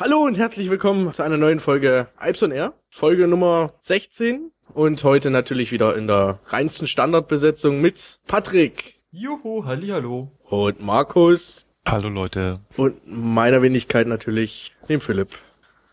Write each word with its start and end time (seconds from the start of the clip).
Hallo 0.00 0.22
und 0.24 0.38
herzlich 0.38 0.70
willkommen 0.70 1.12
zu 1.12 1.22
einer 1.22 1.36
neuen 1.36 1.60
Folge 1.60 2.06
Alps 2.16 2.42
on 2.42 2.52
Air, 2.52 2.72
Folge 2.88 3.28
Nummer 3.28 3.74
16 3.80 4.50
und 4.72 5.04
heute 5.04 5.30
natürlich 5.30 5.72
wieder 5.72 5.94
in 5.94 6.06
der 6.06 6.38
reinsten 6.46 6.86
Standardbesetzung 6.86 7.82
mit 7.82 8.18
Patrick. 8.26 8.98
Juhu, 9.12 9.66
hallo. 9.66 10.32
Und 10.44 10.80
Markus. 10.80 11.66
Hallo 11.86 12.08
Leute. 12.08 12.60
Und 12.78 12.96
meiner 13.04 13.60
Wenigkeit 13.60 14.06
natürlich, 14.06 14.74
dem 14.88 15.02
Philipp. 15.02 15.28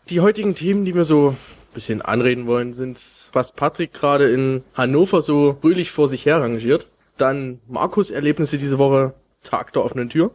Die 0.08 0.20
heutigen 0.20 0.54
Themen, 0.54 0.86
die 0.86 0.94
wir 0.94 1.04
so 1.04 1.36
ein 1.36 1.74
bisschen 1.74 2.00
anreden 2.00 2.46
wollen, 2.46 2.72
sind, 2.72 2.98
was 3.34 3.52
Patrick 3.52 3.92
gerade 3.92 4.30
in 4.30 4.64
Hannover 4.72 5.20
so 5.20 5.58
fröhlich 5.60 5.90
vor 5.90 6.08
sich 6.08 6.24
her 6.24 6.40
rangiert. 6.40 6.88
Dann 7.18 7.60
Markus 7.68 8.10
Erlebnisse 8.10 8.56
diese 8.56 8.78
Woche, 8.78 9.12
Tag 9.42 9.74
der 9.74 9.84
offenen 9.84 10.08
Tür. 10.08 10.30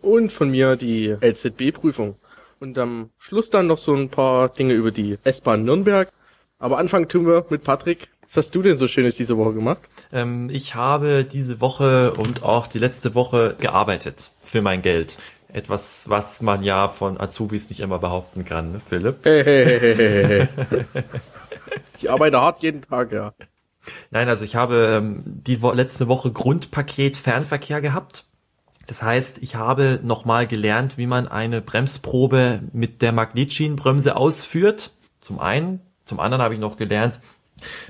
Und 0.00 0.32
von 0.32 0.50
mir 0.50 0.76
die 0.76 1.14
LZB-Prüfung. 1.20 2.16
Und 2.60 2.76
am 2.78 3.10
Schluss 3.18 3.50
dann 3.50 3.66
noch 3.66 3.78
so 3.78 3.94
ein 3.94 4.08
paar 4.08 4.48
Dinge 4.48 4.74
über 4.74 4.90
die 4.90 5.18
S-Bahn 5.24 5.64
Nürnberg. 5.64 6.10
Aber 6.58 6.78
anfangen 6.78 7.08
tun 7.08 7.26
wir 7.26 7.46
mit 7.50 7.62
Patrick. 7.62 8.08
Was 8.22 8.36
hast 8.36 8.54
du 8.54 8.62
denn 8.62 8.76
so 8.76 8.88
Schönes 8.88 9.16
diese 9.16 9.36
Woche 9.36 9.54
gemacht? 9.54 9.88
Ähm, 10.12 10.50
ich 10.50 10.74
habe 10.74 11.24
diese 11.24 11.60
Woche 11.60 12.14
und 12.14 12.42
auch 12.42 12.66
die 12.66 12.80
letzte 12.80 13.14
Woche 13.14 13.54
gearbeitet 13.58 14.32
für 14.42 14.60
mein 14.60 14.82
Geld. 14.82 15.16
Etwas, 15.50 16.10
was 16.10 16.42
man 16.42 16.62
ja 16.62 16.88
von 16.88 17.18
Azubis 17.18 17.70
nicht 17.70 17.80
immer 17.80 18.00
behaupten 18.00 18.44
kann, 18.44 18.72
ne, 18.72 18.80
Philipp? 18.86 19.20
Hey, 19.22 19.44
hey, 19.44 19.64
hey, 19.64 19.94
hey, 19.96 20.48
hey. 20.92 21.04
ich 22.00 22.10
arbeite 22.10 22.40
hart 22.40 22.60
jeden 22.60 22.82
Tag, 22.82 23.12
ja. 23.12 23.32
Nein, 24.10 24.28
also 24.28 24.44
ich 24.44 24.56
habe 24.56 24.88
ähm, 24.88 25.22
die 25.24 25.62
wo 25.62 25.72
letzte 25.72 26.08
Woche 26.08 26.32
Grundpaket 26.32 27.16
Fernverkehr 27.16 27.80
gehabt. 27.80 28.27
Das 28.88 29.02
heißt, 29.02 29.42
ich 29.42 29.54
habe 29.54 30.00
nochmal 30.02 30.46
gelernt, 30.46 30.96
wie 30.96 31.06
man 31.06 31.28
eine 31.28 31.60
Bremsprobe 31.60 32.62
mit 32.72 33.02
der 33.02 33.12
Magnetschienenbremse 33.12 34.16
ausführt. 34.16 34.92
Zum 35.20 35.38
einen. 35.38 35.80
Zum 36.04 36.20
anderen 36.20 36.42
habe 36.42 36.54
ich 36.54 36.60
noch 36.60 36.78
gelernt, 36.78 37.20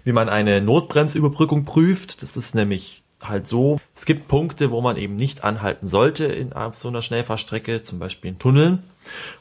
wie 0.02 0.10
man 0.10 0.28
eine 0.28 0.60
Notbremsüberbrückung 0.60 1.64
prüft. 1.64 2.22
Das 2.22 2.36
ist 2.36 2.56
nämlich 2.56 3.04
halt 3.22 3.46
so. 3.46 3.78
Es 3.94 4.06
gibt 4.06 4.26
Punkte, 4.26 4.72
wo 4.72 4.80
man 4.80 4.96
eben 4.96 5.14
nicht 5.14 5.44
anhalten 5.44 5.86
sollte 5.86 6.24
in 6.24 6.52
so 6.74 6.88
einer 6.88 7.02
Schnellfahrstrecke, 7.02 7.84
zum 7.84 8.00
Beispiel 8.00 8.32
in 8.32 8.40
Tunneln. 8.40 8.82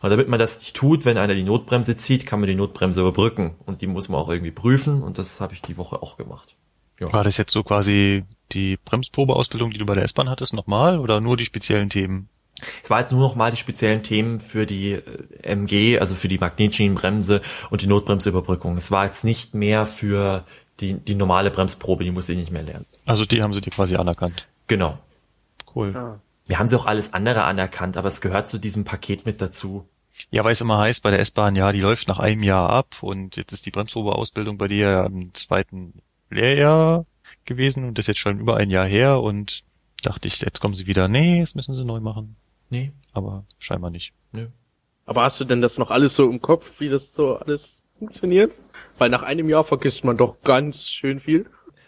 Und 0.04 0.12
damit 0.12 0.28
man 0.28 0.38
das 0.38 0.60
nicht 0.60 0.76
tut, 0.76 1.06
wenn 1.06 1.18
einer 1.18 1.34
die 1.34 1.44
Notbremse 1.44 1.98
zieht, 1.98 2.28
kann 2.28 2.40
man 2.40 2.48
die 2.48 2.56
Notbremse 2.56 3.02
überbrücken. 3.02 3.56
Und 3.66 3.82
die 3.82 3.88
muss 3.88 4.10
man 4.10 4.22
auch 4.22 4.30
irgendwie 4.30 4.52
prüfen. 4.52 5.02
Und 5.02 5.18
das 5.18 5.42
habe 5.42 5.56
ich 5.56 5.64
die 5.64 5.78
Woche 5.78 6.04
auch 6.04 6.18
gemacht. 6.18 6.56
Ja. 7.00 7.12
War 7.12 7.24
das 7.24 7.38
jetzt 7.38 7.52
so 7.52 7.64
quasi 7.64 8.26
die 8.52 8.78
Bremsprobeausbildung, 8.78 9.72
die 9.72 9.78
du 9.78 9.86
bei 9.86 9.96
der 9.96 10.04
S-Bahn 10.04 10.30
hattest, 10.30 10.54
nochmal 10.54 11.00
oder 11.00 11.22
nur 11.22 11.38
die 11.38 11.46
speziellen 11.46 11.90
Themen? 11.90 12.30
Es 12.84 12.90
war 12.90 13.00
jetzt 13.00 13.12
nur 13.12 13.22
noch 13.22 13.36
mal 13.36 13.52
die 13.52 13.58
speziellen 13.58 14.04
Themen 14.04 14.40
für 14.40 14.66
die 14.66 14.94
äh, 14.94 15.02
MG, 15.44 16.00
also 16.00 16.16
für 16.16 16.28
die 16.28 16.40
Magnetschienenbremse 16.40 17.42
und 17.70 17.82
die 17.82 17.88
Notbremsüberbrückung. 17.88 18.78
Es 18.78 18.90
war 18.92 19.06
jetzt 19.06 19.24
nicht 19.24 19.54
mehr 19.54 19.86
für 19.86 20.44
die, 20.80 20.94
die 20.94 21.16
normale 21.16 21.52
Bremsprobe, 21.52 22.04
die 22.04 22.12
muss 22.12 22.30
ich 22.30 22.38
nicht 22.38 22.52
mehr 22.52 22.64
lernen. 22.64 22.86
Also 23.06 23.26
die 23.26 23.42
haben 23.42 23.54
sie 23.54 23.62
dir 23.62 23.72
quasi 23.72 23.96
anerkannt. 23.96 24.48
Genau. 24.68 24.98
Cool. 25.76 25.92
Ja. 25.94 26.20
Wir 26.48 26.60
haben 26.60 26.68
sie 26.68 26.78
auch 26.78 26.86
alles 26.86 27.14
andere 27.14 27.44
anerkannt, 27.44 27.98
aber 27.98 28.08
es 28.08 28.22
gehört 28.22 28.50
zu 28.50 28.58
diesem 28.58 28.86
Paket 28.86 29.26
mit 29.26 29.42
dazu. 29.42 29.88
Ja, 30.32 30.44
weil 30.44 30.54
es 30.54 30.62
immer 30.62 30.80
heißt 30.80 31.04
bei 31.04 31.12
der 31.12 31.20
S-Bahn, 31.20 31.56
ja, 31.56 31.72
die 31.72 31.82
läuft 31.82 32.08
nach 32.08 32.20
einem 32.20 32.42
Jahr 32.42 32.70
ab 32.70 32.96
und 33.02 33.36
jetzt 33.36 33.54
ist 33.54 33.66
die 33.66 33.72
Bremsprobeausbildung 33.72 34.58
bei 34.58 34.68
dir 34.68 35.06
im 35.06 35.34
zweiten 35.34 36.02
Lehrjahr 36.30 37.06
gewesen 37.48 37.84
und 37.86 37.98
das 37.98 38.04
ist 38.04 38.08
jetzt 38.08 38.20
schon 38.20 38.40
über 38.40 38.58
ein 38.58 38.70
Jahr 38.70 38.86
her 38.86 39.20
und 39.20 39.64
dachte 40.04 40.28
ich, 40.28 40.40
jetzt 40.42 40.62
kommen 40.62 40.76
sie 40.76 40.88
wieder, 40.88 41.08
nee, 41.08 41.40
das 41.40 41.56
müssen 41.56 41.74
sie 41.74 41.84
neu 41.84 42.00
machen. 42.00 42.36
Nee. 42.70 42.92
Aber 43.14 43.46
scheinbar 43.60 43.90
nicht. 43.90 44.14
Nö. 44.32 44.48
Aber 45.06 45.24
hast 45.24 45.40
du 45.40 45.46
denn 45.46 45.62
das 45.62 45.78
noch 45.78 45.90
alles 45.90 46.16
so 46.16 46.30
im 46.30 46.42
Kopf, 46.42 46.74
wie 46.80 46.90
das 46.90 47.14
so 47.14 47.38
alles 47.38 47.84
funktioniert? 47.98 48.52
Weil 48.98 49.10
nach 49.10 49.24
einem 49.24 49.50
Jahr 49.50 49.64
vergisst 49.64 50.04
man 50.04 50.18
doch 50.18 50.42
ganz 50.42 50.90
schön 50.90 51.20
viel. 51.20 51.46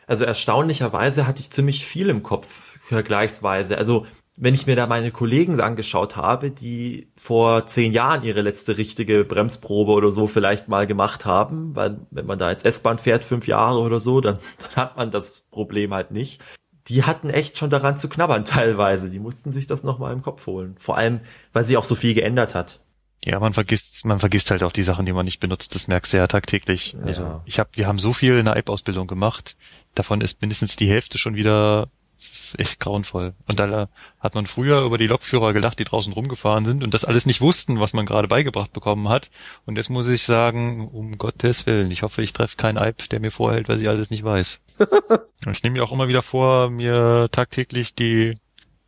Also 0.08 0.26
erstaunlicherweise 0.26 1.28
hatte 1.28 1.42
ich 1.42 1.52
ziemlich 1.52 1.86
viel 1.86 2.10
im 2.10 2.24
Kopf 2.24 2.62
vergleichsweise. 2.82 3.78
Also 3.78 4.08
wenn 4.42 4.54
ich 4.54 4.68
mir 4.68 4.78
da 4.78 4.88
meine 4.88 5.12
Kollegen 5.12 5.60
angeschaut 5.60 6.16
habe, 6.16 6.50
die 6.50 7.12
vor 7.18 7.68
zehn 7.68 7.92
Jahren 7.92 8.24
ihre 8.24 8.40
letzte 8.40 8.78
richtige 8.78 9.26
Bremsprobe 9.26 9.92
oder 9.92 10.14
so 10.14 10.28
vielleicht 10.28 10.70
mal 10.70 10.88
gemacht 10.88 11.26
haben, 11.26 11.76
weil 11.76 12.00
wenn 12.10 12.26
man 12.26 12.40
da 12.40 12.50
jetzt 12.50 12.66
S-Bahn 12.66 13.00
fährt, 13.00 13.26
fünf 13.26 13.48
Jahre 13.48 13.80
oder 13.80 14.00
so, 14.00 14.22
dann, 14.22 14.40
dann 14.76 14.76
hat 14.78 14.98
man 14.98 15.12
das 15.12 15.42
Problem 15.52 15.94
halt 15.94 16.12
nicht. 16.12 16.42
Die 16.88 17.04
hatten 17.04 17.30
echt 17.30 17.58
schon 17.58 17.70
daran 17.70 17.98
zu 17.98 18.08
knabbern 18.08 18.46
teilweise. 18.46 19.10
Die 19.10 19.20
mussten 19.20 19.52
sich 19.52 19.68
das 19.68 19.84
nochmal 19.84 20.14
im 20.14 20.22
Kopf 20.22 20.48
holen. 20.48 20.76
Vor 20.80 20.98
allem, 20.98 21.20
weil 21.52 21.66
sie 21.66 21.76
auch 21.76 21.84
so 21.84 21.96
viel 21.96 22.14
geändert 22.14 22.56
hat. 22.56 22.80
Ja, 23.26 23.42
man 23.42 23.52
vergisst, 23.52 24.06
man 24.06 24.20
vergisst 24.20 24.50
halt 24.50 24.64
auch 24.64 24.72
die 24.72 24.84
Sachen, 24.84 25.06
die 25.06 25.12
man 25.12 25.26
nicht 25.26 25.42
benutzt. 25.42 25.76
Das 25.76 25.90
merkst 25.90 26.14
du 26.14 26.18
ja 26.18 26.28
tagtäglich. 26.28 26.96
Ja. 26.98 27.06
Also 27.06 27.42
ich 27.44 27.60
habe, 27.60 27.72
wir 27.74 27.88
haben 27.88 28.00
so 28.00 28.14
viel 28.14 28.38
in 28.38 28.46
der 28.46 28.56
App-Ausbildung 28.56 29.08
gemacht. 29.08 29.58
Davon 29.94 30.22
ist 30.22 30.40
mindestens 30.40 30.78
die 30.78 30.90
Hälfte 30.90 31.18
schon 31.18 31.36
wieder 31.36 31.90
das 32.20 32.30
ist 32.32 32.60
echt 32.60 32.80
grauenvoll. 32.82 33.34
Und 33.48 33.60
da 33.60 33.88
hat 34.20 34.36
man 34.36 34.46
früher 34.46 34.82
über 34.82 34.98
die 34.98 35.08
Lokführer 35.08 35.54
gelacht, 35.54 35.80
die 35.80 35.86
draußen 35.86 36.12
rumgefahren 36.12 36.66
sind 36.66 36.84
und 36.84 36.94
das 36.94 37.06
alles 37.06 37.26
nicht 37.26 37.40
wussten, 37.40 37.80
was 37.80 37.94
man 37.94 38.06
gerade 38.06 38.28
beigebracht 38.28 38.74
bekommen 38.74 39.08
hat. 39.08 39.30
Und 39.66 39.78
jetzt 39.78 39.90
muss 39.90 40.08
ich 40.08 40.24
sagen, 40.24 40.90
um 40.90 41.18
Gottes 41.18 41.66
Willen, 41.66 41.92
ich 41.92 42.04
hoffe, 42.04 42.22
ich 42.22 42.34
treffe 42.34 42.58
keinen 42.58 42.78
Eib, 42.78 43.08
der 43.10 43.22
mir 43.22 43.32
vorhält, 43.32 43.70
weil 43.70 43.82
ich 43.82 43.88
alles 43.88 44.10
nicht 44.10 44.26
weiß. 44.26 44.60
und 45.46 45.52
ich 45.52 45.64
nehme 45.64 45.78
mir 45.78 45.84
auch 45.84 45.94
immer 45.94 46.10
wieder 46.10 46.22
vor, 46.22 46.70
mir 46.70 47.30
tagtäglich 47.32 47.96
die 47.96 48.36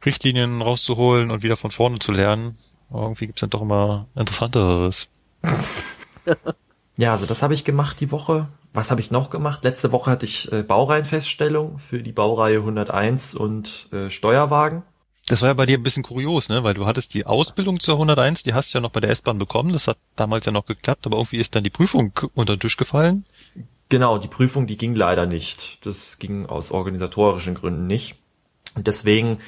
Richtlinien 0.06 0.62
rauszuholen 0.62 1.32
und 1.32 1.42
wieder 1.42 1.56
von 1.56 1.72
vorne 1.72 2.00
zu 2.00 2.12
lernen. 2.12 2.58
Aber 2.90 3.04
irgendwie 3.04 3.28
gibt's 3.28 3.42
dann 3.42 3.50
doch 3.50 3.62
immer 3.62 4.08
interessanteres. 4.16 5.08
ja, 6.98 7.12
also 7.12 7.26
das 7.26 7.42
habe 7.42 7.54
ich 7.54 7.64
gemacht 7.64 8.02
die 8.02 8.12
Woche 8.12 8.50
was 8.74 8.92
habe 8.92 9.02
ich 9.02 9.12
noch 9.12 9.30
gemacht? 9.30 9.64
Letzte 9.64 9.92
Woche 9.92 10.12
hatte 10.12 10.26
ich 10.26 10.52
äh, 10.52 10.64
Baureihenfeststellung 10.64 11.78
für 11.78 12.02
die 12.02 12.12
Baureihe 12.12 12.58
101 12.58 13.36
und 13.36 13.90
äh, 13.92 14.10
Steuerwagen. 14.10 14.84
Das 15.28 15.42
war 15.42 15.50
ja 15.50 15.54
bei 15.54 15.66
dir 15.66 15.78
ein 15.78 15.84
bisschen 15.84 16.04
kurios, 16.04 16.50
ne? 16.50 16.64
Weil 16.64 16.74
du 16.74 16.86
hattest 16.86 17.14
die 17.14 17.26
Ausbildung 17.26 17.80
zur 17.80 17.96
101, 17.96 18.44
die 18.44 18.54
hast 18.54 18.74
du 18.74 18.78
ja 18.78 18.82
noch 18.82 18.92
bei 18.92 19.00
der 19.00 19.12
S-Bahn 19.12 19.38
bekommen. 19.38 19.72
Das 19.72 19.88
hat 19.88 19.98
damals 20.16 20.46
ja 20.46 20.52
noch 20.52 20.66
geklappt, 20.66 21.06
aber 21.06 21.18
irgendwie 21.18 21.38
ist 21.38 21.56
dann 21.56 21.64
die 21.64 21.70
Prüfung 21.70 22.12
unter 22.34 22.56
den 22.56 22.60
Tisch 22.60 22.78
gefallen. 22.78 23.26
Genau, 23.90 24.18
die 24.18 24.28
Prüfung, 24.28 24.68
die 24.68 24.78
ging 24.78 24.96
leider 24.96 25.26
nicht. 25.26 25.86
Das 25.86 26.18
ging 26.18 26.46
aus 26.46 26.72
organisatorischen 26.72 27.56
Gründen 27.56 27.88
nicht. 27.88 28.16
Und 28.74 28.88
deswegen 28.88 29.40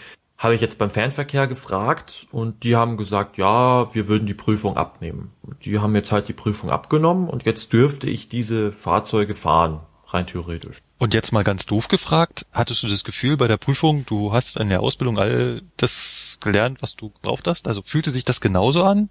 habe 0.43 0.55
ich 0.55 0.61
jetzt 0.61 0.77
beim 0.77 0.89
Fernverkehr 0.89 1.47
gefragt 1.47 2.27
und 2.31 2.65
die 2.65 2.75
haben 2.75 2.97
gesagt, 2.97 3.37
ja, 3.37 3.93
wir 3.95 4.09
würden 4.09 4.27
die 4.27 4.33
Prüfung 4.33 4.75
abnehmen. 4.75 5.31
Die 5.63 5.79
haben 5.79 5.95
jetzt 5.95 6.11
halt 6.11 6.27
die 6.27 6.33
Prüfung 6.33 6.69
abgenommen 6.69 7.29
und 7.29 7.45
jetzt 7.45 7.71
dürfte 7.71 8.09
ich 8.09 8.27
diese 8.27 8.73
Fahrzeuge 8.73 9.35
fahren, 9.35 9.79
rein 10.07 10.27
theoretisch. 10.27 10.79
Und 10.97 11.13
jetzt 11.13 11.31
mal 11.31 11.45
ganz 11.45 11.65
doof 11.65 11.87
gefragt, 11.87 12.45
hattest 12.51 12.83
du 12.83 12.87
das 12.87 13.05
Gefühl 13.05 13.37
bei 13.37 13.47
der 13.47 13.55
Prüfung, 13.55 14.05
du 14.05 14.33
hast 14.33 14.57
in 14.57 14.67
der 14.67 14.81
Ausbildung 14.81 15.17
all 15.17 15.61
das 15.77 16.39
gelernt, 16.41 16.81
was 16.81 16.97
du 16.97 17.09
gebraucht 17.11 17.47
hast? 17.47 17.65
Also 17.65 17.81
fühlte 17.81 18.11
sich 18.11 18.25
das 18.25 18.41
genauso 18.41 18.83
an? 18.83 19.07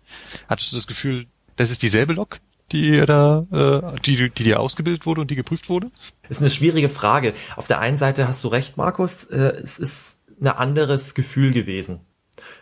Hattest 0.48 0.72
du 0.72 0.76
das 0.76 0.86
Gefühl, 0.86 1.28
das 1.56 1.70
ist 1.70 1.82
dieselbe 1.82 2.12
Lok? 2.12 2.40
die 2.70 3.04
da, 3.04 3.44
äh, 3.52 4.00
die, 4.00 4.30
die 4.30 4.44
dir 4.44 4.60
ausgebildet 4.60 5.04
wurde 5.04 5.20
und 5.20 5.30
die 5.30 5.36
geprüft 5.36 5.68
wurde? 5.68 5.90
Ist 6.30 6.40
eine 6.40 6.48
schwierige 6.48 6.88
Frage. 6.88 7.34
Auf 7.56 7.66
der 7.66 7.80
einen 7.80 7.98
Seite 7.98 8.26
hast 8.26 8.42
du 8.44 8.48
recht, 8.48 8.78
Markus. 8.78 9.24
Äh, 9.24 9.56
es 9.62 9.78
ist 9.78 10.16
ein 10.42 10.48
anderes 10.48 11.14
Gefühl 11.14 11.52
gewesen, 11.52 12.00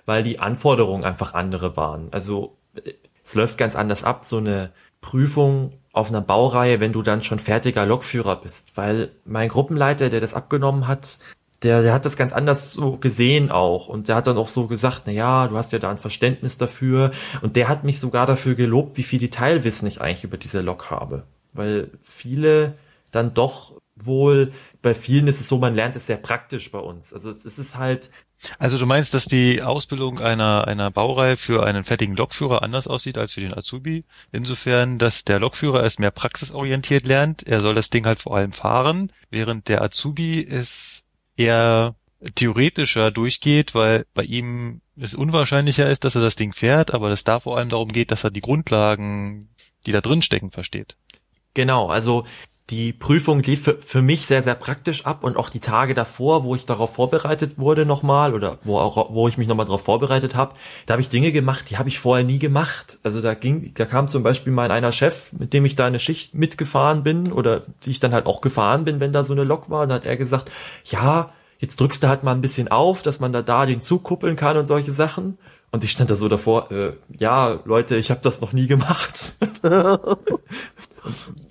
weil 0.06 0.22
die 0.22 0.38
Anforderungen 0.38 1.04
einfach 1.04 1.34
andere 1.34 1.76
waren. 1.76 2.08
Also 2.12 2.56
es 3.24 3.34
läuft 3.34 3.58
ganz 3.58 3.74
anders 3.74 4.04
ab, 4.04 4.24
so 4.24 4.38
eine 4.38 4.72
Prüfung 5.00 5.72
auf 5.92 6.10
einer 6.10 6.20
Baureihe, 6.20 6.78
wenn 6.78 6.92
du 6.92 7.02
dann 7.02 7.22
schon 7.22 7.38
fertiger 7.38 7.86
Lokführer 7.86 8.36
bist, 8.36 8.76
weil 8.76 9.10
mein 9.24 9.48
Gruppenleiter, 9.48 10.08
der 10.08 10.20
das 10.20 10.34
abgenommen 10.34 10.86
hat, 10.86 11.18
der, 11.62 11.82
der 11.82 11.92
hat 11.92 12.04
das 12.04 12.16
ganz 12.16 12.32
anders 12.32 12.72
so 12.72 12.96
gesehen 12.96 13.50
auch. 13.50 13.88
Und 13.88 14.08
der 14.08 14.16
hat 14.16 14.26
dann 14.26 14.38
auch 14.38 14.48
so 14.48 14.66
gesagt, 14.66 15.02
na 15.06 15.12
ja, 15.12 15.48
du 15.48 15.56
hast 15.56 15.72
ja 15.72 15.78
da 15.78 15.90
ein 15.90 15.98
Verständnis 15.98 16.56
dafür. 16.56 17.10
Und 17.42 17.56
der 17.56 17.68
hat 17.68 17.84
mich 17.84 18.00
sogar 18.00 18.26
dafür 18.26 18.54
gelobt, 18.54 18.96
wie 18.96 19.02
viel 19.02 19.18
Detailwissen 19.18 19.86
ich 19.86 20.00
eigentlich 20.00 20.24
über 20.24 20.38
diese 20.38 20.62
Lok 20.62 20.90
habe, 20.90 21.24
weil 21.52 21.90
viele 22.02 22.76
dann 23.10 23.34
doch 23.34 23.72
wohl, 23.96 24.52
bei 24.82 24.94
vielen 24.94 25.26
ist 25.26 25.40
es 25.40 25.48
so, 25.48 25.58
man 25.58 25.74
lernt 25.74 25.96
es 25.96 26.06
sehr 26.06 26.16
praktisch 26.16 26.70
bei 26.70 26.78
uns. 26.78 27.12
Also 27.12 27.30
es 27.30 27.44
ist 27.44 27.76
halt. 27.76 28.10
Also 28.58 28.78
du 28.78 28.86
meinst, 28.86 29.12
dass 29.12 29.26
die 29.26 29.60
Ausbildung 29.60 30.18
einer, 30.18 30.66
einer 30.66 30.90
Baureihe 30.90 31.36
für 31.36 31.66
einen 31.66 31.84
fertigen 31.84 32.16
Lokführer 32.16 32.62
anders 32.62 32.86
aussieht 32.86 33.18
als 33.18 33.34
für 33.34 33.42
den 33.42 33.52
Azubi? 33.52 34.04
Insofern, 34.32 34.98
dass 34.98 35.24
der 35.24 35.40
Lokführer 35.40 35.84
es 35.84 35.98
mehr 35.98 36.10
praxisorientiert 36.10 37.04
lernt. 37.04 37.46
Er 37.46 37.60
soll 37.60 37.74
das 37.74 37.90
Ding 37.90 38.06
halt 38.06 38.20
vor 38.20 38.36
allem 38.36 38.52
fahren, 38.52 39.12
während 39.28 39.68
der 39.68 39.82
Azubi 39.82 40.46
es 40.46 41.04
eher 41.36 41.96
theoretischer 42.34 43.10
durchgeht, 43.10 43.74
weil 43.74 44.06
bei 44.14 44.24
ihm 44.24 44.80
es 44.96 45.14
unwahrscheinlicher 45.14 45.88
ist, 45.88 46.04
dass 46.04 46.14
er 46.14 46.22
das 46.22 46.36
Ding 46.36 46.52
fährt, 46.52 46.92
aber 46.92 47.10
es 47.10 47.24
da 47.24 47.40
vor 47.40 47.56
allem 47.56 47.70
darum 47.70 47.88
geht, 47.88 48.10
dass 48.10 48.24
er 48.24 48.30
die 48.30 48.42
Grundlagen, 48.42 49.48
die 49.86 49.92
da 49.92 50.00
drin 50.00 50.22
stecken, 50.22 50.50
versteht. 50.50 50.96
Genau, 51.54 51.88
also 51.88 52.26
die 52.70 52.92
Prüfung 52.92 53.42
lief 53.42 53.64
für, 53.64 53.78
für 53.78 54.02
mich 54.02 54.26
sehr, 54.26 54.42
sehr 54.42 54.54
praktisch 54.54 55.04
ab 55.04 55.24
und 55.24 55.36
auch 55.36 55.50
die 55.50 55.60
Tage 55.60 55.94
davor, 55.94 56.44
wo 56.44 56.54
ich 56.54 56.66
darauf 56.66 56.94
vorbereitet 56.94 57.58
wurde 57.58 57.84
nochmal 57.84 58.34
oder 58.34 58.58
wo 58.62 58.78
auch, 58.78 59.12
wo 59.12 59.28
ich 59.28 59.38
mich 59.38 59.48
nochmal 59.48 59.66
darauf 59.66 59.82
vorbereitet 59.82 60.34
habe, 60.34 60.54
da 60.86 60.92
habe 60.92 61.02
ich 61.02 61.08
Dinge 61.08 61.32
gemacht, 61.32 61.70
die 61.70 61.78
habe 61.78 61.88
ich 61.88 61.98
vorher 61.98 62.24
nie 62.24 62.38
gemacht. 62.38 62.98
Also 63.02 63.20
da 63.20 63.34
ging, 63.34 63.72
da 63.74 63.84
kam 63.84 64.08
zum 64.08 64.22
Beispiel 64.22 64.52
mein 64.52 64.70
einer 64.70 64.92
Chef, 64.92 65.32
mit 65.32 65.52
dem 65.52 65.64
ich 65.64 65.76
da 65.76 65.86
eine 65.86 65.98
Schicht 65.98 66.34
mitgefahren 66.34 67.02
bin 67.02 67.32
oder 67.32 67.62
die 67.84 67.90
ich 67.90 68.00
dann 68.00 68.12
halt 68.12 68.26
auch 68.26 68.40
gefahren 68.40 68.84
bin, 68.84 69.00
wenn 69.00 69.12
da 69.12 69.24
so 69.24 69.32
eine 69.32 69.44
Lok 69.44 69.68
war, 69.70 69.86
dann 69.86 69.96
hat 69.96 70.04
er 70.04 70.16
gesagt, 70.16 70.50
ja, 70.84 71.32
jetzt 71.58 71.80
drückst 71.80 72.02
du 72.02 72.08
halt 72.08 72.22
mal 72.22 72.32
ein 72.32 72.40
bisschen 72.40 72.68
auf, 72.68 73.02
dass 73.02 73.20
man 73.20 73.32
da 73.32 73.42
da 73.42 73.66
den 73.66 73.80
Zug 73.80 74.04
kuppeln 74.04 74.36
kann 74.36 74.56
und 74.56 74.66
solche 74.66 74.92
Sachen. 74.92 75.38
Und 75.72 75.84
ich 75.84 75.92
stand 75.92 76.10
da 76.10 76.16
so 76.16 76.28
davor, 76.28 76.72
äh, 76.72 76.94
ja, 77.16 77.60
Leute, 77.64 77.96
ich 77.96 78.10
habe 78.10 78.20
das 78.22 78.40
noch 78.40 78.52
nie 78.52 78.66
gemacht. 78.66 79.34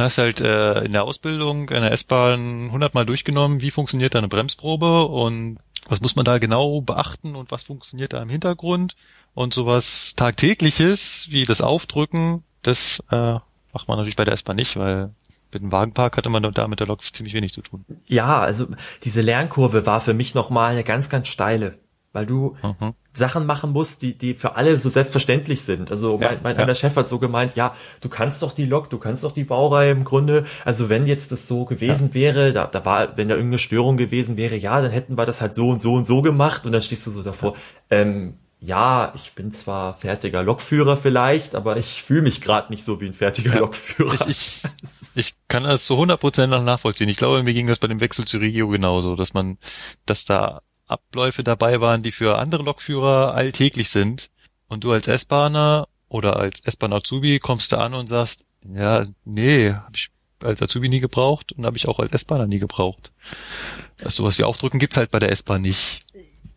hast 0.00 0.18
halt 0.18 0.40
äh, 0.40 0.80
in 0.84 0.92
der 0.92 1.04
Ausbildung 1.04 1.68
in 1.68 1.82
der 1.82 1.92
S-Bahn 1.92 2.70
hundertmal 2.72 3.06
durchgenommen, 3.06 3.60
wie 3.60 3.70
funktioniert 3.70 4.14
da 4.14 4.18
eine 4.18 4.28
Bremsprobe 4.28 5.06
und 5.06 5.58
was 5.86 6.00
muss 6.00 6.16
man 6.16 6.24
da 6.24 6.38
genau 6.38 6.80
beachten 6.80 7.34
und 7.34 7.50
was 7.50 7.64
funktioniert 7.64 8.12
da 8.12 8.22
im 8.22 8.28
Hintergrund 8.28 8.96
und 9.34 9.54
sowas 9.54 10.14
tagtägliches 10.16 11.28
wie 11.30 11.44
das 11.44 11.60
Aufdrücken, 11.60 12.44
das 12.62 13.02
äh, 13.10 13.34
macht 13.72 13.88
man 13.88 13.96
natürlich 13.96 14.16
bei 14.16 14.24
der 14.24 14.34
S-Bahn 14.34 14.56
nicht, 14.56 14.76
weil 14.76 15.10
mit 15.52 15.62
dem 15.62 15.72
Wagenpark 15.72 16.16
hatte 16.16 16.28
man 16.28 16.42
da 16.52 16.68
mit 16.68 16.80
der 16.80 16.86
Lok 16.86 17.02
ziemlich 17.02 17.34
wenig 17.34 17.52
zu 17.52 17.62
tun. 17.62 17.84
Ja, 18.06 18.40
also 18.40 18.68
diese 19.02 19.20
Lernkurve 19.20 19.86
war 19.86 20.00
für 20.00 20.14
mich 20.14 20.34
nochmal 20.34 20.72
eine 20.72 20.84
ganz, 20.84 21.08
ganz 21.08 21.28
steile 21.28 21.78
weil 22.12 22.26
du 22.26 22.56
mhm. 22.62 22.94
Sachen 23.12 23.46
machen 23.46 23.72
musst, 23.72 24.02
die, 24.02 24.16
die 24.16 24.34
für 24.34 24.56
alle 24.56 24.76
so 24.76 24.88
selbstverständlich 24.88 25.62
sind. 25.62 25.90
Also 25.90 26.18
mein, 26.18 26.40
mein 26.42 26.56
ja. 26.56 26.62
einer 26.62 26.74
Chef 26.74 26.94
hat 26.96 27.08
so 27.08 27.18
gemeint, 27.18 27.56
ja, 27.56 27.74
du 28.00 28.08
kannst 28.08 28.42
doch 28.42 28.52
die 28.52 28.66
Lok, 28.66 28.90
du 28.90 28.98
kannst 28.98 29.24
doch 29.24 29.32
die 29.32 29.44
Baureihe 29.44 29.90
im 29.90 30.04
Grunde. 30.04 30.44
Also 30.64 30.88
wenn 30.88 31.06
jetzt 31.06 31.32
das 31.32 31.48
so 31.48 31.64
gewesen 31.64 32.08
ja. 32.08 32.14
wäre, 32.14 32.52
da, 32.52 32.66
da 32.66 32.84
war, 32.84 33.16
wenn 33.16 33.28
da 33.28 33.34
irgendeine 33.34 33.58
Störung 33.58 33.96
gewesen 33.96 34.36
wäre, 34.36 34.56
ja, 34.56 34.80
dann 34.80 34.90
hätten 34.90 35.18
wir 35.18 35.26
das 35.26 35.40
halt 35.40 35.54
so 35.54 35.68
und 35.68 35.80
so 35.80 35.94
und 35.94 36.04
so 36.04 36.22
gemacht 36.22 36.66
und 36.66 36.72
dann 36.72 36.82
stehst 36.82 37.06
du 37.06 37.10
so 37.10 37.22
davor, 37.22 37.54
ja. 37.90 37.98
ähm, 37.98 38.34
ja, 38.62 39.12
ich 39.16 39.32
bin 39.32 39.52
zwar 39.52 39.94
fertiger 39.94 40.42
Lokführer 40.42 40.98
vielleicht, 40.98 41.54
aber 41.54 41.78
ich 41.78 42.02
fühle 42.02 42.22
mich 42.22 42.42
gerade 42.42 42.70
nicht 42.70 42.84
so 42.84 43.00
wie 43.00 43.06
ein 43.06 43.14
fertiger 43.14 43.54
ja, 43.54 43.60
Lokführer. 43.60 44.12
Ich, 44.28 44.62
ich, 44.62 44.62
ich 45.14 45.34
kann 45.48 45.64
das 45.64 45.86
zu 45.86 45.94
100% 45.94 46.46
nachvollziehen. 46.60 47.08
Ich 47.08 47.16
glaube, 47.16 47.42
mir 47.42 47.54
ging 47.54 47.66
das 47.66 47.78
bei 47.78 47.88
dem 47.88 48.00
Wechsel 48.00 48.26
zu 48.26 48.36
Regio 48.36 48.68
genauso, 48.68 49.16
dass 49.16 49.32
man, 49.32 49.56
dass 50.04 50.26
da 50.26 50.60
Abläufe 50.90 51.44
dabei 51.44 51.80
waren, 51.80 52.02
die 52.02 52.12
für 52.12 52.38
andere 52.38 52.62
Lokführer 52.62 53.34
alltäglich 53.34 53.90
sind. 53.90 54.30
Und 54.68 54.84
du 54.84 54.92
als 54.92 55.08
S-Bahner 55.08 55.88
oder 56.08 56.36
als 56.36 56.60
S-Bahn 56.60 56.92
Azubi 56.92 57.38
kommst 57.38 57.72
da 57.72 57.78
an 57.78 57.94
und 57.94 58.08
sagst, 58.08 58.44
ja, 58.62 59.06
nee, 59.24 59.72
habe 59.72 59.94
ich 59.94 60.10
als 60.40 60.62
Azubi 60.62 60.88
nie 60.88 61.00
gebraucht 61.00 61.52
und 61.52 61.66
habe 61.66 61.76
ich 61.76 61.88
auch 61.88 61.98
als 61.98 62.12
S-Bahner 62.12 62.46
nie 62.46 62.58
gebraucht. 62.58 63.12
Also 63.98 64.22
sowas 64.22 64.38
wie 64.38 64.44
Aufdrücken 64.44 64.78
gibt's 64.78 64.96
halt 64.96 65.10
bei 65.10 65.18
der 65.18 65.32
S-Bahn 65.32 65.62
nicht. 65.62 66.00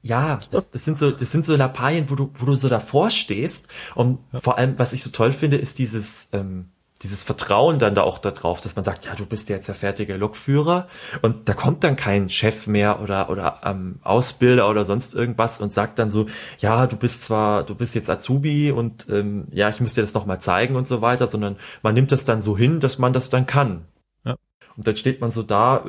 Ja, 0.01 0.41
das, 0.51 0.69
das 0.69 0.83
sind 0.83 0.97
so, 0.97 1.11
das 1.11 1.31
sind 1.31 1.45
so 1.45 1.55
Lappalien, 1.55 2.09
wo 2.09 2.15
du, 2.15 2.29
wo 2.35 2.45
du 2.45 2.55
so 2.55 2.67
davor 2.67 3.09
stehst. 3.09 3.69
Und 3.95 4.19
ja. 4.33 4.41
vor 4.41 4.57
allem, 4.57 4.77
was 4.77 4.91
ich 4.91 5.01
so 5.01 5.09
toll 5.11 5.31
finde, 5.31 5.57
ist 5.57 5.79
dieses, 5.79 6.27
ähm, 6.33 6.72
dieses 7.01 7.23
Vertrauen 7.23 7.79
dann 7.79 7.95
da 7.95 8.03
auch 8.03 8.17
darauf, 8.17 8.61
dass 8.61 8.75
man 8.75 8.85
sagt, 8.85 9.05
ja, 9.05 9.15
du 9.15 9.25
bist 9.25 9.49
jetzt 9.49 9.67
der 9.67 9.75
fertige 9.75 10.15
Lokführer 10.15 10.87
und 11.21 11.49
da 11.49 11.53
kommt 11.53 11.83
dann 11.83 11.95
kein 11.95 12.29
Chef 12.29 12.67
mehr 12.67 13.01
oder 13.01 13.29
oder 13.29 13.61
ähm, 13.65 13.99
Ausbilder 14.03 14.69
oder 14.69 14.85
sonst 14.85 15.15
irgendwas 15.15 15.59
und 15.59 15.73
sagt 15.73 15.99
dann 15.99 16.09
so, 16.09 16.27
ja, 16.59 16.87
du 16.87 16.95
bist 16.95 17.23
zwar, 17.23 17.63
du 17.63 17.75
bist 17.75 17.95
jetzt 17.95 18.09
Azubi 18.09 18.71
und 18.71 19.09
ähm, 19.09 19.47
ja, 19.51 19.69
ich 19.69 19.81
muss 19.81 19.95
dir 19.95 20.01
das 20.01 20.13
nochmal 20.13 20.39
zeigen 20.39 20.75
und 20.75 20.87
so 20.87 21.01
weiter, 21.01 21.27
sondern 21.27 21.57
man 21.81 21.93
nimmt 21.93 22.11
das 22.11 22.23
dann 22.23 22.41
so 22.41 22.57
hin, 22.57 22.79
dass 22.79 22.99
man 22.99 23.11
das 23.11 23.29
dann 23.29 23.45
kann. 23.45 23.85
Ja. 24.23 24.37
Und 24.77 24.87
dann 24.87 24.95
steht 24.95 25.19
man 25.19 25.31
so 25.31 25.43
da, 25.43 25.83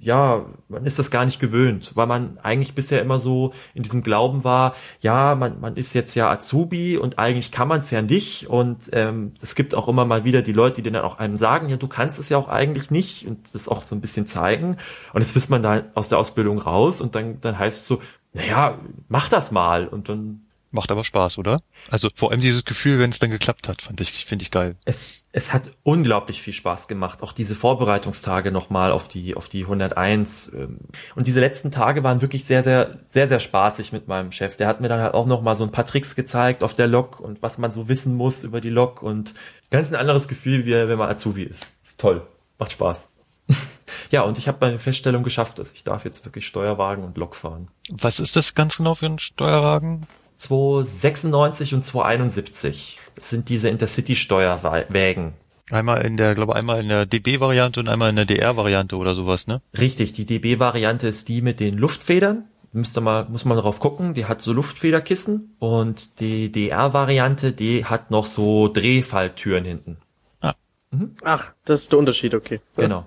ja, 0.00 0.46
man 0.68 0.84
ist 0.84 0.98
das 0.98 1.10
gar 1.10 1.24
nicht 1.24 1.40
gewöhnt, 1.40 1.92
weil 1.94 2.06
man 2.06 2.38
eigentlich 2.38 2.74
bisher 2.74 3.02
immer 3.02 3.18
so 3.18 3.52
in 3.74 3.82
diesem 3.82 4.02
Glauben 4.02 4.44
war, 4.44 4.74
ja, 5.00 5.34
man, 5.34 5.60
man 5.60 5.76
ist 5.76 5.94
jetzt 5.94 6.14
ja 6.14 6.30
Azubi 6.30 6.96
und 6.96 7.18
eigentlich 7.18 7.52
kann 7.52 7.68
man 7.68 7.80
es 7.80 7.90
ja 7.90 8.02
nicht 8.02 8.48
und 8.48 8.88
ähm, 8.92 9.34
es 9.40 9.54
gibt 9.54 9.74
auch 9.74 9.88
immer 9.88 10.04
mal 10.04 10.24
wieder 10.24 10.42
die 10.42 10.52
Leute, 10.52 10.82
die 10.82 10.90
dann 10.90 11.02
auch 11.02 11.18
einem 11.18 11.36
sagen, 11.36 11.68
ja, 11.68 11.76
du 11.76 11.88
kannst 11.88 12.18
es 12.18 12.28
ja 12.28 12.38
auch 12.38 12.48
eigentlich 12.48 12.90
nicht 12.90 13.26
und 13.26 13.54
das 13.54 13.68
auch 13.68 13.82
so 13.82 13.94
ein 13.94 14.00
bisschen 14.00 14.26
zeigen 14.26 14.76
und 15.12 15.20
jetzt 15.20 15.34
bist 15.34 15.50
man 15.50 15.62
da 15.62 15.82
aus 15.94 16.08
der 16.08 16.18
Ausbildung 16.18 16.58
raus 16.58 17.00
und 17.00 17.14
dann, 17.14 17.40
dann 17.40 17.58
heißt 17.58 17.82
es 17.82 17.86
so, 17.86 18.00
naja, 18.32 18.78
mach 19.08 19.28
das 19.28 19.50
mal 19.50 19.86
und 19.86 20.08
dann 20.08 20.46
Macht 20.72 20.92
aber 20.92 21.02
Spaß, 21.02 21.38
oder? 21.38 21.62
Also 21.90 22.10
vor 22.14 22.30
allem 22.30 22.40
dieses 22.40 22.64
Gefühl, 22.64 23.00
wenn 23.00 23.10
es 23.10 23.18
dann 23.18 23.30
geklappt 23.30 23.66
hat, 23.66 23.82
fand 23.82 24.00
ich, 24.00 24.24
finde 24.24 24.44
ich 24.44 24.52
geil. 24.52 24.76
Es, 24.84 25.24
es 25.32 25.52
hat 25.52 25.64
unglaublich 25.82 26.40
viel 26.40 26.52
Spaß 26.54 26.86
gemacht. 26.86 27.22
Auch 27.22 27.32
diese 27.32 27.56
Vorbereitungstage 27.56 28.52
nochmal 28.52 28.92
auf 28.92 29.08
die, 29.08 29.34
auf 29.34 29.48
die 29.48 29.64
101. 29.64 30.52
Ähm, 30.54 30.78
und 31.16 31.26
diese 31.26 31.40
letzten 31.40 31.72
Tage 31.72 32.04
waren 32.04 32.22
wirklich 32.22 32.44
sehr, 32.44 32.62
sehr, 32.62 33.00
sehr, 33.08 33.26
sehr 33.26 33.40
spaßig 33.40 33.90
mit 33.92 34.06
meinem 34.06 34.30
Chef. 34.30 34.56
Der 34.58 34.68
hat 34.68 34.80
mir 34.80 34.88
dann 34.88 35.00
halt 35.00 35.14
auch 35.14 35.26
nochmal 35.26 35.56
so 35.56 35.64
ein 35.64 35.72
paar 35.72 35.86
Tricks 35.86 36.14
gezeigt 36.14 36.62
auf 36.62 36.74
der 36.74 36.86
Lok 36.86 37.18
und 37.18 37.42
was 37.42 37.58
man 37.58 37.72
so 37.72 37.88
wissen 37.88 38.14
muss 38.14 38.44
über 38.44 38.60
die 38.60 38.70
Lok 38.70 39.02
und 39.02 39.34
ganz 39.70 39.88
ein 39.88 39.96
anderes 39.96 40.28
Gefühl, 40.28 40.66
wie 40.66 40.70
wenn 40.70 40.98
man 40.98 41.10
Azubi 41.10 41.42
ist. 41.42 41.72
Ist 41.82 42.00
toll. 42.00 42.24
Macht 42.60 42.72
Spaß. 42.72 43.10
ja, 44.10 44.22
und 44.22 44.38
ich 44.38 44.46
habe 44.46 44.58
meine 44.60 44.78
Feststellung 44.78 45.24
geschafft, 45.24 45.58
dass 45.58 45.72
ich 45.72 45.82
darf 45.82 46.04
jetzt 46.04 46.24
wirklich 46.24 46.46
Steuerwagen 46.46 47.02
und 47.02 47.16
Lok 47.16 47.34
fahren. 47.34 47.68
Was 47.90 48.20
ist 48.20 48.36
das 48.36 48.54
ganz 48.54 48.76
genau 48.76 48.94
für 48.94 49.06
ein 49.06 49.18
Steuerwagen? 49.18 50.06
296 50.40 51.74
und 51.74 51.82
271. 51.82 52.98
Das 53.14 53.30
sind 53.30 53.48
diese 53.50 53.68
Intercity-Steuerwägen. 53.68 55.34
Einmal 55.70 56.04
in 56.04 56.16
der, 56.16 56.34
glaube 56.34 56.56
einmal 56.56 56.80
in 56.80 56.88
der 56.88 57.06
DB-Variante 57.06 57.78
und 57.78 57.88
einmal 57.88 58.10
in 58.10 58.16
der 58.16 58.24
DR-Variante 58.24 58.96
oder 58.96 59.14
sowas, 59.14 59.46
ne? 59.46 59.60
Richtig, 59.78 60.12
die 60.12 60.24
DB-Variante 60.24 61.06
ist 61.06 61.28
die 61.28 61.42
mit 61.42 61.60
den 61.60 61.76
Luftfedern. 61.76 62.48
Müsste 62.72 63.00
mal, 63.00 63.26
muss 63.28 63.44
man 63.44 63.56
darauf 63.56 63.80
gucken, 63.80 64.14
die 64.14 64.24
hat 64.26 64.42
so 64.42 64.52
Luftfederkissen 64.52 65.56
und 65.58 66.20
die 66.20 66.50
DR-Variante, 66.50 67.52
die 67.52 67.84
hat 67.84 68.10
noch 68.10 68.26
so 68.26 68.68
Drehfalltüren 68.68 69.64
hinten. 69.64 69.98
Ah. 70.40 70.54
Mhm. 70.90 71.16
Ach, 71.22 71.52
das 71.64 71.82
ist 71.82 71.92
der 71.92 71.98
Unterschied, 71.98 72.34
okay. 72.34 72.60
Genau. 72.76 73.04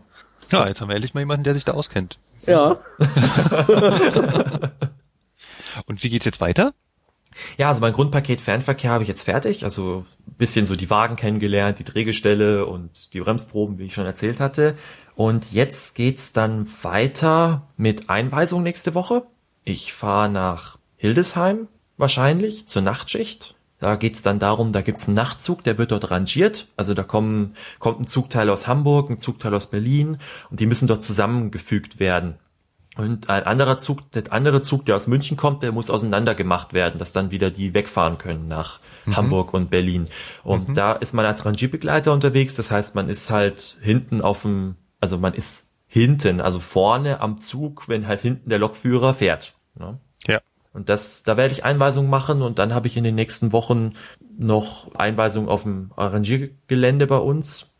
Ja, 0.51 0.67
jetzt 0.67 0.81
haben 0.81 0.89
wir 0.89 0.95
endlich 0.95 1.13
mal 1.13 1.21
jemanden, 1.21 1.45
der 1.45 1.53
sich 1.55 1.65
da 1.65 1.71
auskennt. 1.71 2.19
Ja. 2.45 2.77
und 5.85 6.03
wie 6.03 6.09
geht's 6.09 6.25
jetzt 6.25 6.41
weiter? 6.41 6.73
Ja, 7.57 7.69
also 7.69 7.81
mein 7.81 7.93
Grundpaket 7.93 8.41
Fernverkehr 8.41 8.91
habe 8.91 9.03
ich 9.03 9.09
jetzt 9.09 9.23
fertig. 9.23 9.63
Also 9.63 10.05
bisschen 10.37 10.65
so 10.65 10.75
die 10.75 10.89
Wagen 10.89 11.15
kennengelernt, 11.15 11.79
die 11.79 11.83
Drehgestelle 11.83 12.65
und 12.65 13.13
die 13.13 13.19
Bremsproben, 13.19 13.77
wie 13.77 13.85
ich 13.85 13.93
schon 13.93 14.05
erzählt 14.05 14.39
hatte. 14.39 14.75
Und 15.15 15.51
jetzt 15.51 15.95
geht's 15.95 16.33
dann 16.33 16.67
weiter 16.81 17.67
mit 17.77 18.09
Einweisung 18.09 18.63
nächste 18.63 18.95
Woche. 18.95 19.23
Ich 19.63 19.93
fahre 19.93 20.29
nach 20.29 20.77
Hildesheim 20.97 21.67
wahrscheinlich 21.97 22.67
zur 22.67 22.81
Nachtschicht. 22.81 23.55
Da 23.79 23.97
geht's 23.97 24.21
dann 24.21 24.39
darum, 24.39 24.71
da 24.71 24.81
gibt's 24.81 25.07
einen 25.07 25.15
Nachtzug, 25.15 25.63
der 25.63 25.77
wird 25.77 25.91
dort 25.91 26.09
rangiert. 26.09 26.67
Also 26.77 26.93
da 26.93 27.03
kommen, 27.03 27.55
kommt 27.79 27.99
ein 27.99 28.07
Zugteil 28.07 28.49
aus 28.49 28.65
Hamburg, 28.65 29.09
ein 29.09 29.19
Zugteil 29.19 29.53
aus 29.53 29.69
Berlin 29.69 30.19
und 30.49 30.61
die 30.61 30.65
müssen 30.65 30.87
dort 30.87 31.03
zusammengefügt 31.03 31.99
werden. 31.99 32.35
Und 32.95 33.29
ein 33.29 33.43
anderer 33.43 33.79
Zug, 33.79 34.11
der 34.11 34.31
andere 34.31 34.61
Zug, 34.61 34.85
der 34.85 34.95
aus 34.95 35.07
München 35.07 35.35
kommt, 35.35 35.63
der 35.63 35.71
muss 35.71 35.89
auseinander 35.89 36.35
gemacht 36.35 36.73
werden, 36.73 36.99
dass 36.99 37.11
dann 37.11 37.31
wieder 37.31 37.49
die 37.49 37.73
wegfahren 37.73 38.19
können 38.19 38.47
nach 38.47 38.79
mhm. 39.05 39.17
Hamburg 39.17 39.53
und 39.53 39.71
Berlin. 39.71 40.07
Und 40.43 40.69
mhm. 40.69 40.73
da 40.75 40.93
ist 40.93 41.13
man 41.13 41.25
als 41.25 41.43
Rangiebegleiter 41.43 42.13
unterwegs. 42.13 42.53
Das 42.55 42.69
heißt, 42.69 42.93
man 42.93 43.09
ist 43.09 43.31
halt 43.31 43.77
hinten 43.81 44.21
auf 44.21 44.43
dem, 44.43 44.75
also 45.01 45.17
man 45.17 45.33
ist 45.33 45.67
hinten, 45.87 46.39
also 46.39 46.59
vorne 46.59 47.19
am 47.19 47.39
Zug, 47.39 47.89
wenn 47.89 48.07
halt 48.07 48.21
hinten 48.21 48.49
der 48.49 48.59
Lokführer 48.59 49.15
fährt. 49.15 49.55
Ne? 49.75 49.99
Ja. 50.27 50.39
Und 50.71 50.89
das, 50.89 51.23
da 51.23 51.35
werde 51.35 51.53
ich 51.53 51.63
Einweisungen 51.63 52.09
machen 52.09 52.43
und 52.43 52.59
dann 52.59 52.75
habe 52.75 52.87
ich 52.87 52.97
in 52.97 53.03
den 53.03 53.15
nächsten 53.15 53.51
Wochen 53.51 53.93
noch 54.37 54.93
Einweisungen 54.95 55.49
auf 55.49 55.63
dem 55.63 55.91
Rangiergelände 55.97 57.07
bei 57.07 57.17
uns 57.17 57.73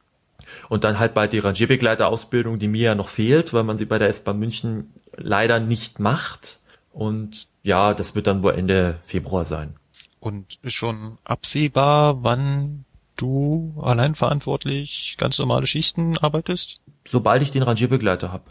und 0.69 0.83
dann 0.83 0.99
halt 0.99 1.13
bei 1.13 1.27
die 1.27 1.39
Rangierbegleiterausbildung, 1.39 2.59
die 2.59 2.67
mir 2.67 2.83
ja 2.83 2.95
noch 2.95 3.09
fehlt, 3.09 3.53
weil 3.53 3.63
man 3.63 3.77
sie 3.77 3.85
bei 3.85 3.97
der 3.97 4.09
S-Bahn 4.09 4.37
München 4.37 4.93
leider 5.15 5.59
nicht 5.59 5.99
macht. 5.99 6.59
Und 6.91 7.47
ja, 7.63 7.93
das 7.93 8.15
wird 8.15 8.27
dann 8.27 8.43
wohl 8.43 8.53
Ende 8.53 8.99
Februar 9.01 9.45
sein. 9.45 9.75
Und 10.19 10.59
ist 10.61 10.75
schon 10.75 11.17
absehbar, 11.23 12.23
wann 12.23 12.85
du 13.15 13.73
allein 13.81 14.15
verantwortlich 14.15 15.15
ganz 15.17 15.37
normale 15.39 15.67
Schichten 15.67 16.17
arbeitest? 16.17 16.77
Sobald 17.05 17.41
ich 17.41 17.51
den 17.51 17.63
Rangierbegleiter 17.63 18.31
habe. 18.31 18.45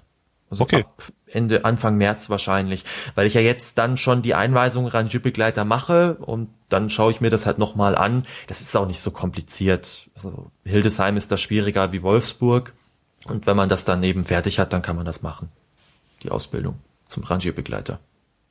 Also 0.51 0.65
okay. 0.65 0.85
ab 0.85 1.05
Ende, 1.27 1.65
Anfang 1.65 1.97
März 1.97 2.29
wahrscheinlich. 2.29 2.85
Weil 3.15 3.27
ich 3.27 3.33
ja 3.33 3.41
jetzt 3.41 3.79
dann 3.79 3.97
schon 3.97 4.21
die 4.21 4.35
Einweisung 4.35 4.87
Rangierbegleiter 4.87 5.65
mache 5.65 6.17
und 6.17 6.51
dann 6.69 6.91
schaue 6.91 7.11
ich 7.11 7.23
mir 7.23 7.31
das 7.31 7.47
halt 7.47 7.59
nochmal 7.59 7.97
an. 7.97 8.27
Das 8.49 8.61
ist 8.61 8.77
auch 8.77 8.87
nicht 8.87 9.01
so 9.01 9.13
kompliziert. 9.13 10.11
Also 10.15 10.51
Hildesheim 10.65 11.17
ist 11.17 11.33
da 11.33 11.39
schwieriger 11.39 11.93
wie 11.93 12.03
Wolfsburg. 12.03 12.75
Und 13.25 13.47
wenn 13.47 13.57
man 13.57 13.71
das 13.71 13.87
dann 13.87 14.03
eben 14.03 14.25
fertig 14.25 14.59
hat, 14.59 14.75
dann 14.75 14.83
kann 14.83 14.97
man 14.97 15.07
das 15.07 15.23
machen. 15.23 15.49
Die 16.23 16.31
Ausbildung 16.31 16.81
zum 17.07 17.25
Rangierbegleiter. 17.25 18.01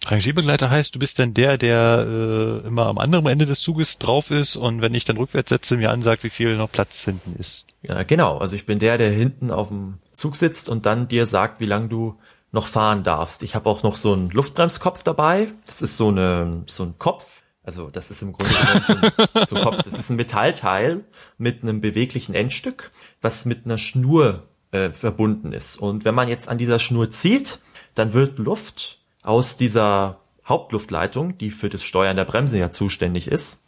Rangierbegleiter 0.06 0.70
heißt, 0.70 0.96
du 0.96 1.00
bist 1.00 1.20
dann 1.20 1.34
der, 1.34 1.58
der 1.58 2.06
äh, 2.08 2.68
immer 2.68 2.88
am 2.88 2.98
anderen 2.98 3.28
Ende 3.28 3.46
des 3.46 3.60
Zuges 3.60 4.00
drauf 4.00 4.32
ist 4.32 4.56
und 4.56 4.82
wenn 4.82 4.96
ich 4.96 5.06
dann 5.06 5.18
rückwärts 5.18 5.50
setze, 5.50 5.78
mir 5.78 5.92
ansagt, 5.92 6.24
wie 6.24 6.32
viel 6.32 6.58
noch 6.58 6.72
Platz 6.72 7.04
hinten 7.04 7.36
ist. 7.38 7.68
Ja, 7.84 8.02
genau. 8.04 8.40
Also 8.40 8.56
ich 8.56 8.66
bin 8.66 8.80
der, 8.80 8.98
der 8.98 9.12
hinten 9.12 9.52
auf 9.52 9.68
dem 9.68 10.00
Zug 10.12 10.36
sitzt 10.36 10.70
und 10.70 10.86
dann 10.88 11.08
dir 11.08 11.28
sagt, 11.28 11.60
wie 11.60 11.66
lang 11.66 11.88
du 11.88 12.18
noch 12.52 12.68
fahren 12.68 13.04
darfst. 13.04 13.44
Ich 13.44 13.56
habe 13.56 13.70
auch 13.70 13.84
noch 13.84 13.96
so 13.96 14.14
einen 14.14 14.30
Luftbremskopf 14.32 15.04
dabei. 15.04 15.50
Das 15.66 15.82
ist 15.82 15.98
so 15.98 16.10
eine 16.10 16.64
so 16.68 16.84
ein 16.84 16.98
Kopf. 16.98 17.44
Also 17.64 17.90
das 17.90 18.10
ist 18.10 18.24
im 18.24 18.34
Grunde 18.34 18.54
genommen 18.54 18.84
so 18.88 18.94
ein, 18.94 19.48
so 19.48 19.56
ein 19.56 19.64
Kopf. 19.64 19.84
Das 19.84 19.94
ist 19.94 20.10
ein 20.10 20.16
Metallteil 20.16 21.06
mit 21.38 21.62
einem 21.62 21.80
beweglichen 21.80 22.34
Endstück, 22.34 22.92
was 23.22 23.46
mit 23.46 23.66
einer 23.66 23.78
Schnur 23.78 24.48
äh, 24.72 24.92
verbunden 24.92 25.54
ist. 25.54 25.78
Und 25.78 26.06
wenn 26.06 26.16
man 26.16 26.28
jetzt 26.28 26.48
an 26.48 26.58
dieser 26.58 26.80
Schnur 26.80 27.12
zieht, 27.12 27.60
dann 27.96 28.14
wird 28.14 28.40
Luft 28.40 29.00
aus 29.22 29.58
dieser 29.58 30.20
Hauptluftleitung, 30.46 31.38
die 31.38 31.52
für 31.52 31.70
das 31.70 31.84
Steuern 31.84 32.16
der 32.16 32.26
Bremse 32.26 32.58
ja 32.58 32.72
zuständig 32.72 33.28
ist, 33.28 33.60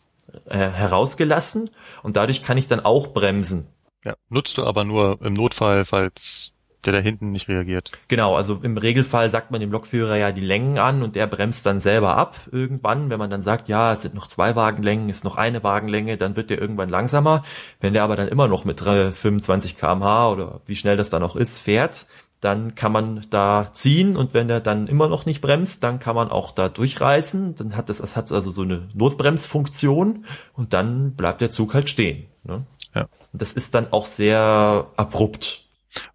äh, 0.46 0.58
herausgelassen 0.58 1.70
und 2.02 2.16
dadurch 2.16 2.44
kann 2.44 2.58
ich 2.58 2.68
dann 2.68 2.80
auch 2.80 3.08
bremsen. 3.08 3.68
Ja, 4.04 4.16
nutzt 4.30 4.58
du 4.58 4.64
aber 4.64 4.84
nur 4.84 5.22
im 5.22 5.34
Notfall, 5.34 5.86
falls 5.86 6.53
der 6.86 6.94
da 6.94 7.00
hinten 7.00 7.32
nicht 7.32 7.48
reagiert. 7.48 7.92
Genau, 8.08 8.36
also 8.36 8.60
im 8.62 8.78
Regelfall 8.78 9.32
sagt 9.32 9.52
man 9.52 9.62
dem 9.62 9.72
Lokführer 9.72 10.18
ja 10.18 10.32
die 10.32 10.42
Längen 10.42 10.78
an 10.78 11.02
und 11.04 11.16
der 11.16 11.28
bremst 11.28 11.66
dann 11.66 11.80
selber 11.80 12.18
ab 12.18 12.36
irgendwann. 12.52 13.10
Wenn 13.10 13.20
man 13.20 13.30
dann 13.30 13.42
sagt, 13.42 13.68
ja, 13.68 13.94
es 13.94 14.02
sind 14.02 14.16
noch 14.16 14.28
zwei 14.28 14.56
Wagenlängen, 14.56 15.10
ist 15.10 15.24
noch 15.24 15.36
eine 15.36 15.64
Wagenlänge, 15.64 16.18
dann 16.18 16.36
wird 16.36 16.50
der 16.50 16.60
irgendwann 16.60 16.90
langsamer. 16.90 17.44
Wenn 17.80 17.94
der 17.94 18.04
aber 18.04 18.16
dann 18.16 18.28
immer 18.28 18.48
noch 18.48 18.66
mit 18.66 18.82
25 18.82 19.78
kmh 19.78 20.30
oder 20.30 20.62
wie 20.66 20.76
schnell 20.76 20.98
das 20.98 21.10
dann 21.10 21.24
auch 21.24 21.36
ist, 21.36 21.60
fährt, 21.60 22.06
dann 22.44 22.76
kann 22.76 22.92
man 22.92 23.26
da 23.30 23.70
ziehen 23.72 24.18
und 24.18 24.34
wenn 24.34 24.50
der 24.50 24.60
dann 24.60 24.88
immer 24.88 25.08
noch 25.08 25.26
nicht 25.26 25.40
bremst, 25.40 25.82
dann 25.82 26.00
kann 26.00 26.16
man 26.16 26.30
auch 26.30 26.52
da 26.52 26.68
durchreißen. 26.68 27.56
Dann 27.56 27.78
hat 27.78 27.88
das, 27.88 28.00
das 28.00 28.18
hat 28.18 28.30
also 28.34 28.52
so 28.52 28.64
eine 28.64 28.90
Notbremsfunktion 28.94 30.26
und 30.54 30.74
dann 30.74 31.16
bleibt 31.16 31.40
der 31.40 31.52
Zug 31.52 31.74
halt 31.74 31.88
stehen. 31.88 32.26
Ne? 32.44 32.66
Ja. 32.94 33.04
Und 33.32 33.42
das 33.42 33.54
ist 33.54 33.74
dann 33.74 33.94
auch 33.94 34.06
sehr 34.06 34.88
abrupt. 34.98 35.63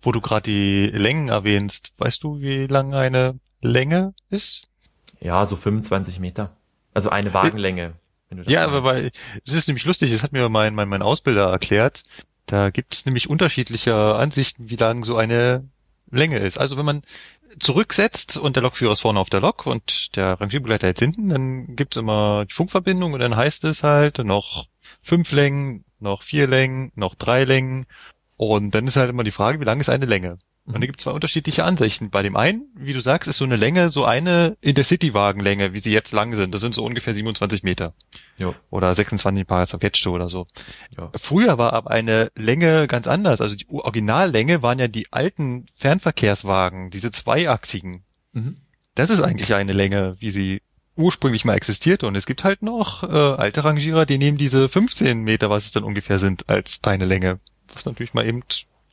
Wo 0.01 0.13
du 0.13 0.21
gerade 0.21 0.43
die 0.43 0.87
Längen 0.87 1.29
erwähnst, 1.29 1.93
weißt 1.99 2.23
du, 2.23 2.41
wie 2.41 2.67
lang 2.67 2.95
eine 2.95 3.39
Länge 3.61 4.15
ist? 4.31 4.69
Ja, 5.21 5.45
so 5.47 5.57
25 5.57 6.21
Meter. 6.21 6.57
Also 6.95 7.11
eine 7.11 7.35
Wagenlänge. 7.35 7.95
Wenn 8.29 8.39
du 8.39 8.45
das 8.45 8.53
ja, 8.53 8.65
aber 8.65 8.85
weil, 8.85 9.11
das 9.47 9.55
ist 9.55 9.69
nämlich 9.69 9.85
lustig, 9.85 10.13
das 10.13 10.23
hat 10.23 10.33
mir 10.33 10.49
mein, 10.49 10.75
mein, 10.75 10.89
mein 10.89 11.03
Ausbilder 11.03 11.51
erklärt. 11.51 12.03
Da 12.47 12.71
gibt 12.71 12.95
es 12.95 13.07
nämlich 13.07 13.29
unterschiedliche 13.29 13.95
Ansichten, 14.15 14.71
wie 14.71 14.77
lang 14.77 15.05
so 15.05 15.17
eine 15.17 15.69
Länge 16.11 16.39
ist. 16.39 16.59
Also 16.59 16.77
wenn 16.77 16.87
man 16.87 17.03
zurücksetzt 17.59 18.37
und 18.37 18.57
der 18.57 18.63
Lokführer 18.63 18.93
ist 18.93 19.01
vorne 19.01 19.21
auf 19.21 19.31
der 19.31 19.41
Lok 19.41 19.67
und 19.67 20.17
der 20.17 20.41
Rangierbegleiter 20.41 20.87
jetzt 20.87 21.01
hinten, 21.01 21.29
dann 21.29 21.77
gibt's 21.77 21.97
immer 21.97 22.45
die 22.47 22.55
Funkverbindung 22.55 23.13
und 23.13 23.21
dann 23.21 23.37
heißt 23.37 23.65
es 23.65 23.83
halt 23.83 24.19
noch 24.19 24.67
fünf 25.03 25.33
Längen, 25.33 25.85
noch 26.01 26.23
vier 26.23 26.47
Längen, 26.47 26.93
noch 26.95 27.15
drei 27.15 27.45
Längen 27.45 27.87
und 28.39 28.75
dann 28.75 28.87
ist 28.87 28.97
halt 28.97 29.11
immer 29.11 29.25
die 29.25 29.31
Frage, 29.31 29.61
wie 29.61 29.65
lang 29.65 29.81
ist 29.81 29.91
eine 29.91 30.07
Länge? 30.07 30.39
Und 30.75 30.83
da 30.83 30.87
gibt 30.87 31.01
es 31.01 31.05
zwei 31.05 31.13
unterschiedliche 31.13 31.65
Ansichten. 31.65 32.11
Bei 32.11 32.23
dem 32.23 32.37
einen, 32.37 32.67
wie 32.75 32.93
du 32.93 33.01
sagst, 33.01 33.27
ist 33.27 33.39
so 33.39 33.45
eine 33.45 33.57
Länge 33.57 33.89
so 33.89 34.05
eine 34.05 34.57
Intercity-Wagenlänge, 34.61 35.73
wie 35.73 35.79
sie 35.79 35.93
jetzt 35.93 36.13
lang 36.13 36.35
sind. 36.35 36.53
Das 36.53 36.61
sind 36.61 36.75
so 36.75 36.85
ungefähr 36.85 37.15
27 37.15 37.63
Meter. 37.63 37.95
Jo. 38.39 38.55
Oder 38.69 38.95
26 38.95 39.47
Paar 39.47 39.67
Ketchte 39.67 40.11
oder 40.11 40.29
so. 40.29 40.47
Jo. 40.97 41.11
Früher 41.19 41.57
war 41.57 41.73
aber 41.73 41.91
eine 41.91 42.31
Länge 42.37 42.87
ganz 42.87 43.07
anders. 43.07 43.41
Also 43.41 43.57
die 43.57 43.67
Originallänge 43.71 44.61
waren 44.61 44.79
ja 44.79 44.89
die 44.89 45.11
alten 45.11 45.67
Fernverkehrswagen, 45.75 46.91
diese 46.91 47.11
zweiachsigen. 47.11 48.05
Mhm. 48.33 48.59
Das 48.95 49.09
ist 49.09 49.23
eigentlich 49.23 49.55
eine 49.55 49.73
Länge, 49.73 50.17
wie 50.19 50.31
sie 50.31 50.61
ursprünglich 50.97 51.47
mal 51.47 51.55
existierte. 51.55 52.07
Und 52.07 52.15
es 52.15 52.27
gibt 52.27 52.45
halt 52.45 52.63
noch 52.63 53.05
äh, 53.05 53.07
alte 53.07 53.65
Rangierer, 53.65 54.05
die 54.05 54.19
nehmen 54.19 54.37
diese 54.37 54.69
15 54.69 55.23
Meter, 55.23 55.49
was 55.49 55.65
es 55.65 55.73
dann 55.73 55.85
ungefähr 55.85 56.19
sind, 56.19 56.47
als 56.49 56.81
eine 56.85 57.07
Länge. 57.07 57.39
Was 57.75 57.85
natürlich 57.85 58.15
mal 58.15 58.27
eben 58.27 58.43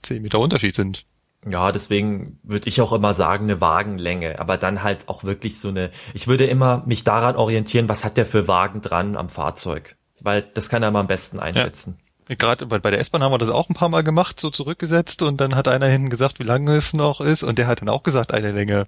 10 0.02 0.22
Meter 0.22 0.40
Unterschied 0.40 0.76
sind. 0.76 1.06
Ja, 1.48 1.72
deswegen 1.72 2.40
würde 2.44 2.68
ich 2.68 2.82
auch 2.82 2.92
immer 2.92 3.14
sagen, 3.14 3.44
eine 3.46 3.62
Wagenlänge, 3.62 4.40
aber 4.40 4.58
dann 4.58 4.82
halt 4.82 5.08
auch 5.08 5.24
wirklich 5.24 5.60
so 5.60 5.70
eine, 5.70 5.92
ich 6.16 6.28
würde 6.28 6.48
immer 6.48 6.84
mich 6.88 7.04
daran 7.04 7.36
orientieren, 7.36 7.88
was 7.88 8.04
hat 8.04 8.18
der 8.18 8.26
für 8.26 8.48
Wagen 8.48 8.82
dran 8.82 9.16
am 9.16 9.30
Fahrzeug, 9.30 9.96
weil 10.22 10.42
das 10.42 10.70
kann 10.70 10.82
er 10.82 10.90
mal 10.90 11.02
am 11.02 11.08
besten 11.08 11.40
einschätzen. 11.40 12.00
Ja. 12.28 12.36
Gerade 12.36 12.66
bei, 12.66 12.80
bei 12.80 12.90
der 12.90 13.00
S-Bahn 13.00 13.22
haben 13.22 13.32
wir 13.32 13.38
das 13.38 13.50
auch 13.50 13.70
ein 13.70 13.76
paar 13.76 13.90
Mal 13.90 14.02
gemacht, 14.02 14.40
so 14.40 14.50
zurückgesetzt 14.50 15.22
und 15.22 15.40
dann 15.40 15.54
hat 15.56 15.68
einer 15.68 15.86
hinten 15.86 16.10
gesagt, 16.10 16.40
wie 16.40 16.44
lange 16.44 16.76
es 16.76 16.94
noch 16.94 17.22
ist 17.22 17.44
und 17.44 17.60
der 17.60 17.68
hat 17.68 17.82
dann 17.82 17.90
auch 17.90 18.02
gesagt, 18.02 18.34
eine 18.34 18.52
Länge. 18.52 18.88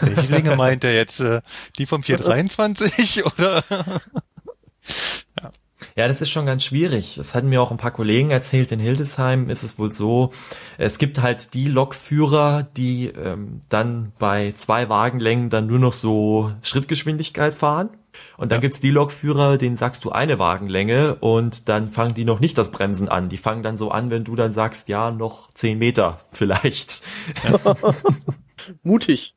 Welche 0.00 0.32
Länge 0.32 0.56
meint 0.56 0.82
er 0.82 0.94
jetzt? 0.94 1.20
Äh, 1.20 1.42
die 1.78 1.86
vom 1.86 2.02
423 2.04 3.24
oder? 3.24 3.62
ja. 5.40 5.52
Ja, 5.96 6.08
das 6.08 6.20
ist 6.20 6.30
schon 6.30 6.46
ganz 6.46 6.64
schwierig. 6.64 7.16
Das 7.16 7.34
hatten 7.34 7.48
mir 7.48 7.60
auch 7.60 7.70
ein 7.70 7.76
paar 7.76 7.90
Kollegen 7.90 8.30
erzählt. 8.30 8.72
In 8.72 8.80
Hildesheim 8.80 9.50
ist 9.50 9.62
es 9.62 9.78
wohl 9.78 9.92
so, 9.92 10.30
es 10.78 10.98
gibt 10.98 11.20
halt 11.20 11.54
die 11.54 11.68
Lokführer, 11.68 12.62
die 12.62 13.08
ähm, 13.08 13.60
dann 13.68 14.12
bei 14.18 14.52
zwei 14.56 14.88
Wagenlängen 14.88 15.50
dann 15.50 15.66
nur 15.66 15.78
noch 15.78 15.92
so 15.92 16.52
Schrittgeschwindigkeit 16.62 17.54
fahren. 17.54 17.90
Und 18.36 18.52
dann 18.52 18.58
ja. 18.58 18.62
gibt's 18.62 18.80
die 18.80 18.90
Lokführer, 18.90 19.58
denen 19.58 19.76
sagst 19.76 20.04
du 20.04 20.10
eine 20.12 20.38
Wagenlänge 20.38 21.16
und 21.16 21.68
dann 21.68 21.90
fangen 21.90 22.14
die 22.14 22.24
noch 22.24 22.40
nicht 22.40 22.58
das 22.58 22.70
Bremsen 22.70 23.08
an. 23.08 23.28
Die 23.28 23.38
fangen 23.38 23.62
dann 23.62 23.76
so 23.76 23.90
an, 23.90 24.10
wenn 24.10 24.24
du 24.24 24.36
dann 24.36 24.52
sagst, 24.52 24.88
ja, 24.88 25.10
noch 25.10 25.50
zehn 25.52 25.78
Meter 25.78 26.20
vielleicht. 26.30 27.02
Mutig. 28.82 29.34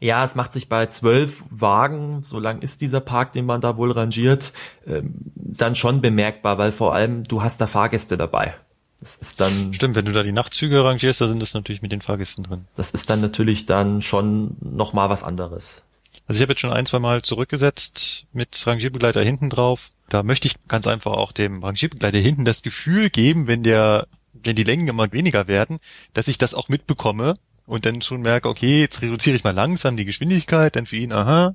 Ja, 0.00 0.24
es 0.24 0.34
macht 0.34 0.52
sich 0.52 0.68
bei 0.68 0.86
zwölf 0.86 1.42
Wagen, 1.50 2.22
so 2.22 2.38
lang 2.38 2.60
ist 2.60 2.80
dieser 2.80 3.00
Park, 3.00 3.32
den 3.32 3.46
man 3.46 3.60
da 3.60 3.76
wohl 3.76 3.92
rangiert, 3.92 4.52
ähm, 4.86 5.14
dann 5.34 5.74
schon 5.74 6.00
bemerkbar, 6.00 6.58
weil 6.58 6.72
vor 6.72 6.94
allem 6.94 7.24
du 7.24 7.42
hast 7.42 7.60
da 7.60 7.66
Fahrgäste 7.66 8.16
dabei. 8.16 8.54
Das 9.00 9.16
ist 9.16 9.40
dann. 9.40 9.74
Stimmt, 9.74 9.96
wenn 9.96 10.06
du 10.06 10.12
da 10.12 10.22
die 10.22 10.32
Nachtzüge 10.32 10.82
rangierst, 10.82 11.20
da 11.20 11.28
sind 11.28 11.40
das 11.40 11.52
natürlich 11.52 11.82
mit 11.82 11.92
den 11.92 12.00
Fahrgästen 12.00 12.44
drin. 12.44 12.64
Das 12.74 12.90
ist 12.90 13.10
dann 13.10 13.20
natürlich 13.20 13.66
dann 13.66 14.00
schon 14.00 14.56
nochmal 14.60 15.10
was 15.10 15.22
anderes. 15.22 15.82
Also 16.26 16.38
ich 16.38 16.42
habe 16.42 16.52
jetzt 16.52 16.60
schon 16.60 16.72
ein, 16.72 16.86
zwei 16.86 17.00
Mal 17.00 17.22
zurückgesetzt 17.22 18.24
mit 18.32 18.66
Rangierbegleiter 18.66 19.22
hinten 19.22 19.50
drauf. 19.50 19.90
Da 20.08 20.22
möchte 20.22 20.48
ich 20.48 20.54
ganz 20.68 20.86
einfach 20.86 21.12
auch 21.12 21.32
dem 21.32 21.62
Rangierbegleiter 21.62 22.18
hinten 22.18 22.44
das 22.46 22.62
Gefühl 22.62 23.10
geben, 23.10 23.46
wenn 23.46 23.62
der, 23.62 24.06
wenn 24.32 24.56
die 24.56 24.64
Längen 24.64 24.88
immer 24.88 25.12
weniger 25.12 25.48
werden, 25.48 25.80
dass 26.14 26.28
ich 26.28 26.38
das 26.38 26.54
auch 26.54 26.68
mitbekomme 26.68 27.36
und 27.66 27.86
dann 27.86 28.02
schon 28.02 28.20
merke, 28.20 28.48
okay, 28.48 28.80
jetzt 28.80 29.02
reduziere 29.02 29.36
ich 29.36 29.44
mal 29.44 29.54
langsam 29.54 29.96
die 29.96 30.04
Geschwindigkeit, 30.04 30.76
dann 30.76 30.86
für 30.86 30.96
ihn, 30.96 31.12
aha, 31.12 31.54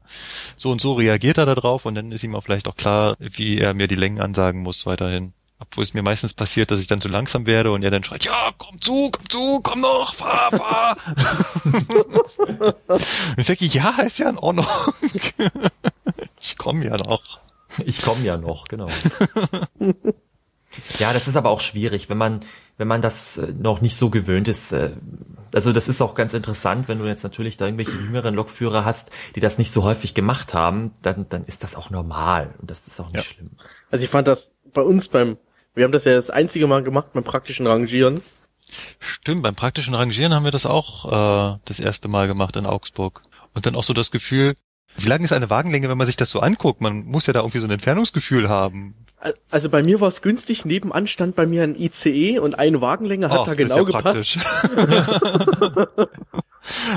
so 0.56 0.72
und 0.72 0.82
so 0.82 0.94
reagiert 0.94 1.38
er 1.38 1.46
da 1.46 1.56
drauf 1.56 1.86
und 1.86 1.96
dann 1.96 2.12
ist 2.12 2.24
ihm 2.24 2.36
auch 2.36 2.44
vielleicht 2.44 2.68
auch 2.68 2.76
klar, 2.76 3.16
wie 3.20 3.60
er 3.60 3.74
mir 3.74 3.88
die 3.88 3.96
Längen 3.96 4.22
ansagen 4.22 4.62
muss 4.62 4.86
weiterhin. 4.86 5.34
Obwohl 5.62 5.84
es 5.84 5.94
mir 5.94 6.02
meistens 6.02 6.34
passiert, 6.34 6.72
dass 6.72 6.80
ich 6.80 6.88
dann 6.88 7.02
zu 7.02 7.10
langsam 7.10 7.46
werde 7.46 7.72
und 7.72 7.84
er 7.84 7.92
dann 7.92 8.06
schreit, 8.06 8.24
ja, 8.24 8.52
komm 8.58 8.80
zu, 8.80 9.12
komm 9.12 9.28
zu, 9.28 9.60
komm 9.62 9.82
noch, 9.82 10.14
fahr, 10.14 10.52
fahr. 10.52 10.98
ich 13.38 13.46
sage, 13.46 13.66
ja, 13.66 13.90
ist 14.04 14.20
ja 14.20 14.30
in 14.30 14.38
Ordnung. 14.38 14.66
ich 16.40 16.58
komme 16.58 16.86
ja 16.86 16.96
noch. 16.96 17.22
Ich 17.86 18.02
komme 18.02 18.24
ja 18.24 18.38
noch, 18.38 18.70
genau. 18.70 18.88
ja, 20.98 21.12
das 21.12 21.28
ist 21.28 21.36
aber 21.36 21.50
auch 21.50 21.60
schwierig, 21.60 22.10
wenn 22.10 22.18
man, 22.18 22.40
wenn 22.80 22.88
man 22.88 23.02
das 23.04 23.38
äh, 23.38 23.54
noch 23.60 23.82
nicht 23.82 23.96
so 23.98 24.10
gewöhnt 24.10 24.48
ist, 24.48 24.72
äh, 24.72 24.92
also 25.54 25.74
das 25.74 25.90
ist 25.90 26.02
auch 26.02 26.16
ganz 26.16 26.34
interessant, 26.34 26.88
wenn 26.88 26.98
du 26.98 27.06
jetzt 27.06 27.24
natürlich 27.24 27.58
da 27.58 27.66
irgendwelche 27.66 27.92
jüngeren 27.92 28.34
Lokführer 28.34 28.86
hast, 28.86 29.10
die 29.36 29.40
das 29.40 29.58
nicht 29.58 29.72
so 29.72 29.84
häufig 29.84 30.14
gemacht 30.14 30.54
haben, 30.54 30.92
dann, 31.02 31.28
dann 31.30 31.44
ist 31.44 31.64
das 31.64 31.76
auch 31.76 31.90
normal 31.90 32.56
und 32.60 32.72
das 32.72 32.88
ist 32.88 33.00
auch 33.00 33.12
nicht 33.12 33.18
ja. 33.18 33.24
schlimm. 33.24 33.52
Also 33.92 34.06
ich 34.06 34.10
fand 34.10 34.28
das 34.28 34.56
bei 34.74 34.82
uns 34.82 35.10
beim, 35.10 35.38
wir 35.76 35.84
haben 35.84 35.92
das 35.92 36.06
ja 36.06 36.14
das 36.14 36.30
einzige 36.30 36.68
Mal 36.68 36.82
gemacht 36.82 37.14
beim 37.14 37.24
praktischen 37.24 37.68
Rangieren. 37.68 38.22
Stimmt, 39.00 39.44
beim 39.44 39.56
praktischen 39.56 39.94
Rangieren 39.94 40.34
haben 40.34 40.46
wir 40.46 40.52
das 40.52 40.66
auch 40.66 41.06
äh, 41.06 41.60
das 41.66 41.80
erste 41.80 42.08
Mal 42.08 42.28
gemacht 42.28 42.56
in 42.56 42.66
Augsburg. 42.66 43.22
Und 43.54 43.66
dann 43.66 43.76
auch 43.76 43.84
so 43.84 43.94
das 43.94 44.12
Gefühl, 44.12 44.56
wie 44.96 45.08
lang 45.08 45.22
ist 45.24 45.34
eine 45.34 45.50
Wagenlänge, 45.50 45.90
wenn 45.90 45.98
man 45.98 46.08
sich 46.08 46.18
das 46.18 46.30
so 46.30 46.40
anguckt? 46.40 46.80
Man 46.80 47.04
muss 47.06 47.26
ja 47.26 47.34
da 47.34 47.40
irgendwie 47.40 47.60
so 47.60 47.68
ein 47.68 47.72
Entfernungsgefühl 47.72 48.48
haben. 48.48 48.94
Also 49.50 49.70
bei 49.70 49.84
mir 49.84 50.00
war 50.00 50.08
es 50.08 50.22
günstig, 50.22 50.64
nebenan 50.64 51.08
stand 51.08 51.36
bei 51.36 51.46
mir 51.46 51.64
ein 51.64 51.76
ICE 51.76 52.40
und 52.40 52.58
eine 52.58 52.80
Wagenlänge 52.80 53.30
hat 53.30 53.40
oh, 53.40 53.46
da 53.46 53.54
genau 53.54 53.78
ja 53.78 53.84
gepasst. 53.84 54.40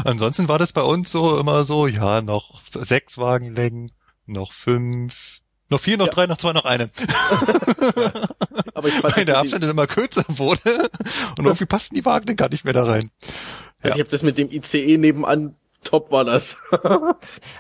Ansonsten 0.05 0.49
war 0.49 0.59
das 0.59 0.73
bei 0.73 0.83
uns 0.83 1.11
so 1.11 1.39
immer 1.39 1.65
so, 1.65 1.89
ja, 1.89 2.21
noch 2.21 2.63
sechs 2.71 3.19
Wagenlängen, 3.19 3.91
noch 4.27 4.53
fünf, 4.53 5.41
noch 5.69 5.81
vier, 5.81 5.97
noch 5.99 6.07
ja. 6.07 6.13
drei, 6.13 6.27
noch 6.27 6.37
zwei, 6.37 6.53
noch 6.53 6.65
eine. 6.65 6.91
Aber 8.75 8.87
ich 8.87 8.95
fand, 8.95 9.17
Weil 9.17 9.25
der 9.25 9.39
Abstand 9.39 9.65
dann 9.65 9.71
immer 9.71 9.89
kürzer 9.89 10.25
wurde 10.29 10.91
und 11.39 11.45
irgendwie 11.45 11.67
passten 11.67 11.97
die 11.97 12.05
Wagen 12.05 12.27
dann 12.27 12.37
gar 12.37 12.51
nicht 12.51 12.65
mehr 12.65 12.75
da 12.75 12.85
rein. 12.85 13.11
Also 13.81 13.89
ja. 13.89 13.95
ich 13.95 14.01
habe 14.01 14.11
das 14.11 14.23
mit 14.23 14.39
dem 14.39 14.51
ICE 14.51 14.97
nebenan 14.97 15.57
top 15.83 16.13
war 16.13 16.25
das. 16.25 16.59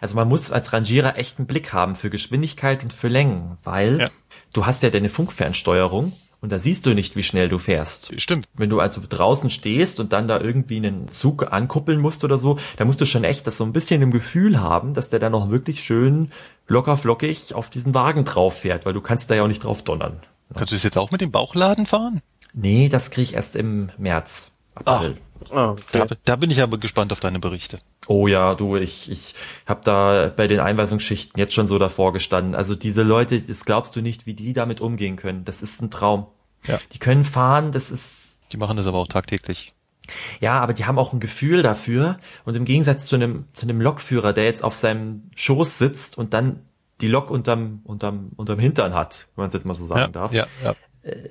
also 0.00 0.14
man 0.14 0.28
muss 0.28 0.52
als 0.52 0.72
Rangierer 0.72 1.18
echt 1.18 1.38
einen 1.38 1.48
Blick 1.48 1.72
haben 1.72 1.96
für 1.96 2.08
Geschwindigkeit 2.08 2.84
und 2.84 2.92
für 2.92 3.08
Längen, 3.08 3.58
weil 3.64 3.98
ja 3.98 4.10
du 4.52 4.66
hast 4.66 4.82
ja 4.82 4.90
deine 4.90 5.08
Funkfernsteuerung 5.08 6.12
Und 6.42 6.50
da 6.50 6.58
siehst 6.58 6.86
du 6.86 6.94
nicht, 6.94 7.14
wie 7.14 7.22
schnell 7.22 7.48
du 7.48 7.58
fährst. 7.58 8.20
Stimmt. 8.20 8.48
Wenn 8.54 8.68
du 8.68 8.80
also 8.80 9.00
draußen 9.08 9.48
stehst 9.48 10.00
und 10.00 10.12
dann 10.12 10.26
da 10.26 10.40
irgendwie 10.40 10.78
einen 10.78 11.08
Zug 11.08 11.52
ankuppeln 11.52 12.00
musst 12.00 12.24
oder 12.24 12.36
so, 12.36 12.58
da 12.76 12.84
musst 12.84 13.00
du 13.00 13.06
schon 13.06 13.22
echt 13.22 13.46
das 13.46 13.58
so 13.58 13.64
ein 13.64 13.72
bisschen 13.72 14.02
im 14.02 14.10
Gefühl 14.10 14.60
haben, 14.60 14.92
dass 14.92 15.08
der 15.08 15.20
da 15.20 15.30
noch 15.30 15.50
wirklich 15.50 15.84
schön 15.84 16.32
locker 16.66 16.96
flockig 16.96 17.54
auf 17.54 17.70
diesen 17.70 17.94
Wagen 17.94 18.24
drauf 18.24 18.58
fährt, 18.58 18.84
weil 18.84 18.92
du 18.92 19.00
kannst 19.00 19.30
da 19.30 19.36
ja 19.36 19.44
auch 19.44 19.48
nicht 19.48 19.62
drauf 19.62 19.82
donnern. 19.84 20.20
Kannst 20.52 20.72
du 20.72 20.76
das 20.76 20.82
jetzt 20.82 20.98
auch 20.98 21.12
mit 21.12 21.20
dem 21.20 21.30
Bauchladen 21.30 21.86
fahren? 21.86 22.22
Nee, 22.52 22.88
das 22.88 23.12
krieg 23.12 23.22
ich 23.22 23.34
erst 23.34 23.54
im 23.54 23.90
März, 23.96 24.50
April. 24.74 25.18
Ah, 25.50 25.70
okay. 25.72 25.82
Da, 25.92 26.06
da 26.24 26.36
bin 26.36 26.50
ich 26.50 26.60
aber 26.62 26.78
gespannt 26.78 27.12
auf 27.12 27.20
deine 27.20 27.38
Berichte. 27.40 27.78
Oh 28.06 28.26
ja, 28.26 28.54
du, 28.54 28.76
ich, 28.76 29.10
ich 29.10 29.34
habe 29.66 29.80
da 29.84 30.30
bei 30.34 30.46
den 30.46 30.60
Einweisungsschichten 30.60 31.38
jetzt 31.38 31.54
schon 31.54 31.66
so 31.66 31.78
davor 31.78 32.12
gestanden. 32.12 32.54
Also 32.54 32.74
diese 32.74 33.02
Leute, 33.02 33.40
das 33.40 33.64
glaubst 33.64 33.96
du 33.96 34.00
nicht, 34.02 34.26
wie 34.26 34.34
die 34.34 34.52
damit 34.52 34.80
umgehen 34.80 35.16
können. 35.16 35.44
Das 35.44 35.62
ist 35.62 35.80
ein 35.82 35.90
Traum. 35.90 36.26
Ja. 36.66 36.78
Die 36.92 36.98
können 36.98 37.24
fahren, 37.24 37.72
das 37.72 37.90
ist 37.90 38.38
Die 38.52 38.56
machen 38.56 38.76
das 38.76 38.86
aber 38.86 38.98
auch 38.98 39.08
tagtäglich. 39.08 39.72
ja, 40.40 40.60
aber 40.60 40.74
die 40.74 40.84
haben 40.84 40.98
auch 40.98 41.12
ein 41.12 41.20
Gefühl 41.20 41.62
dafür. 41.62 42.18
Und 42.44 42.54
im 42.56 42.64
Gegensatz 42.64 43.06
zu 43.06 43.16
einem 43.16 43.46
zu 43.52 43.66
einem 43.66 43.80
Lokführer, 43.80 44.32
der 44.32 44.44
jetzt 44.44 44.62
auf 44.62 44.74
seinem 44.76 45.30
Schoß 45.36 45.78
sitzt 45.78 46.18
und 46.18 46.34
dann 46.34 46.60
die 47.00 47.08
Lok 47.08 47.30
unterm 47.30 47.80
unterm 47.84 48.30
unterm 48.36 48.58
Hintern 48.60 48.94
hat, 48.94 49.26
wenn 49.34 49.42
man 49.42 49.48
es 49.48 49.54
jetzt 49.54 49.64
mal 49.64 49.74
so 49.74 49.86
sagen 49.86 50.00
Ja, 50.00 50.08
darf. 50.08 50.32
ja, 50.32 50.46
ja. 50.62 50.74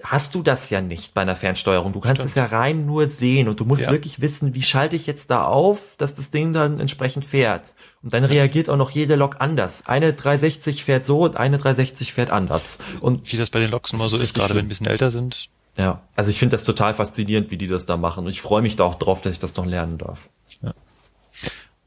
Hast 0.04 0.36
du 0.36 0.44
das 0.44 0.70
ja 0.70 0.82
nicht 0.82 1.14
bei 1.14 1.22
einer 1.22 1.36
Fernsteuerung. 1.38 1.94
Du 1.94 2.02
kannst 2.02 2.24
es 2.26 2.36
ja 2.36 2.46
rein 2.46 2.86
nur 2.86 3.08
sehen 3.08 3.48
und 3.48 3.60
du 3.62 3.66
musst 3.66 3.84
Ja. 3.84 3.92
wirklich 3.92 4.20
wissen, 4.20 4.54
wie 4.54 4.62
schalte 4.64 4.98
ich 4.98 5.08
jetzt 5.08 5.32
da 5.32 5.46
auf, 5.46 5.96
dass 5.98 6.14
das 6.14 6.30
Ding 6.30 6.52
dann 6.52 6.80
entsprechend 6.82 7.24
fährt. 7.24 7.74
Und 8.04 8.14
dann 8.14 8.26
reagiert 8.26 8.70
auch 8.70 8.76
noch 8.76 8.90
jede 8.92 9.16
Lok 9.16 9.38
anders. 9.40 9.84
Eine 9.86 10.14
360 10.14 10.84
fährt 10.84 11.06
so 11.06 11.22
und 11.24 11.38
eine 11.38 11.58
360 11.58 12.12
fährt 12.12 12.32
anders. 12.32 12.80
Und 13.00 13.32
Wie 13.32 13.38
das 13.38 13.50
bei 13.50 13.60
den 13.60 13.72
Loks 13.72 13.92
immer 13.94 14.10
so 14.10 14.18
ist 14.18 14.24
ist, 14.24 14.34
gerade 14.34 14.50
wenn 14.50 14.56
schlimm. 14.56 14.66
ein 14.66 14.70
bisschen 14.70 14.88
älter 14.88 15.10
sind. 15.10 15.48
ja, 15.78 16.02
also 16.18 16.30
ich 16.32 16.38
finde 16.40 16.56
das 16.58 16.66
total 16.66 16.94
faszinierend, 16.94 17.50
wie 17.50 17.58
die 17.58 17.68
das 17.68 17.86
da 17.86 17.96
machen. 17.96 18.26
Und 18.26 18.32
ich 18.32 18.42
freue 18.42 18.62
mich 18.62 18.76
da 18.76 18.84
auch 18.84 18.96
drauf, 18.96 19.22
dass 19.22 19.32
ich 19.32 19.40
das 19.40 19.56
noch 19.56 19.66
lernen 19.66 19.98
darf. 19.98 20.28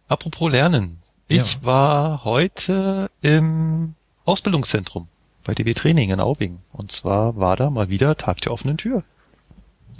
Apropos 0.08 0.50
Lernen. 0.50 0.98
Ich 1.28 1.54
Ja. 1.54 1.62
war 1.62 2.24
heute 2.24 3.10
im 3.22 3.94
Ausbildungszentrum 4.26 5.08
bei 5.44 5.54
DB 5.54 5.74
Training 5.74 6.10
in 6.10 6.20
Aubing. 6.20 6.60
Und 6.72 6.92
zwar 6.92 7.36
war 7.36 7.56
da 7.56 7.70
mal 7.70 7.88
wieder 7.88 8.16
Tag 8.16 8.40
der 8.40 8.52
offenen 8.52 8.76
Tür. 8.76 9.04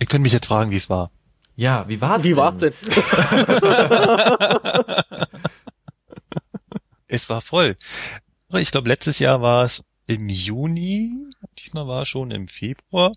Ihr 0.00 0.06
könnt 0.06 0.22
mich 0.22 0.32
jetzt 0.32 0.46
fragen, 0.46 0.70
wie 0.70 0.76
es 0.76 0.90
war. 0.90 1.10
Ja, 1.56 1.88
wie 1.88 2.00
war's 2.00 2.24
Wie 2.24 2.30
denn? 2.30 2.36
war's 2.36 2.58
denn? 2.58 2.74
Es 7.06 7.28
war 7.28 7.40
voll. 7.40 7.76
Ich 8.54 8.72
glaube, 8.72 8.88
letztes 8.88 9.20
Jahr 9.20 9.40
war 9.40 9.64
es 9.64 9.84
im 10.06 10.28
Juni, 10.28 11.12
diesmal 11.58 11.86
war 11.86 12.02
es 12.02 12.08
schon 12.08 12.32
im 12.32 12.48
Februar. 12.48 13.12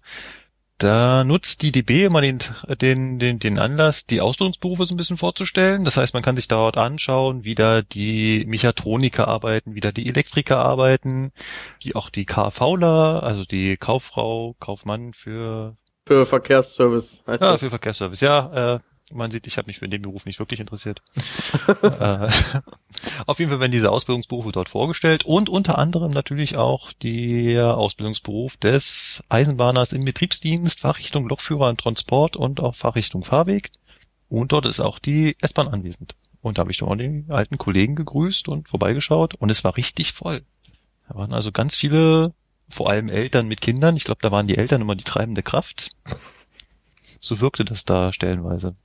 Da 0.77 1.23
nutzt 1.23 1.63
die 1.63 1.71
DB 1.71 2.05
immer 2.05 2.21
den, 2.21 2.39
den, 2.79 3.17
den, 3.17 3.39
den 3.39 3.57
Anlass, 3.57 4.05
die 4.05 4.21
Ausbildungsberufe 4.21 4.85
so 4.85 4.93
ein 4.93 4.97
bisschen 4.97 5.17
vorzustellen. 5.17 5.83
Das 5.83 5.97
heißt, 5.97 6.13
man 6.13 6.21
kann 6.21 6.35
sich 6.35 6.47
dort 6.47 6.77
anschauen, 6.77 7.43
wie 7.43 7.55
da 7.55 7.81
die 7.81 8.45
Mechatroniker 8.47 9.27
arbeiten, 9.27 9.73
wie 9.73 9.79
da 9.79 9.91
die 9.91 10.07
Elektriker 10.07 10.59
arbeiten, 10.59 11.31
wie 11.81 11.95
auch 11.95 12.11
die 12.11 12.25
KVler, 12.25 13.23
also 13.23 13.43
die 13.43 13.75
Kauffrau, 13.77 14.55
Kaufmann 14.59 15.13
für 15.13 15.75
Für 16.05 16.27
Verkehrsservice 16.27 17.23
heißt 17.25 17.41
ja, 17.41 17.53
das. 17.53 17.59
für 17.61 17.69
Verkehrsservice. 17.71 18.21
Ja, 18.21 18.75
äh, 18.75 18.79
man 19.11 19.31
sieht, 19.31 19.47
ich 19.47 19.57
habe 19.57 19.67
mich 19.67 19.79
für 19.79 19.87
den 19.87 20.01
Beruf 20.01 20.25
nicht 20.25 20.39
wirklich 20.39 20.59
interessiert. 20.59 21.01
äh, 21.81 22.29
auf 23.25 23.39
jeden 23.39 23.49
Fall 23.49 23.59
werden 23.59 23.71
diese 23.71 23.91
Ausbildungsberufe 23.91 24.51
dort 24.51 24.69
vorgestellt 24.69 25.25
und 25.25 25.49
unter 25.49 25.77
anderem 25.77 26.11
natürlich 26.11 26.57
auch 26.57 26.91
der 26.93 27.77
Ausbildungsberuf 27.77 28.57
des 28.57 29.23
Eisenbahners 29.29 29.93
im 29.93 30.03
Betriebsdienst, 30.03 30.79
Fachrichtung 30.79 31.27
Lokführer 31.29 31.69
und 31.69 31.79
Transport 31.79 32.35
und 32.35 32.59
auch 32.59 32.75
Fachrichtung 32.75 33.23
Fahrweg. 33.23 33.71
Und 34.29 34.51
dort 34.51 34.65
ist 34.65 34.81
auch 34.81 34.99
die 34.99 35.37
S-Bahn 35.41 35.69
anwesend. 35.69 36.15
Und 36.41 36.57
da 36.57 36.61
habe 36.61 36.71
ich 36.71 36.77
doch 36.77 36.87
mal 36.87 36.97
die 36.97 37.25
alten 37.29 37.57
Kollegen 37.57 37.95
gegrüßt 37.95 38.47
und 38.47 38.67
vorbeigeschaut 38.69 39.35
und 39.35 39.49
es 39.49 39.63
war 39.63 39.77
richtig 39.77 40.13
voll. 40.13 40.43
Da 41.07 41.15
waren 41.15 41.33
also 41.33 41.51
ganz 41.51 41.75
viele, 41.75 42.33
vor 42.69 42.89
allem 42.89 43.09
Eltern 43.09 43.47
mit 43.47 43.61
Kindern. 43.61 43.95
Ich 43.95 44.03
glaube, 44.03 44.19
da 44.21 44.31
waren 44.31 44.47
die 44.47 44.57
Eltern 44.57 44.81
immer 44.81 44.95
die 44.95 45.05
treibende 45.05 45.43
Kraft. 45.43 45.89
So 47.19 47.39
wirkte 47.39 47.65
das 47.65 47.85
da 47.85 48.11
stellenweise. 48.11 48.75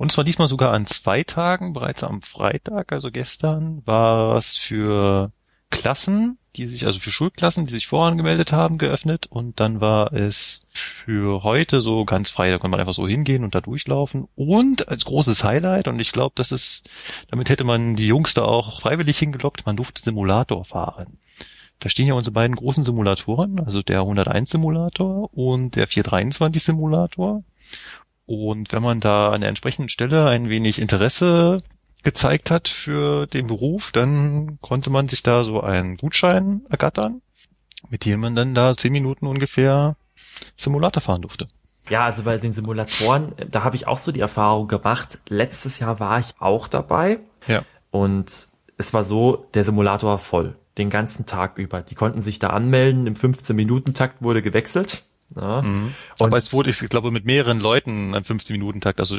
Und 0.00 0.10
zwar 0.10 0.24
diesmal 0.24 0.48
sogar 0.48 0.72
an 0.72 0.86
zwei 0.86 1.24
Tagen, 1.24 1.74
bereits 1.74 2.02
am 2.04 2.22
Freitag, 2.22 2.90
also 2.90 3.10
gestern, 3.10 3.82
war 3.84 4.34
es 4.34 4.56
für 4.56 5.30
Klassen, 5.68 6.38
die 6.56 6.66
sich, 6.68 6.86
also 6.86 6.98
für 7.00 7.10
Schulklassen, 7.10 7.66
die 7.66 7.74
sich 7.74 7.86
vorangemeldet 7.86 8.50
haben, 8.50 8.78
geöffnet. 8.78 9.26
Und 9.26 9.60
dann 9.60 9.82
war 9.82 10.14
es 10.14 10.60
für 10.72 11.42
heute 11.42 11.82
so 11.82 12.06
ganz 12.06 12.30
frei, 12.30 12.50
da 12.50 12.56
konnte 12.56 12.70
man 12.70 12.80
einfach 12.80 12.94
so 12.94 13.06
hingehen 13.06 13.44
und 13.44 13.54
da 13.54 13.60
durchlaufen. 13.60 14.26
Und 14.36 14.88
als 14.88 15.04
großes 15.04 15.44
Highlight, 15.44 15.86
und 15.86 16.00
ich 16.00 16.12
glaube, 16.12 16.32
das 16.34 16.50
ist, 16.50 16.88
damit 17.30 17.50
hätte 17.50 17.64
man 17.64 17.94
die 17.94 18.06
Jungs 18.06 18.32
da 18.32 18.40
auch 18.40 18.80
freiwillig 18.80 19.18
hingelockt, 19.18 19.66
man 19.66 19.76
durfte 19.76 20.00
Simulator 20.00 20.64
fahren. 20.64 21.18
Da 21.78 21.90
stehen 21.90 22.06
ja 22.06 22.14
unsere 22.14 22.32
beiden 22.32 22.56
großen 22.56 22.84
Simulatoren, 22.84 23.60
also 23.60 23.82
der 23.82 24.00
101 24.00 24.48
Simulator 24.48 25.28
und 25.34 25.76
der 25.76 25.88
423 25.88 26.62
Simulator. 26.62 27.44
Und 28.30 28.70
wenn 28.70 28.80
man 28.84 29.00
da 29.00 29.30
an 29.32 29.40
der 29.40 29.48
entsprechenden 29.48 29.88
Stelle 29.88 30.24
ein 30.28 30.48
wenig 30.48 30.78
Interesse 30.78 31.58
gezeigt 32.04 32.52
hat 32.52 32.68
für 32.68 33.26
den 33.26 33.48
Beruf, 33.48 33.90
dann 33.90 34.60
konnte 34.60 34.88
man 34.88 35.08
sich 35.08 35.24
da 35.24 35.42
so 35.42 35.60
einen 35.60 35.96
Gutschein 35.96 36.60
ergattern, 36.70 37.22
mit 37.88 38.04
dem 38.04 38.20
man 38.20 38.36
dann 38.36 38.54
da 38.54 38.76
zehn 38.76 38.92
Minuten 38.92 39.26
ungefähr 39.26 39.96
Simulator 40.54 41.00
fahren 41.02 41.22
durfte. 41.22 41.48
Ja, 41.88 42.04
also 42.04 42.22
bei 42.22 42.36
den 42.36 42.52
Simulatoren, 42.52 43.32
da 43.50 43.64
habe 43.64 43.74
ich 43.74 43.88
auch 43.88 43.98
so 43.98 44.12
die 44.12 44.20
Erfahrung 44.20 44.68
gemacht. 44.68 45.18
Letztes 45.28 45.80
Jahr 45.80 45.98
war 45.98 46.20
ich 46.20 46.34
auch 46.38 46.68
dabei 46.68 47.18
Ja. 47.48 47.64
und 47.90 48.30
es 48.76 48.94
war 48.94 49.02
so, 49.02 49.48
der 49.54 49.64
Simulator 49.64 50.10
war 50.10 50.18
voll, 50.18 50.54
den 50.78 50.88
ganzen 50.88 51.26
Tag 51.26 51.58
über. 51.58 51.82
Die 51.82 51.96
konnten 51.96 52.20
sich 52.20 52.38
da 52.38 52.50
anmelden, 52.50 53.08
im 53.08 53.14
15-Minuten-Takt 53.16 54.22
wurde 54.22 54.40
gewechselt. 54.40 55.02
Ja. 55.36 55.62
Mhm. 55.62 55.94
Und- 56.18 56.26
Aber 56.26 56.36
es 56.36 56.52
wurde, 56.52 56.70
ich 56.70 56.78
glaube, 56.88 57.10
mit 57.10 57.24
mehreren 57.24 57.60
Leuten 57.60 58.14
ein 58.14 58.24
15-Minuten-Takt. 58.24 59.00
Also 59.00 59.18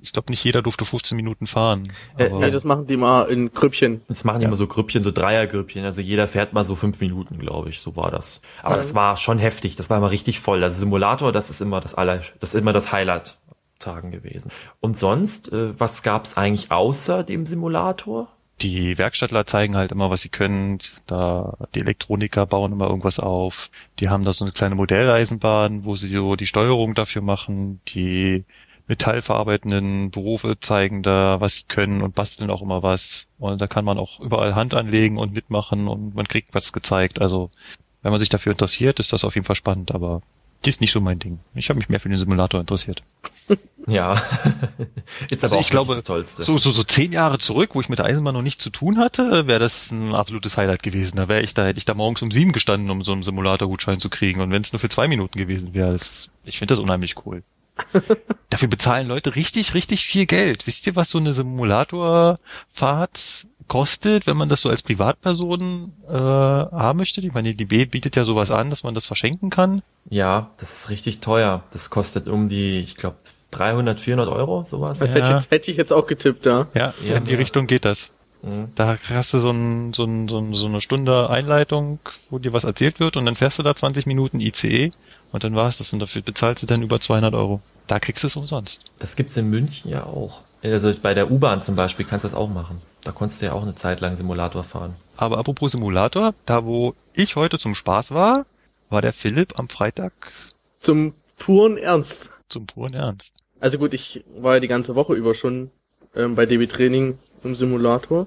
ich 0.00 0.12
glaube, 0.12 0.30
nicht 0.32 0.42
jeder 0.44 0.62
durfte 0.62 0.84
15 0.84 1.16
Minuten 1.16 1.46
fahren. 1.46 1.92
Äh, 2.16 2.30
Nee, 2.30 2.50
das 2.50 2.64
machen 2.64 2.86
die 2.86 2.96
mal 2.96 3.24
in 3.28 3.52
Grüppchen. 3.52 4.02
Das 4.08 4.24
machen 4.24 4.40
die 4.40 4.46
immer 4.46 4.56
so 4.56 4.66
Grüppchen, 4.66 5.02
so 5.02 5.10
Dreiergrüppchen. 5.12 5.84
Also 5.84 6.00
jeder 6.00 6.26
fährt 6.28 6.52
mal 6.52 6.64
so 6.64 6.74
fünf 6.76 7.00
Minuten, 7.00 7.38
glaube 7.38 7.68
ich. 7.68 7.80
So 7.80 7.96
war 7.96 8.10
das. 8.10 8.40
Aber 8.62 8.76
das 8.76 8.94
war 8.94 9.16
schon 9.16 9.38
heftig. 9.38 9.76
Das 9.76 9.90
war 9.90 9.98
immer 9.98 10.10
richtig 10.10 10.40
voll. 10.40 10.62
Also 10.62 10.78
Simulator, 10.78 11.32
das 11.32 11.50
ist 11.50 11.60
immer 11.60 11.80
das 11.80 11.94
aller, 11.94 12.20
das 12.40 12.54
ist 12.54 12.60
immer 12.60 12.72
das 12.72 12.92
Highlight 12.92 13.36
Tagen 13.78 14.10
gewesen. 14.10 14.50
Und 14.80 14.98
sonst, 14.98 15.52
äh, 15.52 15.78
was 15.78 16.02
gab's 16.02 16.38
eigentlich 16.38 16.70
außer 16.72 17.22
dem 17.24 17.44
Simulator? 17.44 18.28
Die 18.60 18.96
Werkstattler 18.96 19.46
zeigen 19.46 19.76
halt 19.76 19.92
immer, 19.92 20.10
was 20.10 20.22
sie 20.22 20.28
können. 20.28 20.78
Da 21.06 21.56
die 21.74 21.80
Elektroniker 21.80 22.46
bauen 22.46 22.72
immer 22.72 22.88
irgendwas 22.88 23.18
auf. 23.18 23.70
Die 23.98 24.08
haben 24.08 24.24
da 24.24 24.32
so 24.32 24.44
eine 24.44 24.52
kleine 24.52 24.74
Modelleisenbahn, 24.74 25.84
wo 25.84 25.94
sie 25.96 26.08
so 26.08 26.36
die 26.36 26.46
Steuerung 26.46 26.94
dafür 26.94 27.22
machen. 27.22 27.80
Die 27.88 28.44
metallverarbeitenden 28.88 30.10
Berufe 30.10 30.58
zeigen 30.60 31.02
da, 31.02 31.40
was 31.40 31.56
sie 31.56 31.64
können 31.64 32.02
und 32.02 32.14
basteln 32.14 32.50
auch 32.50 32.62
immer 32.62 32.82
was. 32.82 33.26
Und 33.38 33.60
da 33.60 33.66
kann 33.66 33.84
man 33.84 33.98
auch 33.98 34.20
überall 34.20 34.54
Hand 34.54 34.74
anlegen 34.74 35.18
und 35.18 35.32
mitmachen 35.32 35.88
und 35.88 36.14
man 36.14 36.26
kriegt 36.26 36.54
was 36.54 36.72
gezeigt. 36.72 37.20
Also 37.20 37.50
wenn 38.02 38.12
man 38.12 38.20
sich 38.20 38.28
dafür 38.28 38.52
interessiert, 38.52 39.00
ist 39.00 39.12
das 39.12 39.24
auf 39.24 39.34
jeden 39.34 39.46
Fall 39.46 39.56
spannend, 39.56 39.92
aber 39.92 40.22
die 40.64 40.70
ist 40.70 40.80
nicht 40.80 40.92
so 40.92 41.00
mein 41.00 41.18
Ding. 41.18 41.40
Ich 41.54 41.68
habe 41.68 41.78
mich 41.78 41.88
mehr 41.88 42.00
für 42.00 42.08
den 42.08 42.18
Simulator 42.18 42.60
interessiert. 42.60 43.02
Ja. 43.86 44.14
ist 45.30 45.44
aber 45.44 45.44
Also 45.44 45.56
auch 45.56 45.60
ich 45.60 45.70
glaube, 45.70 45.94
das 45.94 46.04
Tollste. 46.04 46.42
so, 46.42 46.58
so, 46.58 46.70
so 46.70 46.82
zehn 46.82 47.12
Jahre 47.12 47.38
zurück, 47.38 47.70
wo 47.74 47.80
ich 47.80 47.88
mit 47.88 47.98
der 47.98 48.06
Eisenbahn 48.06 48.34
noch 48.34 48.42
nichts 48.42 48.64
zu 48.64 48.70
tun 48.70 48.98
hatte, 48.98 49.46
wäre 49.46 49.60
das 49.60 49.90
ein 49.90 50.14
absolutes 50.14 50.56
Highlight 50.56 50.82
gewesen. 50.82 51.16
Da 51.16 51.28
wäre 51.28 51.42
ich 51.42 51.54
da, 51.54 51.66
hätte 51.66 51.78
ich 51.78 51.84
da 51.84 51.94
morgens 51.94 52.22
um 52.22 52.30
sieben 52.30 52.52
gestanden, 52.52 52.90
um 52.90 53.04
so 53.04 53.12
einen 53.12 53.22
Simulator-Gutschein 53.22 54.00
zu 54.00 54.10
kriegen. 54.10 54.40
Und 54.40 54.50
wenn 54.50 54.62
es 54.62 54.72
nur 54.72 54.80
für 54.80 54.88
zwei 54.88 55.06
Minuten 55.06 55.38
gewesen 55.38 55.74
wäre, 55.74 55.96
ich 56.44 56.58
finde 56.58 56.74
das 56.74 56.80
unheimlich 56.80 57.14
cool. 57.24 57.42
Dafür 58.50 58.68
bezahlen 58.68 59.06
Leute 59.06 59.36
richtig, 59.36 59.74
richtig 59.74 60.06
viel 60.06 60.26
Geld. 60.26 60.66
Wisst 60.66 60.86
ihr, 60.86 60.96
was 60.96 61.10
so 61.10 61.18
eine 61.18 61.34
Simulatorfahrt 61.34 63.46
kostet, 63.68 64.26
wenn 64.26 64.36
man 64.36 64.48
das 64.48 64.62
so 64.62 64.68
als 64.68 64.82
Privatperson 64.82 65.92
äh, 66.08 66.12
haben 66.12 66.98
möchte? 66.98 67.20
Ich 67.20 67.32
meine, 67.34 67.54
die 67.54 67.66
DB 67.66 67.84
bietet 67.86 68.16
ja 68.16 68.24
sowas 68.24 68.50
an, 68.50 68.70
dass 68.70 68.82
man 68.82 68.94
das 68.94 69.06
verschenken 69.06 69.50
kann. 69.50 69.82
Ja, 70.08 70.50
das 70.58 70.78
ist 70.78 70.90
richtig 70.90 71.20
teuer. 71.20 71.64
Das 71.72 71.90
kostet 71.90 72.28
um 72.28 72.48
die, 72.48 72.78
ich 72.78 72.96
glaube, 72.96 73.16
300, 73.58 74.00
400 74.00 74.28
Euro, 74.28 74.64
sowas. 74.64 74.98
Das 74.98 75.08
Ja. 75.10 75.14
hätte, 75.16 75.28
ich 75.28 75.34
jetzt, 75.34 75.50
hätte 75.50 75.70
ich 75.70 75.76
jetzt 75.76 75.92
auch 75.92 76.06
getippt, 76.06 76.46
ja. 76.46 76.66
Ja, 76.74 76.94
Ja, 77.04 77.16
in 77.16 77.24
die 77.24 77.32
ja. 77.32 77.38
Richtung 77.38 77.66
geht 77.66 77.84
das. 77.84 78.10
Mhm. 78.42 78.68
Da 78.74 78.98
hast 79.08 79.32
du 79.34 79.38
so, 79.38 79.50
ein, 79.50 79.92
so, 79.92 80.04
ein, 80.04 80.28
so, 80.28 80.38
ein, 80.38 80.54
so 80.54 80.66
eine 80.66 80.80
Stunde 80.80 81.30
Einleitung, 81.30 81.98
wo 82.30 82.38
dir 82.38 82.52
was 82.52 82.64
erzählt 82.64 83.00
wird 83.00 83.16
und 83.16 83.24
dann 83.26 83.34
fährst 83.34 83.58
du 83.58 83.62
da 83.62 83.74
20 83.74 84.06
Minuten 84.06 84.40
ICE 84.40 84.92
und 85.32 85.42
dann 85.44 85.54
war's 85.54 85.78
das 85.78 85.92
und 85.92 85.98
dafür 85.98 86.22
bezahlst 86.22 86.62
du 86.62 86.66
dann 86.66 86.82
über 86.82 87.00
200 87.00 87.34
Euro. 87.34 87.60
Da 87.86 87.98
kriegst 88.00 88.22
du 88.24 88.26
es 88.28 88.36
umsonst. 88.36 88.80
Das 88.98 89.16
gibt's 89.16 89.36
in 89.36 89.48
München 89.48 89.90
ja 89.90 90.04
auch. 90.04 90.40
Also 90.62 90.92
bei 91.00 91.14
der 91.14 91.30
U-Bahn 91.30 91.62
zum 91.62 91.76
Beispiel 91.76 92.04
kannst 92.06 92.24
du 92.24 92.28
das 92.28 92.36
auch 92.36 92.48
machen. 92.48 92.80
Da 93.04 93.12
konntest 93.12 93.40
du 93.40 93.46
ja 93.46 93.52
auch 93.52 93.62
eine 93.62 93.74
Zeit 93.76 94.00
lang 94.00 94.16
Simulator 94.16 94.64
fahren. 94.64 94.96
Aber 95.16 95.38
apropos 95.38 95.72
Simulator, 95.72 96.34
da 96.44 96.64
wo 96.64 96.94
ich 97.14 97.36
heute 97.36 97.58
zum 97.58 97.74
Spaß 97.74 98.10
war, 98.12 98.46
war 98.90 99.00
der 99.02 99.12
Philipp 99.12 99.58
am 99.58 99.68
Freitag 99.68 100.12
zum 100.80 101.14
puren 101.38 101.78
Ernst. 101.78 102.30
Zum 102.48 102.66
puren 102.66 102.94
Ernst. 102.94 103.34
Also 103.60 103.78
gut, 103.78 103.94
ich 103.94 104.24
war 104.36 104.54
ja 104.54 104.60
die 104.60 104.68
ganze 104.68 104.94
Woche 104.94 105.14
über 105.14 105.34
schon 105.34 105.70
ähm, 106.14 106.34
bei 106.34 106.46
DB 106.46 106.66
Training 106.66 107.18
im 107.42 107.54
Simulator. 107.54 108.26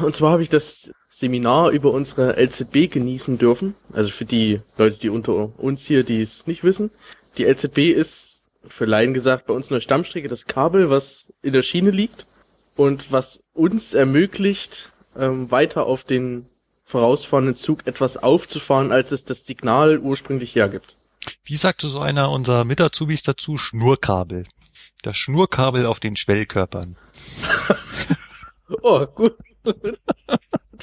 Und 0.00 0.14
zwar 0.14 0.32
habe 0.32 0.42
ich 0.42 0.48
das 0.48 0.90
Seminar 1.08 1.70
über 1.70 1.92
unsere 1.92 2.36
LZB 2.38 2.90
genießen 2.90 3.38
dürfen. 3.38 3.74
Also 3.92 4.10
für 4.10 4.24
die 4.24 4.60
Leute, 4.76 4.98
die 4.98 5.08
unter 5.08 5.58
uns 5.58 5.86
hier, 5.86 6.04
die 6.04 6.20
es 6.20 6.46
nicht 6.46 6.64
wissen. 6.64 6.90
Die 7.38 7.44
LZB 7.44 7.92
ist, 7.92 8.48
für 8.66 8.84
Laien 8.84 9.14
gesagt, 9.14 9.46
bei 9.46 9.54
uns 9.54 9.70
eine 9.70 9.80
Stammstrecke, 9.80 10.28
das 10.28 10.46
Kabel, 10.46 10.90
was 10.90 11.32
in 11.42 11.52
der 11.52 11.62
Schiene 11.62 11.90
liegt 11.90 12.26
und 12.76 13.10
was 13.10 13.40
uns 13.54 13.94
ermöglicht, 13.94 14.90
ähm, 15.16 15.50
weiter 15.50 15.86
auf 15.86 16.04
den 16.04 16.46
vorausfahrenden 16.84 17.56
Zug 17.56 17.86
etwas 17.86 18.16
aufzufahren, 18.16 18.92
als 18.92 19.12
es 19.12 19.24
das 19.24 19.44
Signal 19.44 19.98
ursprünglich 19.98 20.54
hergibt. 20.54 20.96
Wie 21.44 21.56
sagte 21.56 21.88
so 21.88 21.98
einer 21.98 22.30
unserer 22.30 22.64
Mitazubis 22.64 23.22
dazu? 23.22 23.58
Schnurkabel. 23.58 24.46
Das 25.02 25.16
Schnurkabel 25.16 25.86
auf 25.86 26.00
den 26.00 26.16
Schwellkörpern. 26.16 26.96
oh, 28.82 29.06
gut. 29.06 29.36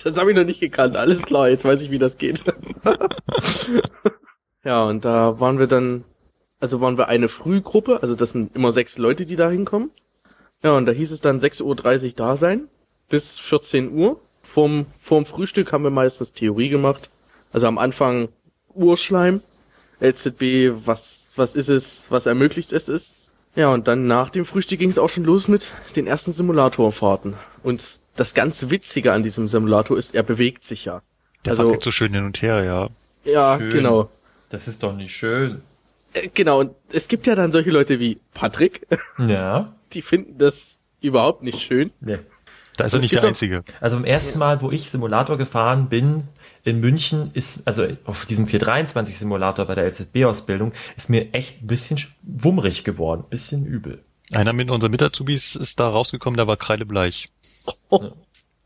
Das 0.03 0.17
habe 0.17 0.31
ich 0.31 0.37
noch 0.37 0.45
nicht 0.45 0.59
gekannt. 0.59 0.95
Alles 0.95 1.21
klar, 1.21 1.49
jetzt 1.49 1.65
weiß 1.65 1.81
ich, 1.81 1.91
wie 1.91 1.99
das 1.99 2.17
geht. 2.17 2.43
ja, 4.63 4.83
und 4.83 5.05
da 5.05 5.39
waren 5.39 5.59
wir 5.59 5.67
dann, 5.67 6.03
also 6.59 6.81
waren 6.81 6.97
wir 6.97 7.07
eine 7.07 7.29
Frühgruppe, 7.29 8.01
also 8.01 8.15
das 8.15 8.31
sind 8.31 8.55
immer 8.55 8.71
sechs 8.71 8.97
Leute, 8.97 9.25
die 9.25 9.35
da 9.35 9.49
hinkommen. 9.49 9.91
Ja, 10.63 10.75
und 10.77 10.85
da 10.85 10.91
hieß 10.91 11.11
es 11.11 11.21
dann 11.21 11.39
6.30 11.39 11.63
Uhr 11.63 12.11
da 12.15 12.37
sein, 12.37 12.67
bis 13.09 13.37
14 13.39 13.91
Uhr. 13.91 14.19
Vorm, 14.41 14.85
vorm 14.99 15.25
Frühstück 15.25 15.73
haben 15.73 15.83
wir 15.83 15.91
meistens 15.91 16.31
Theorie 16.31 16.69
gemacht. 16.69 17.09
Also 17.51 17.67
am 17.67 17.77
Anfang 17.77 18.29
Urschleim, 18.73 19.41
LZB, 19.99 20.85
was, 20.85 21.31
was 21.35 21.55
ist 21.55 21.69
es, 21.69 22.05
was 22.09 22.25
ermöglicht 22.25 22.73
es 22.73 22.89
ist. 22.89 23.24
Ja, 23.55 23.73
und 23.73 23.87
dann 23.87 24.05
nach 24.05 24.29
dem 24.29 24.45
Frühstück 24.45 24.79
ging 24.79 24.89
es 24.89 24.99
auch 24.99 25.09
schon 25.09 25.23
los 25.23 25.47
mit 25.47 25.71
den 25.95 26.07
ersten 26.07 26.33
Simulatorfahrten. 26.33 27.35
Und 27.63 27.81
das 28.15 28.33
ganz 28.33 28.69
Witzige 28.69 29.13
an 29.13 29.23
diesem 29.23 29.47
Simulator 29.47 29.97
ist, 29.97 30.13
er 30.13 30.23
bewegt 30.23 30.65
sich 30.65 30.85
ja. 30.85 31.01
Der 31.45 31.51
also, 31.51 31.65
wackelt 31.65 31.81
so 31.81 31.91
schön 31.91 32.13
hin 32.13 32.25
und 32.25 32.41
her, 32.41 32.63
ja. 32.63 32.89
Ja, 33.23 33.57
schön. 33.57 33.71
genau. 33.71 34.09
Das 34.49 34.67
ist 34.67 34.83
doch 34.83 34.95
nicht 34.95 35.15
schön. 35.15 35.61
Äh, 36.13 36.29
genau, 36.33 36.59
und 36.59 36.75
es 36.91 37.07
gibt 37.07 37.27
ja 37.27 37.35
dann 37.35 37.51
solche 37.51 37.71
Leute 37.71 37.99
wie 37.99 38.19
Patrick. 38.33 38.87
Ja. 39.17 39.73
Die 39.93 40.01
finden 40.01 40.37
das 40.37 40.79
überhaupt 41.01 41.43
nicht 41.43 41.61
schön. 41.61 41.91
Nee. 42.01 42.19
Da 42.77 42.85
ist 42.85 42.93
er 42.93 42.99
nicht 42.99 43.13
der 43.13 43.23
Einzige. 43.23 43.63
Also 43.79 43.97
im 43.97 44.05
ersten 44.05 44.37
Mal, 44.37 44.61
wo 44.61 44.71
ich 44.71 44.89
Simulator 44.89 45.37
gefahren 45.37 45.87
bin, 45.87 46.23
in 46.63 46.79
München 46.79 47.31
ist, 47.33 47.67
also 47.67 47.85
auf 48.05 48.25
diesem 48.25 48.47
423 48.47 49.17
Simulator 49.17 49.65
bei 49.65 49.75
der 49.75 49.85
LZB-Ausbildung, 49.85 50.73
ist 50.97 51.09
mir 51.09 51.33
echt 51.33 51.63
ein 51.63 51.67
bisschen 51.67 51.99
wummrig 52.21 52.83
geworden, 52.83 53.21
ein 53.21 53.29
bisschen 53.29 53.65
übel. 53.65 54.03
Einer 54.31 54.53
mit 54.53 54.69
unseren 54.69 54.91
Mitazubis 54.91 55.55
ist 55.55 55.79
da 55.79 55.87
rausgekommen, 55.87 56.37
der 56.37 56.47
war 56.47 56.57
kreidebleich. 56.57 57.29
Oh. 57.89 58.11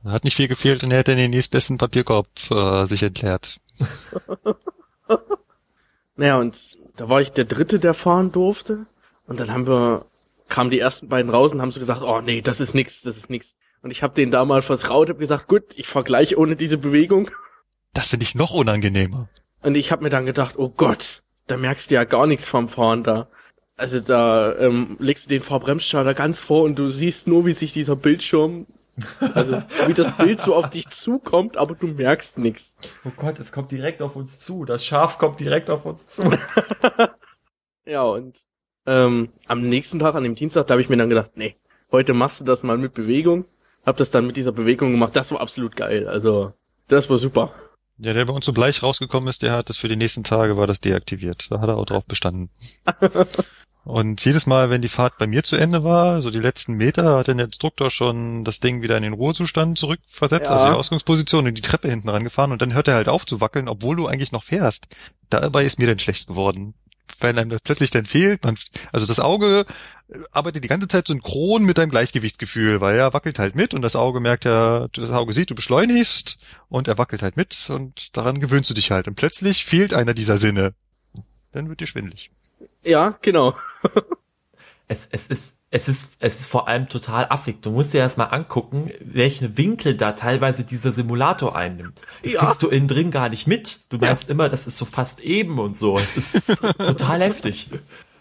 Hat 0.05 0.23
nicht 0.23 0.35
viel 0.35 0.47
gefehlt 0.47 0.83
und 0.83 0.91
er 0.91 0.99
hätte 0.99 1.15
den 1.15 1.31
nächstbesten 1.31 1.77
Papierkorb 1.77 2.27
äh, 2.51 2.85
sich 2.85 3.03
entleert. 3.03 3.59
naja, 6.15 6.37
und 6.37 6.57
da 6.95 7.09
war 7.09 7.19
ich 7.19 7.31
der 7.31 7.45
Dritte, 7.45 7.79
der 7.79 7.93
fahren 7.93 8.31
durfte. 8.31 8.85
Und 9.27 9.39
dann 9.39 9.51
haben 9.51 9.67
wir, 9.67 10.05
kamen 10.47 10.69
die 10.69 10.79
ersten 10.79 11.09
beiden 11.09 11.29
raus 11.29 11.51
und 11.51 11.61
haben 11.61 11.71
so 11.71 11.79
gesagt, 11.79 12.01
oh 12.01 12.21
nee, 12.21 12.41
das 12.41 12.61
ist 12.61 12.73
nix, 12.73 13.01
das 13.01 13.17
ist 13.17 13.29
nix. 13.29 13.57
Und 13.81 13.91
ich 13.91 14.03
habe 14.03 14.13
denen 14.13 14.31
da 14.31 14.43
mal 14.45 14.61
vertraut, 14.61 15.09
habe 15.09 15.19
gesagt, 15.19 15.47
gut, 15.47 15.63
ich 15.75 15.87
vergleiche 15.87 16.37
ohne 16.37 16.55
diese 16.55 16.77
Bewegung. 16.77 17.31
Das 17.93 18.09
finde 18.09 18.25
ich 18.25 18.35
noch 18.35 18.53
unangenehmer. 18.53 19.29
Und 19.61 19.75
ich 19.75 19.91
habe 19.91 20.03
mir 20.03 20.09
dann 20.09 20.25
gedacht, 20.25 20.55
oh 20.57 20.69
Gott, 20.69 21.21
da 21.47 21.57
merkst 21.57 21.89
du 21.89 21.95
ja 21.95 22.03
gar 22.03 22.27
nichts 22.27 22.47
vom 22.47 22.67
Fahren 22.67 23.03
da. 23.03 23.27
Also 23.77 24.01
da 24.01 24.57
ähm, 24.57 24.97
legst 24.99 25.25
du 25.25 25.29
den 25.29 25.41
Fahrbremsschalter 25.41 26.13
ganz 26.13 26.39
vor 26.39 26.63
und 26.63 26.77
du 26.77 26.89
siehst 26.89 27.27
nur, 27.27 27.45
wie 27.45 27.53
sich 27.53 27.71
dieser 27.71 27.95
Bildschirm, 27.95 28.67
also 29.33 29.63
wie 29.87 29.93
das 29.93 30.15
Bild 30.17 30.41
so 30.41 30.53
auf 30.53 30.69
dich 30.69 30.89
zukommt, 30.89 31.55
aber 31.55 31.75
du 31.75 31.87
merkst 31.87 32.37
nichts. 32.39 32.75
Oh 33.05 33.11
Gott, 33.15 33.39
es 33.39 33.53
kommt 33.53 33.71
direkt 33.71 34.01
auf 34.01 34.17
uns 34.17 34.39
zu. 34.39 34.65
Das 34.65 34.85
Schaf 34.85 35.17
kommt 35.17 35.39
direkt 35.39 35.69
auf 35.69 35.85
uns 35.85 36.07
zu. 36.07 36.23
ja, 37.85 38.03
und 38.03 38.37
ähm, 38.85 39.29
am 39.47 39.61
nächsten 39.61 39.99
Tag, 39.99 40.15
an 40.15 40.23
dem 40.23 40.35
Dienstag, 40.35 40.67
da 40.67 40.73
habe 40.73 40.81
ich 40.81 40.89
mir 40.89 40.97
dann 40.97 41.09
gedacht, 41.09 41.31
nee, 41.35 41.55
heute 41.91 42.13
machst 42.13 42.41
du 42.41 42.45
das 42.45 42.63
mal 42.63 42.77
mit 42.77 42.93
Bewegung. 42.93 43.45
Hab 43.85 43.97
das 43.97 44.11
dann 44.11 44.27
mit 44.27 44.37
dieser 44.37 44.51
Bewegung 44.51 44.91
gemacht. 44.91 45.15
Das 45.15 45.31
war 45.31 45.41
absolut 45.41 45.75
geil. 45.75 46.07
Also, 46.07 46.53
das 46.87 47.09
war 47.09 47.17
super. 47.17 47.53
Ja, 47.97 48.13
der 48.13 48.25
bei 48.25 48.33
uns 48.33 48.45
so 48.45 48.53
gleich 48.53 48.81
rausgekommen 48.81 49.27
ist, 49.27 49.41
der 49.41 49.53
hat 49.53 49.69
das 49.69 49.77
für 49.77 49.89
die 49.89 49.97
nächsten 49.97 50.23
Tage 50.23 50.55
war 50.57 50.67
das 50.67 50.79
deaktiviert. 50.79 51.47
Da 51.49 51.59
hat 51.59 51.69
er 51.69 51.77
auch 51.77 51.85
drauf 51.85 52.05
bestanden. 52.05 52.49
Und 53.83 54.23
jedes 54.23 54.45
Mal, 54.45 54.69
wenn 54.69 54.81
die 54.81 54.89
Fahrt 54.89 55.17
bei 55.17 55.25
mir 55.25 55.41
zu 55.41 55.55
Ende 55.55 55.83
war, 55.83 56.21
so 56.21 56.29
die 56.29 56.39
letzten 56.39 56.73
Meter, 56.73 57.17
hat 57.17 57.27
der 57.27 57.39
Instruktor 57.39 57.89
schon 57.89 58.43
das 58.43 58.59
Ding 58.59 58.81
wieder 58.81 58.95
in 58.97 59.03
den 59.03 59.13
Ruhezustand 59.13 59.79
zurückversetzt, 59.79 60.49
ja. 60.49 60.55
also 60.55 60.65
die 60.67 60.77
Ausgangsposition 60.77 61.47
und 61.47 61.55
die 61.55 61.61
Treppe 61.61 61.89
hinten 61.89 62.09
rangefahren 62.09 62.51
und 62.51 62.61
dann 62.61 62.73
hört 62.73 62.87
er 62.87 62.95
halt 62.95 63.09
auf 63.09 63.25
zu 63.25 63.41
wackeln, 63.41 63.67
obwohl 63.67 63.95
du 63.95 64.05
eigentlich 64.05 64.31
noch 64.31 64.43
fährst. 64.43 64.87
Dabei 65.29 65.63
ist 65.63 65.79
mir 65.79 65.87
dann 65.87 65.97
schlecht 65.97 66.27
geworden 66.27 66.75
wenn 67.19 67.37
einem 67.37 67.49
das 67.49 67.61
plötzlich 67.61 67.91
dann 67.91 68.05
fehlt, 68.05 68.43
man, 68.43 68.55
also 68.91 69.05
das 69.05 69.19
Auge 69.19 69.65
äh, 70.09 70.19
arbeitet 70.31 70.63
die 70.63 70.67
ganze 70.67 70.87
Zeit 70.87 71.07
synchron 71.07 71.63
mit 71.63 71.77
deinem 71.77 71.91
Gleichgewichtsgefühl, 71.91 72.81
weil 72.81 72.97
er 72.97 73.13
wackelt 73.13 73.39
halt 73.39 73.55
mit 73.55 73.73
und 73.73 73.81
das 73.81 73.95
Auge 73.95 74.19
merkt 74.19 74.45
ja, 74.45 74.87
das 74.93 75.09
Auge 75.09 75.33
sieht, 75.33 75.49
du 75.49 75.55
beschleunigst 75.55 76.37
und 76.69 76.87
er 76.87 76.97
wackelt 76.97 77.21
halt 77.21 77.37
mit 77.37 77.69
und 77.69 78.15
daran 78.17 78.39
gewöhnst 78.39 78.69
du 78.69 78.73
dich 78.73 78.91
halt 78.91 79.07
und 79.07 79.15
plötzlich 79.15 79.65
fehlt 79.65 79.93
einer 79.93 80.13
dieser 80.13 80.37
Sinne. 80.37 80.73
Dann 81.51 81.69
wird 81.69 81.79
dir 81.79 81.87
schwindelig. 81.87 82.31
Ja, 82.83 83.17
genau. 83.21 83.57
es, 84.87 85.07
es 85.11 85.27
ist 85.27 85.58
es 85.71 85.87
ist, 85.87 86.17
es 86.19 86.39
ist 86.39 86.45
vor 86.47 86.67
allem 86.67 86.87
total 86.87 87.27
affig. 87.29 87.61
Du 87.61 87.69
musst 87.69 87.93
dir 87.93 87.99
erstmal 87.99 88.31
angucken, 88.31 88.91
welchen 89.01 89.57
Winkel 89.57 89.95
da 89.95 90.13
teilweise 90.13 90.65
dieser 90.65 90.91
Simulator 90.91 91.55
einnimmt. 91.55 92.01
Das 92.23 92.33
ja. 92.33 92.39
kriegst 92.39 92.63
du 92.63 92.69
innen 92.69 92.87
drin 92.87 93.11
gar 93.11 93.29
nicht 93.29 93.45
mit. 93.45 93.81
Du 93.89 93.97
meinst 93.97 94.29
ja. 94.29 94.33
immer, 94.33 94.49
das 94.49 94.65
ist 94.65 94.77
so 94.77 94.85
fast 94.85 95.19
eben 95.19 95.59
und 95.59 95.77
so. 95.77 95.95
Es 95.97 96.17
ist 96.17 96.61
total 96.77 97.21
heftig. 97.21 97.69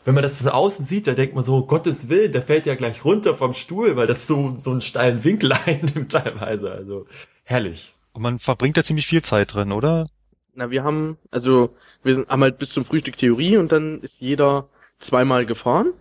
Wenn 0.04 0.14
man 0.14 0.22
das 0.22 0.38
von 0.38 0.48
außen 0.48 0.86
sieht, 0.86 1.06
da 1.06 1.14
denkt 1.14 1.34
man 1.34 1.44
so, 1.44 1.64
Gottes 1.64 2.10
Willen, 2.10 2.32
der 2.32 2.42
fällt 2.42 2.66
ja 2.66 2.74
gleich 2.74 3.04
runter 3.04 3.34
vom 3.34 3.54
Stuhl, 3.54 3.96
weil 3.96 4.06
das 4.06 4.26
so, 4.26 4.54
so 4.58 4.70
einen 4.70 4.82
steilen 4.82 5.24
Winkel 5.24 5.52
einnimmt 5.66 6.12
teilweise. 6.12 6.70
Also, 6.70 7.06
herrlich. 7.44 7.94
Und 8.12 8.22
man 8.22 8.38
verbringt 8.38 8.76
da 8.76 8.84
ziemlich 8.84 9.06
viel 9.06 9.22
Zeit 9.22 9.54
drin, 9.54 9.72
oder? 9.72 10.06
Na, 10.54 10.70
wir 10.70 10.84
haben, 10.84 11.16
also, 11.30 11.74
wir 12.02 12.14
sind, 12.14 12.28
haben 12.28 12.42
halt 12.42 12.58
bis 12.58 12.72
zum 12.72 12.84
Frühstück 12.84 13.16
Theorie 13.16 13.56
und 13.56 13.72
dann 13.72 14.02
ist 14.02 14.20
jeder 14.20 14.68
zweimal 14.98 15.46
gefahren 15.46 15.92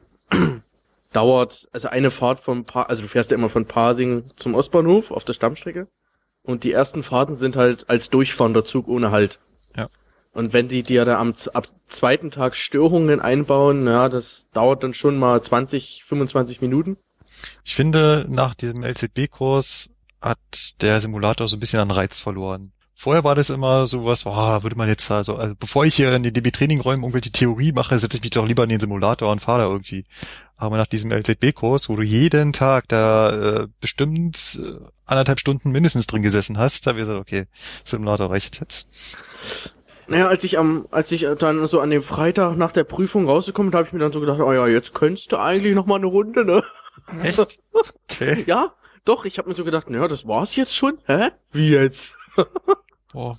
dauert, 1.18 1.68
also 1.72 1.88
eine 1.88 2.12
Fahrt 2.12 2.40
von, 2.42 2.64
pa 2.64 2.84
also 2.84 3.02
du 3.02 3.08
fährst 3.08 3.32
ja 3.32 3.38
immer 3.38 3.50
von 3.50 3.66
Pasing 3.66 4.26
zum 4.36 4.54
Ostbahnhof 4.54 5.10
auf 5.10 5.24
der 5.24 5.34
Stammstrecke. 5.34 5.88
Und 6.44 6.64
die 6.64 6.72
ersten 6.72 7.02
Fahrten 7.02 7.36
sind 7.36 7.56
halt 7.56 7.90
als 7.90 8.12
durchfahrender 8.12 8.64
Zug 8.64 8.88
ohne 8.88 9.10
Halt. 9.10 9.40
Ja. 9.76 9.90
Und 10.32 10.54
wenn 10.54 10.68
die 10.68 10.84
dir 10.84 11.06
da 11.06 11.18
am 11.18 11.34
ab 11.56 11.70
zweiten 11.88 12.30
Tag 12.30 12.56
Störungen 12.56 13.20
einbauen, 13.20 13.88
ja, 13.88 14.10
das 14.10 14.48
dauert 14.54 14.84
dann 14.84 14.94
schon 14.94 15.18
mal 15.18 15.42
20, 15.42 16.04
25 16.08 16.62
Minuten. 16.62 16.98
Ich 17.64 17.76
finde, 17.76 18.28
nach 18.30 18.54
diesem 18.54 18.84
LZB-Kurs 18.84 19.90
hat 20.22 20.38
der 20.82 21.02
Simulator 21.02 21.48
so 21.48 21.58
ein 21.58 21.60
bisschen 21.60 21.80
an 21.80 21.90
Reiz 21.90 22.20
verloren. 22.20 22.74
Vorher 22.94 23.24
war 23.24 23.34
das 23.34 23.50
immer 23.50 23.88
sowas, 23.88 24.26
oh, 24.26 24.30
da 24.32 24.62
würde 24.62 24.76
man 24.76 24.88
jetzt 24.88 25.10
also, 25.10 25.36
also 25.36 25.56
bevor 25.56 25.86
ich 25.86 25.96
hier 25.96 26.14
in 26.16 26.24
den 26.24 26.34
DB-Training-Räumen 26.34 27.04
irgendwelche 27.04 27.32
Theorie 27.32 27.72
mache, 27.72 27.98
setze 27.98 28.18
ich 28.18 28.24
mich 28.24 28.32
doch 28.32 28.48
lieber 28.48 28.64
in 28.64 28.70
den 28.70 28.80
Simulator 28.80 29.32
und 29.32 29.40
fahre 29.40 29.64
da 29.64 29.68
irgendwie. 29.68 30.06
Aber 30.58 30.78
nach 30.78 30.88
diesem 30.88 31.12
LZB-Kurs, 31.12 31.88
wo 31.88 31.96
du 31.96 32.02
jeden 32.02 32.52
Tag 32.52 32.88
da 32.88 33.62
äh, 33.62 33.68
bestimmt 33.80 34.60
äh, 34.62 34.84
anderthalb 35.06 35.40
Stunden 35.40 35.72
mindestens 35.72 36.08
drin 36.08 36.24
gesessen 36.24 36.58
hast, 36.58 36.86
da 36.86 36.90
habe 36.90 37.00
ich 37.00 37.06
gesagt, 37.06 37.22
okay, 37.22 37.46
Simulator 37.84 38.32
reicht 38.32 38.60
jetzt. 38.60 38.88
Naja, 40.08 40.28
als 40.28 40.44
ich 40.44 40.58
am, 40.58 40.88
als 40.90 41.12
ich 41.12 41.28
dann 41.40 41.68
so 41.68 41.80
an 41.80 41.92
dem 41.92 42.02
Freitag 42.02 42.58
nach 42.58 42.72
der 42.72 42.86
Prüfung 42.86 43.28
rausgekommen 43.28 43.72
bin, 43.72 43.78
habe 43.78 43.88
ich 43.88 43.94
mir 43.94 44.00
dann 44.00 44.12
so 44.14 44.20
gedacht, 44.20 44.40
oh 44.40 44.52
ja, 44.52 44.66
jetzt 44.68 44.94
könntest 44.94 45.32
du 45.32 45.38
eigentlich 45.38 45.76
noch 45.76 45.86
mal 45.86 45.98
eine 45.98 46.08
Runde, 46.08 46.44
ne? 46.44 46.64
Echt? 47.22 47.62
Okay. 48.10 48.44
ja, 48.48 48.74
doch, 49.06 49.26
ich 49.26 49.38
habe 49.38 49.50
mir 49.50 49.56
so 49.56 49.64
gedacht, 49.64 49.90
naja, 49.90 50.08
das 50.08 50.26
war's 50.26 50.56
jetzt 50.56 50.76
schon? 50.76 50.98
Hä? 51.06 51.30
Wie 51.52 51.70
jetzt? 51.70 52.18
Boah. 53.14 53.38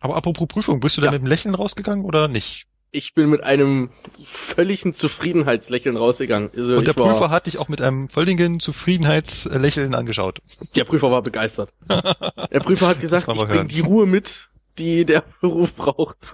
Aber 0.00 0.16
apropos 0.16 0.48
Prüfung, 0.48 0.80
bist 0.80 0.96
du 0.96 1.02
ja. 1.02 1.06
da 1.06 1.12
mit 1.12 1.20
einem 1.20 1.28
Lächeln 1.28 1.54
rausgegangen 1.54 2.04
oder 2.04 2.26
nicht? 2.26 2.66
Ich 2.90 3.14
bin 3.14 3.28
mit 3.28 3.42
einem 3.42 3.90
völligen 4.24 4.92
Zufriedenheitslächeln 4.92 5.96
rausgegangen. 5.96 6.50
Also 6.56 6.76
Und 6.76 6.86
der 6.86 6.94
Prüfer 6.94 7.20
war, 7.20 7.30
hat 7.30 7.46
dich 7.46 7.58
auch 7.58 7.68
mit 7.68 7.80
einem 7.82 8.08
völligen 8.08 8.60
Zufriedenheitslächeln 8.60 9.94
angeschaut. 9.94 10.40
Der 10.74 10.84
Prüfer 10.84 11.10
war 11.10 11.22
begeistert. 11.22 11.72
der 11.88 12.60
Prüfer 12.60 12.88
hat 12.88 13.00
gesagt, 13.00 13.28
ich 13.28 13.44
bring 13.44 13.68
die 13.68 13.80
Ruhe 13.80 14.06
mit, 14.06 14.48
die 14.78 15.04
der 15.04 15.22
Beruf 15.40 15.74
braucht. 15.74 16.16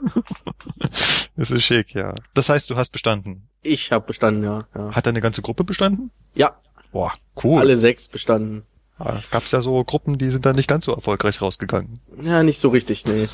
Das 1.37 1.51
ist 1.51 1.65
schick, 1.65 1.95
ja. 1.95 2.15
Das 2.35 2.49
heißt, 2.49 2.71
du 2.71 2.77
hast 2.77 2.91
bestanden. 2.91 3.49
Ich 3.61 3.91
habe 3.91 4.07
bestanden, 4.07 4.45
ja, 4.45 4.69
ja. 4.73 4.93
Hat 4.95 5.05
deine 5.05 5.21
ganze 5.21 5.43
Gruppe 5.43 5.65
bestanden? 5.65 6.13
Ja. 6.37 6.55
Boah, 6.93 7.13
cool. 7.43 7.59
Alle 7.59 7.77
sechs 7.77 8.07
bestanden. 8.07 8.63
Ja, 9.01 9.21
gab's 9.33 9.51
ja 9.51 9.61
so 9.61 9.83
Gruppen, 9.83 10.17
die 10.17 10.31
sind 10.31 10.47
da 10.47 10.53
nicht 10.53 10.69
ganz 10.69 10.85
so 10.85 10.95
erfolgreich 10.95 11.43
rausgegangen. 11.43 11.99
Ja, 12.23 12.45
nicht 12.45 12.61
so 12.61 12.69
richtig, 12.69 13.05
nee. 13.05 13.27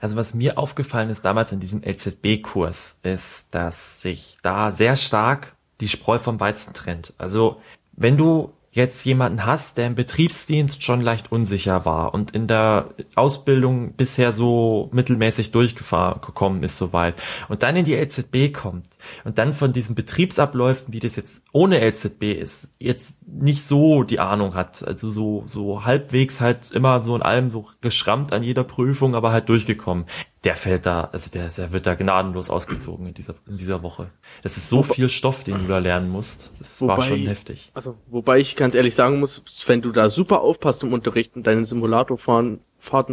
Also 0.00 0.16
was 0.16 0.34
mir 0.34 0.58
aufgefallen 0.58 1.10
ist 1.10 1.24
damals 1.24 1.52
in 1.52 1.60
diesem 1.60 1.82
LZB-Kurs, 1.82 2.98
ist, 3.02 3.46
dass 3.50 4.00
sich 4.00 4.38
da 4.42 4.70
sehr 4.72 4.96
stark 4.96 5.54
die 5.80 5.88
Spreu 5.88 6.18
vom 6.18 6.40
Weizen 6.40 6.74
trennt. 6.74 7.12
Also 7.18 7.60
wenn 7.92 8.16
du 8.16 8.52
jetzt 8.72 9.04
jemanden 9.04 9.44
hast, 9.46 9.78
der 9.78 9.88
im 9.88 9.96
Betriebsdienst 9.96 10.84
schon 10.84 11.00
leicht 11.00 11.32
unsicher 11.32 11.84
war 11.84 12.14
und 12.14 12.30
in 12.30 12.46
der 12.46 12.90
Ausbildung 13.16 13.94
bisher 13.94 14.32
so 14.32 14.88
mittelmäßig 14.92 15.50
durchgekommen 15.50 16.62
ist 16.62 16.76
soweit 16.76 17.20
und 17.48 17.64
dann 17.64 17.74
in 17.74 17.84
die 17.84 17.96
LZB 17.96 18.52
kommt 18.52 18.86
und 19.24 19.38
dann 19.38 19.54
von 19.54 19.72
diesen 19.72 19.96
Betriebsabläufen, 19.96 20.92
wie 20.92 21.00
das 21.00 21.16
jetzt 21.16 21.42
ohne 21.52 21.80
LZB 21.80 22.22
ist, 22.40 22.70
jetzt 22.78 23.26
nicht 23.26 23.66
so 23.66 24.04
die 24.04 24.20
Ahnung 24.20 24.54
hat, 24.54 24.86
also 24.86 25.10
so 25.10 25.42
so 25.46 25.84
halbwegs 25.84 26.40
halt 26.40 26.70
immer 26.70 27.02
so 27.02 27.16
in 27.16 27.22
allem 27.22 27.50
so 27.50 27.66
geschrammt 27.80 28.32
an 28.32 28.44
jeder 28.44 28.62
Prüfung, 28.62 29.16
aber 29.16 29.32
halt 29.32 29.48
durchgekommen 29.48 30.06
der 30.44 30.54
fällt 30.54 30.86
da, 30.86 31.10
also 31.12 31.30
der, 31.30 31.48
der 31.48 31.72
wird 31.72 31.86
da 31.86 31.94
gnadenlos 31.94 32.48
ausgezogen 32.48 33.06
in 33.06 33.14
dieser, 33.14 33.34
in 33.46 33.58
dieser 33.58 33.82
Woche. 33.82 34.10
Das 34.42 34.56
ist 34.56 34.70
so 34.70 34.78
wobei, 34.78 34.94
viel 34.94 35.08
Stoff, 35.10 35.44
den 35.44 35.58
du 35.58 35.66
da 35.66 35.78
lernen 35.78 36.10
musst. 36.10 36.50
Das 36.58 36.80
wobei, 36.80 36.96
war 36.96 37.02
schon 37.02 37.26
heftig. 37.26 37.70
Also, 37.74 37.96
wobei 38.06 38.38
ich 38.38 38.56
ganz 38.56 38.74
ehrlich 38.74 38.94
sagen 38.94 39.20
muss, 39.20 39.42
wenn 39.66 39.82
du 39.82 39.92
da 39.92 40.08
super 40.08 40.40
aufpasst 40.40 40.82
im 40.82 40.94
Unterricht 40.94 41.36
und 41.36 41.46
deinen 41.46 41.66
Simulatorfahrten 41.66 42.60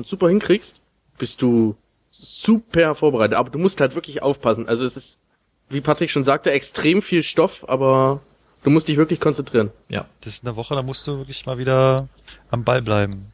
super 0.05 0.29
hinkriegst, 0.29 0.81
bist 1.17 1.41
du 1.41 1.75
super 2.11 2.95
vorbereitet. 2.95 3.37
Aber 3.37 3.49
du 3.49 3.59
musst 3.59 3.81
halt 3.81 3.95
wirklich 3.95 4.21
aufpassen. 4.21 4.69
Also 4.69 4.85
es 4.85 4.95
ist, 4.95 5.19
wie 5.67 5.81
Patrick 5.81 6.09
schon 6.09 6.23
sagte, 6.23 6.51
extrem 6.51 7.01
viel 7.01 7.23
Stoff, 7.23 7.67
aber 7.67 8.21
du 8.63 8.69
musst 8.69 8.87
dich 8.87 8.95
wirklich 8.95 9.19
konzentrieren. 9.19 9.71
Ja. 9.89 10.05
Das 10.21 10.35
ist 10.35 10.45
eine 10.45 10.55
Woche, 10.55 10.75
da 10.75 10.81
musst 10.81 11.05
du 11.07 11.17
wirklich 11.17 11.45
mal 11.45 11.57
wieder 11.57 12.07
am 12.51 12.63
Ball 12.63 12.81
bleiben. 12.81 13.33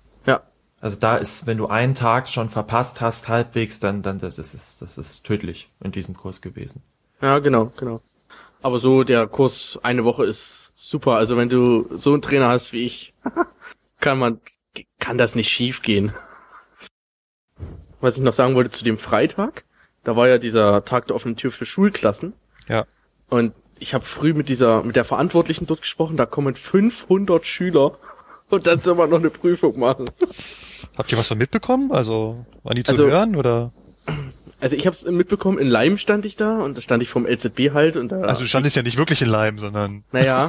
Also 0.84 1.00
da 1.00 1.16
ist, 1.16 1.48
wenn 1.48 1.58
du 1.58 1.68
einen 1.68 1.96
Tag 1.96 2.28
schon 2.28 2.50
verpasst 2.50 3.00
hast, 3.00 3.30
halbwegs, 3.30 3.80
dann, 3.80 4.02
dann 4.02 4.20
das 4.20 4.38
ist, 4.38 4.82
das 4.82 4.98
ist 4.98 5.26
tödlich 5.26 5.70
in 5.82 5.94
diesem 5.94 6.14
Kurs 6.14 6.42
gewesen. 6.42 6.84
Ja, 7.22 7.40
genau, 7.40 7.72
genau. 7.78 8.02
Aber 8.62 8.80
so 8.80 9.06
der 9.06 9.28
Kurs 9.28 9.80
eine 9.82 10.04
Woche 10.04 10.26
ist 10.26 10.74
super. 10.76 11.14
Also 11.14 11.38
wenn 11.38 11.48
du 11.48 11.88
so 11.96 12.12
einen 12.12 12.22
Trainer 12.22 12.50
hast 12.50 12.74
wie 12.74 12.84
ich, 12.84 13.14
kann 14.02 14.20
man, 14.20 14.42
kann 15.00 15.18
das 15.18 15.36
nicht 15.36 15.50
schief 15.50 15.84
gehen. 15.84 16.12
Was 18.02 18.18
ich 18.18 18.24
noch 18.24 18.34
sagen 18.34 18.54
wollte 18.54 18.72
zu 18.72 18.84
dem 18.84 18.98
Freitag, 18.98 19.64
da 20.04 20.18
war 20.18 20.28
ja 20.28 20.38
dieser 20.38 20.84
Tag 20.84 21.08
der 21.08 21.16
offenen 21.16 21.38
Tür 21.38 21.54
für 21.54 21.66
Schulklassen. 21.66 22.34
Ja. 22.68 22.86
Und 23.30 23.54
ich 23.80 23.94
habe 23.94 24.04
früh 24.04 24.34
mit 24.34 24.50
dieser, 24.50 24.84
mit 24.84 24.98
der 24.98 25.06
Verantwortlichen 25.06 25.66
dort 25.66 25.80
gesprochen, 25.80 26.18
da 26.18 26.26
kommen 26.26 26.56
500 26.56 27.48
Schüler 27.48 27.98
und 28.50 28.68
dann 28.68 28.82
soll 28.82 28.96
man 28.96 29.10
noch 29.10 29.20
eine 29.20 29.30
Prüfung 29.30 29.80
machen. 29.80 30.10
Habt 30.98 31.12
ihr 31.12 31.18
was 31.18 31.28
von 31.28 31.38
mitbekommen? 31.38 31.92
Also, 31.92 32.46
waren 32.64 32.76
die 32.76 32.84
zu 32.84 32.92
also, 32.92 33.08
hören 33.08 33.36
oder? 33.36 33.72
Also 34.64 34.78
ich 34.78 34.86
habe 34.86 34.96
es 34.96 35.04
mitbekommen, 35.04 35.58
in 35.58 35.68
Leim 35.68 35.98
stand 35.98 36.26
ich 36.26 36.38
da 36.38 36.60
und 36.60 36.78
da 36.78 36.82
stand 36.82 37.04
ich 37.04 37.10
vom 37.10 37.26
LZB 37.26 37.74
halt 37.74 37.98
und 37.98 38.14
da. 38.14 38.22
Also 38.22 38.44
du 38.44 38.48
standest 38.48 38.78
ja 38.78 38.82
nicht 38.82 38.98
wirklich 38.98 39.22
in 39.22 39.28
Leim, 39.28 39.60
sondern. 39.60 40.06
Naja. 40.14 40.48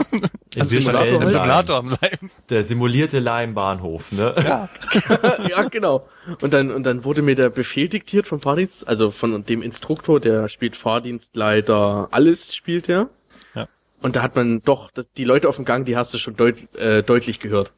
also 0.57 0.71
virtuellen 0.71 1.21
halt. 1.21 1.33
Simulator 1.33 1.77
am 1.79 1.89
Leim. 1.89 2.31
Der 2.49 2.63
simulierte 2.63 3.19
Leimbahnhof, 3.19 4.13
ne? 4.13 4.33
Ja. 4.39 4.69
ja, 5.51 5.65
genau. 5.65 6.07
Und 6.41 6.55
dann 6.55 6.71
und 6.71 6.85
dann 6.85 7.03
wurde 7.03 7.23
mir 7.23 7.35
der 7.35 7.51
Befehl 7.51 7.89
diktiert 7.89 8.29
vom 8.29 8.41
Fahrdienst, 8.41 8.87
also 8.87 9.11
von 9.11 9.45
dem 9.45 9.63
Instruktor, 9.63 10.21
der 10.21 10.49
spielt 10.49 10.77
Fahrdienstleiter, 10.77 12.07
alles 12.13 12.55
spielt 12.55 12.89
er. 12.89 13.09
Ja. 13.57 13.67
Und 14.01 14.15
da 14.15 14.23
hat 14.23 14.37
man 14.37 14.63
doch, 14.63 14.93
das, 14.93 15.11
die 15.11 15.25
Leute 15.25 15.49
auf 15.49 15.57
dem 15.57 15.65
Gang, 15.65 15.87
die 15.87 15.97
hast 15.97 16.15
du 16.15 16.19
schon 16.19 16.37
deut, 16.37 16.55
äh, 16.77 17.03
deutlich 17.03 17.41
gehört 17.41 17.73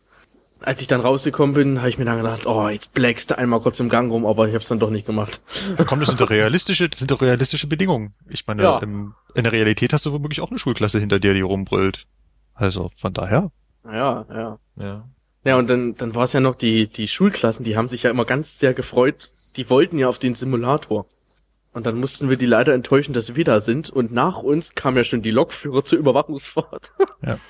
als 0.67 0.83
ich 0.83 0.89
dann 0.89 1.01
rausgekommen 1.01 1.55
bin, 1.55 1.79
habe 1.79 1.89
ich 1.89 1.97
mir 1.97 2.05
dann 2.05 2.17
gedacht, 2.17 2.45
oh, 2.45 2.69
jetzt 2.69 2.93
blackst 2.93 3.31
du 3.31 3.39
einmal 3.39 3.61
kurz 3.61 3.79
im 3.79 3.89
Gang 3.89 4.11
rum, 4.11 4.27
aber 4.27 4.49
ich 4.49 4.55
habe 4.55 4.63
es 4.63 4.69
dann 4.69 4.81
doch 4.81 4.91
nicht 4.91 5.07
gemacht. 5.07 5.41
Da 5.77 5.85
kommt 5.85 6.03
das 6.03 6.09
sind 6.09 6.21
doch 6.21 6.29
realistische, 6.29 6.89
das 6.89 6.99
sind 6.99 7.13
doch 7.13 7.23
realistische 7.23 7.69
Bedingungen. 7.69 8.15
Ich 8.29 8.49
meine, 8.49 8.65
ja. 8.65 8.79
im, 8.79 9.15
in 9.35 9.45
der 9.45 9.53
Realität 9.53 9.93
hast 9.93 10.07
du 10.07 10.13
womöglich 10.13 10.41
auch 10.41 10.51
eine 10.51 10.59
Schulklasse 10.59 10.99
hinter 10.99 11.21
dir, 11.21 11.35
die 11.35 11.41
rumbrüllt. 11.41 12.09
Also 12.53 12.91
von 13.01 13.13
daher. 13.13 13.53
Ja, 13.85 14.27
ja. 14.29 14.59
Ja. 14.77 15.09
Ja, 15.45 15.57
und 15.57 15.71
dann, 15.71 15.95
dann 15.95 16.17
war 16.17 16.25
es 16.25 16.33
ja 16.33 16.41
noch 16.41 16.57
die, 16.57 16.89
die 16.89 17.07
Schulklassen, 17.07 17.65
die 17.65 17.77
haben 17.77 17.89
sich 17.89 18.03
ja 18.03 18.11
immer 18.11 18.25
ganz 18.25 18.59
sehr 18.59 18.75
gefreut. 18.75 19.31
Die 19.55 19.71
wollten 19.71 19.99
ja 19.99 20.09
auf 20.09 20.19
den 20.19 20.35
Simulator. 20.35 21.07
Und 21.73 21.87
dann 21.87 22.01
mussten 22.01 22.29
wir 22.29 22.37
die 22.37 22.47
leider 22.47 22.75
enttäuschen, 22.75 23.13
dass 23.13 23.37
wir 23.37 23.45
da 23.45 23.61
sind. 23.61 23.89
Und 23.89 24.11
nach 24.13 24.39
uns 24.39 24.75
kam 24.75 24.97
ja 24.97 25.05
schon 25.05 25.23
die 25.23 25.31
Lokführer 25.31 25.85
zur 25.85 26.01
Überwachungsfahrt. 26.01 26.93
Ja. 27.25 27.39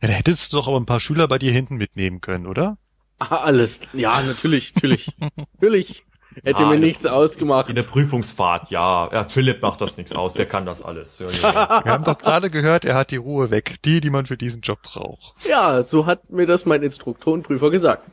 Ja, 0.00 0.08
da 0.08 0.14
hättest 0.14 0.52
du 0.52 0.58
doch 0.58 0.68
aber 0.68 0.78
ein 0.78 0.86
paar 0.86 1.00
Schüler 1.00 1.28
bei 1.28 1.38
dir 1.38 1.52
hinten 1.52 1.76
mitnehmen 1.76 2.20
können, 2.20 2.46
oder? 2.46 2.78
Ah, 3.18 3.36
alles. 3.36 3.80
Ja, 3.92 4.20
natürlich, 4.22 4.74
natürlich. 4.74 5.12
natürlich. 5.36 6.04
Hätte 6.44 6.64
ah, 6.64 6.68
mir 6.68 6.78
nichts 6.78 7.02
der, 7.02 7.14
ausgemacht. 7.14 7.68
In 7.68 7.74
der 7.74 7.82
Prüfungsfahrt, 7.82 8.70
ja. 8.70 9.08
Ja, 9.12 9.24
Philipp 9.24 9.60
macht 9.60 9.80
das 9.80 9.96
nichts 9.96 10.12
aus, 10.12 10.34
der 10.34 10.46
kann 10.46 10.66
das 10.66 10.82
alles. 10.82 11.18
Ja, 11.18 11.28
ja, 11.28 11.52
ja. 11.52 11.84
Wir 11.84 11.92
haben 11.92 12.04
doch 12.04 12.18
gerade 12.18 12.48
gehört, 12.50 12.84
er 12.84 12.94
hat 12.94 13.10
die 13.10 13.16
Ruhe 13.16 13.50
weg. 13.50 13.76
Die, 13.84 14.00
die 14.00 14.10
man 14.10 14.26
für 14.26 14.36
diesen 14.36 14.60
Job 14.60 14.82
braucht. 14.82 15.34
Ja, 15.48 15.82
so 15.82 16.06
hat 16.06 16.30
mir 16.30 16.46
das 16.46 16.64
mein 16.64 16.82
Instruktorenprüfer 16.82 17.70
gesagt. 17.70 18.04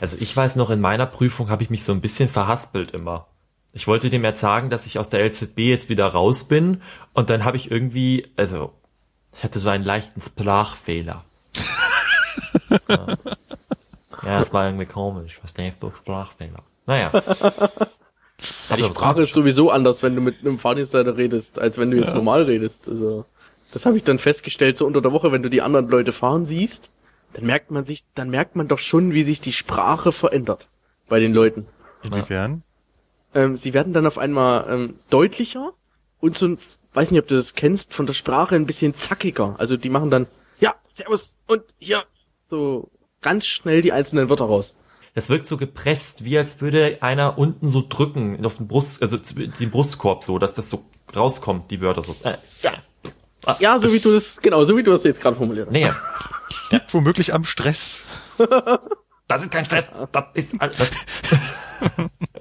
Also 0.00 0.16
ich 0.20 0.34
weiß 0.34 0.56
noch, 0.56 0.70
in 0.70 0.80
meiner 0.80 1.06
Prüfung 1.06 1.50
habe 1.50 1.62
ich 1.62 1.70
mich 1.70 1.84
so 1.84 1.92
ein 1.92 2.00
bisschen 2.00 2.28
verhaspelt 2.28 2.92
immer. 2.92 3.26
Ich 3.72 3.86
wollte 3.86 4.10
dem 4.10 4.24
jetzt 4.24 4.40
sagen, 4.40 4.70
dass 4.70 4.86
ich 4.86 4.98
aus 4.98 5.10
der 5.10 5.24
LZB 5.24 5.58
jetzt 5.58 5.88
wieder 5.88 6.06
raus 6.06 6.44
bin 6.44 6.82
und 7.12 7.30
dann 7.30 7.44
habe 7.44 7.56
ich 7.56 7.70
irgendwie, 7.70 8.32
also 8.36 8.72
ich 9.36 9.44
hatte 9.44 9.58
so 9.58 9.68
einen 9.68 9.84
leichten 9.84 10.20
Sprachfehler. 10.20 11.24
ja. 12.88 13.06
ja, 14.24 14.38
das 14.38 14.52
war 14.52 14.66
irgendwie 14.66 14.86
komisch. 14.86 15.40
Was 15.42 15.54
denn 15.54 15.72
für 15.72 15.92
Sprachfehler? 15.92 16.62
Naja. 16.86 17.10
die 18.76 18.82
Sprache 18.82 19.22
ist 19.22 19.34
sowieso 19.34 19.70
anders, 19.70 20.02
wenn 20.02 20.14
du 20.14 20.20
mit 20.20 20.40
einem 20.40 20.58
Fahrdienstleiter 20.58 21.16
redest, 21.16 21.58
als 21.58 21.78
wenn 21.78 21.90
du 21.90 21.96
jetzt 21.96 22.10
ja. 22.10 22.14
normal 22.14 22.42
redest. 22.42 22.88
Also, 22.88 23.24
das 23.72 23.86
habe 23.86 23.96
ich 23.96 24.04
dann 24.04 24.18
festgestellt, 24.18 24.76
so 24.76 24.86
unter 24.86 25.00
der 25.00 25.12
Woche, 25.12 25.32
wenn 25.32 25.42
du 25.42 25.48
die 25.48 25.62
anderen 25.62 25.88
Leute 25.88 26.12
fahren 26.12 26.44
siehst, 26.44 26.90
dann 27.32 27.46
merkt 27.46 27.70
man 27.70 27.84
sich, 27.84 28.04
dann 28.14 28.30
merkt 28.30 28.56
man 28.56 28.68
doch 28.68 28.78
schon, 28.78 29.12
wie 29.12 29.22
sich 29.22 29.40
die 29.40 29.52
Sprache 29.52 30.12
verändert 30.12 30.68
bei 31.08 31.20
den 31.20 31.32
Leuten. 31.32 31.66
Inwiefern? 32.02 32.62
Ähm, 33.34 33.56
sie 33.56 33.72
werden 33.72 33.92
dann 33.92 34.06
auf 34.06 34.18
einmal 34.18 34.66
ähm, 34.68 34.94
deutlicher 35.08 35.72
und 36.20 36.36
so 36.36 36.56
weiß 36.94 37.10
nicht, 37.10 37.20
ob 37.20 37.28
du 37.28 37.36
das 37.36 37.54
kennst, 37.54 37.94
von 37.94 38.06
der 38.06 38.14
Sprache 38.14 38.54
ein 38.54 38.66
bisschen 38.66 38.94
zackiger. 38.94 39.56
Also 39.58 39.76
die 39.76 39.88
machen 39.88 40.10
dann, 40.10 40.26
ja, 40.60 40.74
Servus 40.88 41.36
und 41.46 41.62
hier, 41.78 42.04
so 42.48 42.90
ganz 43.20 43.46
schnell 43.46 43.82
die 43.82 43.92
einzelnen 43.92 44.28
Wörter 44.28 44.44
raus. 44.44 44.74
Das 45.14 45.28
wirkt 45.28 45.46
so 45.46 45.56
gepresst, 45.56 46.24
wie 46.24 46.38
als 46.38 46.60
würde 46.60 46.98
einer 47.02 47.38
unten 47.38 47.68
so 47.68 47.84
drücken 47.86 48.44
auf 48.46 48.56
den 48.56 48.68
Brust, 48.68 49.02
also 49.02 49.18
den 49.18 49.70
Brustkorb 49.70 50.24
so, 50.24 50.38
dass 50.38 50.54
das 50.54 50.70
so 50.70 50.84
rauskommt, 51.14 51.70
die 51.70 51.80
Wörter 51.80 52.02
so. 52.02 52.16
Äh, 52.22 52.38
ja. 52.62 52.72
Ah, 53.44 53.56
ja, 53.58 53.78
so 53.78 53.92
wie 53.92 53.98
du 53.98 54.12
das, 54.12 54.40
genau, 54.40 54.64
so 54.64 54.76
wie 54.76 54.82
du 54.82 54.90
das 54.90 55.02
jetzt 55.04 55.20
gerade 55.20 55.36
formuliert 55.36 55.66
hast. 55.66 55.74
Nee. 55.74 55.90
Liegt 56.70 56.94
womöglich 56.94 57.34
am 57.34 57.44
Stress. 57.44 58.00
Das 59.28 59.42
ist 59.42 59.50
kein 59.50 59.64
Stress, 59.64 59.90
das 60.12 60.24
ist 60.34 60.60
alles. 60.60 60.78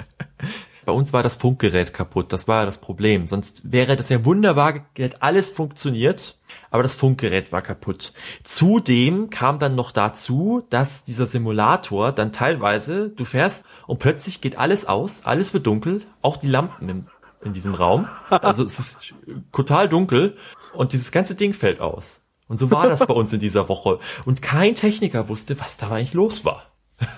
Bei 0.92 0.98
uns 0.98 1.14
war 1.14 1.24
das 1.24 1.38
Funkgerät 1.38 1.94
kaputt, 1.94 2.34
das 2.34 2.50
war 2.50 2.66
das 2.66 2.80
Problem. 2.80 3.26
Sonst 3.26 3.72
wäre 3.72 3.96
das 3.96 4.10
ja 4.10 4.26
wunderbar, 4.26 4.88
hätte 4.98 5.22
alles 5.22 5.50
funktioniert, 5.50 6.38
aber 6.70 6.84
das 6.84 6.96
Funkgerät 6.96 7.54
war 7.54 7.62
kaputt. 7.62 8.12
Zudem 8.44 9.30
kam 9.30 9.58
dann 9.58 9.74
noch 9.74 9.92
dazu, 9.92 10.68
dass 10.70 11.06
dieser 11.06 11.28
Simulator 11.28 12.12
dann 12.12 12.34
teilweise, 12.34 13.08
du 13.08 13.24
fährst 13.24 13.64
und 13.88 14.00
plötzlich 14.00 14.42
geht 14.42 14.58
alles 14.58 14.86
aus, 14.86 15.24
alles 15.24 15.54
wird 15.54 15.66
dunkel, 15.66 16.02
auch 16.22 16.36
die 16.36 16.48
Lampen 16.48 16.90
in, 16.90 17.06
in 17.42 17.54
diesem 17.54 17.74
Raum. 17.74 18.10
Also 18.30 18.66
es 18.66 18.78
ist 18.78 19.14
total 19.54 19.88
dunkel 19.88 20.36
und 20.74 20.92
dieses 20.92 21.14
ganze 21.14 21.36
Ding 21.36 21.54
fällt 21.54 21.80
aus. 21.80 22.22
Und 22.50 22.58
so 22.58 22.70
war 22.70 22.90
das 22.90 23.08
bei 23.08 23.14
uns 23.14 23.32
in 23.32 23.40
dieser 23.40 23.70
Woche. 23.70 24.00
Und 24.26 24.42
kein 24.42 24.76
Techniker 24.76 25.30
wusste, 25.30 25.58
was 25.58 25.78
da 25.78 25.90
eigentlich 25.90 26.14
los 26.14 26.44
war. 26.44 26.71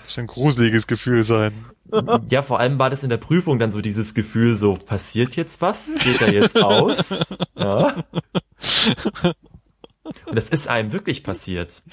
Das 0.06 0.18
ein 0.18 0.28
gruseliges 0.28 0.88
Gefühl 0.88 1.24
sein. 1.24 1.66
Ja, 2.30 2.42
vor 2.42 2.60
allem 2.60 2.80
war 2.80 2.90
das 2.90 3.04
in 3.04 3.10
der 3.10 3.18
Prüfung 3.18 3.60
dann 3.60 3.72
so 3.72 3.82
dieses 3.82 4.14
Gefühl, 4.14 4.56
so 4.56 4.74
passiert 4.76 5.36
jetzt 5.36 5.62
was? 5.62 5.94
Geht 6.04 6.22
er 6.22 6.34
jetzt 6.34 6.62
aus? 6.62 7.14
Ja. 7.56 8.04
Und 10.26 10.36
das 10.36 10.50
ist 10.50 10.68
einem 10.68 10.92
wirklich 10.92 11.24
passiert. 11.24 11.84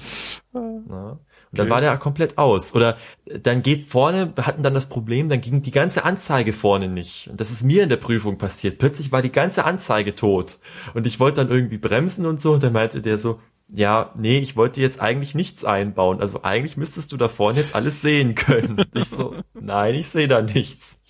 Ja. 0.54 1.18
Und 1.52 1.58
dann 1.58 1.66
okay. 1.66 1.70
war 1.70 1.80
der 1.80 1.98
komplett 1.98 2.38
aus. 2.38 2.74
Oder 2.74 2.96
dann 3.40 3.62
geht 3.62 3.86
vorne, 3.86 4.32
wir 4.36 4.46
hatten 4.46 4.62
dann 4.62 4.74
das 4.74 4.88
Problem, 4.88 5.28
dann 5.28 5.40
ging 5.40 5.62
die 5.62 5.72
ganze 5.72 6.04
Anzeige 6.04 6.52
vorne 6.52 6.88
nicht. 6.88 7.28
Und 7.28 7.40
das 7.40 7.50
ist 7.50 7.64
mir 7.64 7.82
in 7.82 7.88
der 7.88 7.96
Prüfung 7.96 8.38
passiert. 8.38 8.78
Plötzlich 8.78 9.10
war 9.10 9.20
die 9.20 9.32
ganze 9.32 9.64
Anzeige 9.64 10.14
tot. 10.14 10.60
Und 10.94 11.06
ich 11.06 11.18
wollte 11.18 11.40
dann 11.40 11.50
irgendwie 11.50 11.78
bremsen 11.78 12.24
und 12.24 12.40
so. 12.40 12.52
Und 12.52 12.62
dann 12.62 12.72
meinte 12.72 13.02
der 13.02 13.18
so, 13.18 13.40
ja, 13.72 14.12
nee, 14.16 14.38
ich 14.38 14.56
wollte 14.56 14.80
jetzt 14.80 15.00
eigentlich 15.00 15.34
nichts 15.34 15.64
einbauen. 15.64 16.20
Also 16.20 16.42
eigentlich 16.42 16.76
müsstest 16.76 17.12
du 17.12 17.16
da 17.16 17.28
vorne 17.28 17.58
jetzt 17.58 17.74
alles 17.74 18.02
sehen 18.02 18.34
können. 18.34 18.84
Ich 18.94 19.08
so, 19.08 19.34
nein, 19.54 19.94
ich 19.94 20.08
sehe 20.08 20.28
da 20.28 20.42
nichts. 20.42 21.00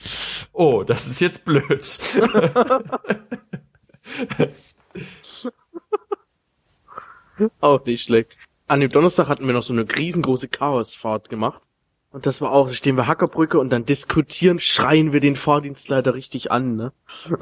Oh, 0.52 0.84
das 0.84 1.06
ist 1.06 1.20
jetzt 1.20 1.44
blöd. 1.44 1.70
Auch 7.60 7.84
nicht 7.84 8.02
schlecht. 8.02 8.36
An 8.66 8.80
dem 8.80 8.90
Donnerstag 8.90 9.28
hatten 9.28 9.46
wir 9.46 9.54
noch 9.54 9.62
so 9.62 9.72
eine 9.72 9.86
riesengroße 9.90 10.48
Chaosfahrt 10.48 11.28
gemacht. 11.28 11.62
Und 12.12 12.26
das 12.26 12.40
war 12.40 12.52
auch, 12.52 12.68
da 12.68 12.74
stehen 12.74 12.96
wir 12.96 13.06
Hackerbrücke 13.06 13.58
und 13.58 13.70
dann 13.70 13.84
diskutieren, 13.84 14.58
schreien 14.58 15.12
wir 15.12 15.20
den 15.20 15.36
Fahrdienstleiter 15.36 16.14
richtig 16.14 16.50
an, 16.50 16.74
ne? 16.74 16.92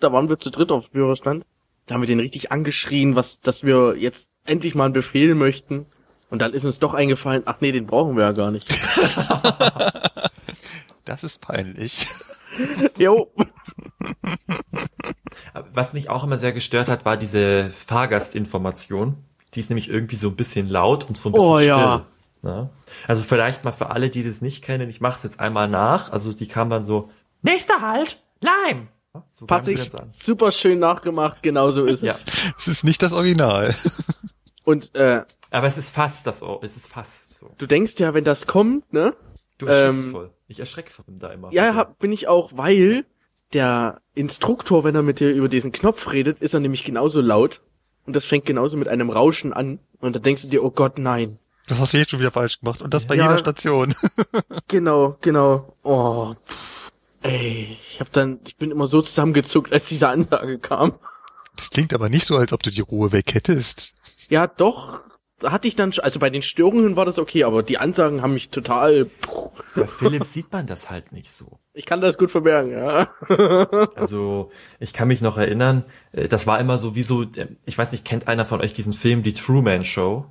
da 0.00 0.12
waren 0.12 0.28
wir 0.28 0.38
zu 0.38 0.50
dritt 0.50 0.72
auf 0.72 0.86
Führerstand. 0.90 1.44
Da 1.86 1.94
haben 1.94 2.02
wir 2.02 2.06
den 2.06 2.20
richtig 2.20 2.52
angeschrien, 2.52 3.16
was, 3.16 3.40
dass 3.40 3.62
wir 3.64 3.96
jetzt 3.96 4.30
endlich 4.46 4.74
mal 4.74 4.84
einen 4.84 4.92
Befehl 4.94 5.34
möchten. 5.34 5.86
Und 6.30 6.40
dann 6.40 6.52
ist 6.54 6.64
uns 6.64 6.78
doch 6.78 6.94
eingefallen, 6.94 7.42
ach 7.46 7.56
nee, 7.60 7.72
den 7.72 7.86
brauchen 7.86 8.16
wir 8.16 8.24
ja 8.24 8.32
gar 8.32 8.50
nicht. 8.50 8.68
Das 11.04 11.24
ist 11.24 11.40
peinlich. 11.40 12.06
jo. 12.96 13.32
Was 15.72 15.92
mich 15.92 16.08
auch 16.10 16.22
immer 16.24 16.38
sehr 16.38 16.52
gestört 16.52 16.88
hat, 16.88 17.04
war 17.04 17.16
diese 17.16 17.70
Fahrgastinformation. 17.70 19.16
Die 19.54 19.60
ist 19.60 19.68
nämlich 19.68 19.88
irgendwie 19.90 20.16
so 20.16 20.28
ein 20.28 20.36
bisschen 20.36 20.68
laut 20.68 21.04
und 21.08 21.16
so 21.16 21.28
ein 21.28 21.32
bisschen 21.32 21.46
Oh, 21.48 21.56
still. 21.56 21.68
ja. 21.68 22.06
Ja. 22.44 22.70
Also 23.06 23.22
vielleicht 23.22 23.64
mal 23.64 23.72
für 23.72 23.90
alle, 23.90 24.10
die 24.10 24.24
das 24.24 24.42
nicht 24.42 24.62
kennen, 24.64 24.88
ich 24.90 25.00
mache 25.00 25.16
es 25.16 25.22
jetzt 25.24 25.40
einmal 25.40 25.68
nach. 25.68 26.12
Also 26.12 26.32
die 26.32 26.46
kam 26.48 26.70
dann 26.70 26.84
so, 26.84 27.10
nächster 27.42 27.80
Halt, 27.80 28.22
Leim. 28.40 28.88
So 29.30 29.44
Patrick, 29.46 29.78
super 30.08 30.50
schön 30.52 30.78
nachgemacht, 30.78 31.42
genau 31.42 31.70
so 31.70 31.84
ist 31.84 32.02
Ja, 32.02 32.12
es. 32.12 32.24
Es 32.58 32.68
ist 32.68 32.84
nicht 32.84 33.02
das 33.02 33.12
Original. 33.12 33.74
Und 34.64 34.94
äh, 34.94 35.22
aber 35.50 35.66
es 35.66 35.76
ist 35.76 35.90
fast 35.90 36.26
das, 36.26 36.42
Ohr- 36.42 36.60
es 36.62 36.76
ist 36.76 36.86
fast 36.88 37.38
so. 37.38 37.50
du 37.58 37.66
denkst 37.66 37.94
ja, 37.98 38.14
wenn 38.14 38.24
das 38.24 38.46
kommt, 38.46 38.90
ne? 38.92 39.14
Du 39.58 39.66
erschreckst 39.66 40.04
Ähm, 40.04 40.10
voll. 40.12 40.30
Ich 40.48 40.60
erschrecke 40.60 40.90
von 40.90 41.04
ihm 41.08 41.18
da 41.18 41.28
immer. 41.30 41.52
Ja, 41.52 41.74
hab, 41.74 41.98
bin 41.98 42.10
ich 42.10 42.26
auch, 42.26 42.52
weil 42.54 43.04
der 43.52 44.00
Instruktor, 44.14 44.82
wenn 44.84 44.94
er 44.94 45.02
mit 45.02 45.20
dir 45.20 45.30
über 45.30 45.48
diesen 45.48 45.72
Knopf 45.72 46.10
redet, 46.10 46.38
ist 46.40 46.54
er 46.54 46.60
nämlich 46.60 46.84
genauso 46.84 47.20
laut. 47.20 47.60
Und 48.06 48.16
das 48.16 48.24
fängt 48.24 48.46
genauso 48.46 48.76
mit 48.78 48.88
einem 48.88 49.10
Rauschen 49.10 49.52
an. 49.52 49.78
Und 50.00 50.16
da 50.16 50.20
denkst 50.20 50.42
du 50.42 50.48
dir, 50.48 50.64
oh 50.64 50.70
Gott, 50.70 50.98
nein. 50.98 51.38
Das 51.68 51.78
hast 51.78 51.92
du 51.92 51.98
jetzt 51.98 52.10
schon 52.10 52.18
wieder 52.20 52.30
falsch 52.30 52.60
gemacht. 52.60 52.80
Und 52.80 52.94
das 52.94 53.06
bei 53.06 53.14
Ja. 53.14 53.24
jeder 53.24 53.38
Station. 53.38 53.94
Genau, 54.68 55.16
genau. 55.20 55.76
Oh, 55.82 56.32
pff, 56.46 56.71
ey, 57.22 57.76
ich 57.90 58.00
hab 58.00 58.12
dann, 58.12 58.40
ich 58.46 58.56
bin 58.56 58.70
immer 58.70 58.86
so 58.86 59.02
zusammengezuckt, 59.02 59.72
als 59.72 59.86
diese 59.88 60.08
Ansage 60.08 60.58
kam. 60.58 60.94
Das 61.56 61.70
klingt 61.70 61.92
aber 61.94 62.08
nicht 62.08 62.24
so, 62.26 62.36
als 62.36 62.52
ob 62.52 62.62
du 62.62 62.70
die 62.70 62.80
Ruhe 62.80 63.12
weg 63.12 63.34
hättest. 63.34 63.92
Ja, 64.28 64.46
doch, 64.46 65.00
da 65.38 65.52
hatte 65.52 65.68
ich 65.68 65.76
dann, 65.76 65.90
sch- 65.92 66.00
also 66.00 66.18
bei 66.18 66.30
den 66.30 66.42
Störungen 66.42 66.96
war 66.96 67.04
das 67.04 67.18
okay, 67.18 67.44
aber 67.44 67.62
die 67.62 67.78
Ansagen 67.78 68.22
haben 68.22 68.32
mich 68.34 68.48
total, 68.48 69.04
puh, 69.04 69.50
Bei 69.74 69.86
Philipp 69.86 70.24
sieht 70.24 70.50
man 70.52 70.66
das 70.66 70.88
halt 70.90 71.12
nicht 71.12 71.30
so. 71.30 71.58
ich 71.74 71.84
kann 71.84 72.00
das 72.00 72.16
gut 72.16 72.30
verbergen, 72.30 72.72
ja. 72.72 73.08
Also 73.96 74.50
ich 74.80 74.92
kann 74.92 75.08
mich 75.08 75.20
noch 75.20 75.36
erinnern, 75.36 75.84
äh, 76.12 76.28
das 76.28 76.46
war 76.46 76.58
immer 76.60 76.78
so 76.78 76.94
wie 76.94 77.02
so, 77.02 77.22
äh, 77.22 77.48
ich 77.66 77.76
weiß 77.76 77.92
nicht, 77.92 78.04
kennt 78.04 78.28
einer 78.28 78.46
von 78.46 78.60
euch 78.60 78.72
diesen 78.72 78.92
Film 78.94 79.22
Die 79.22 79.32
Truman 79.34 79.84
Show? 79.84 80.26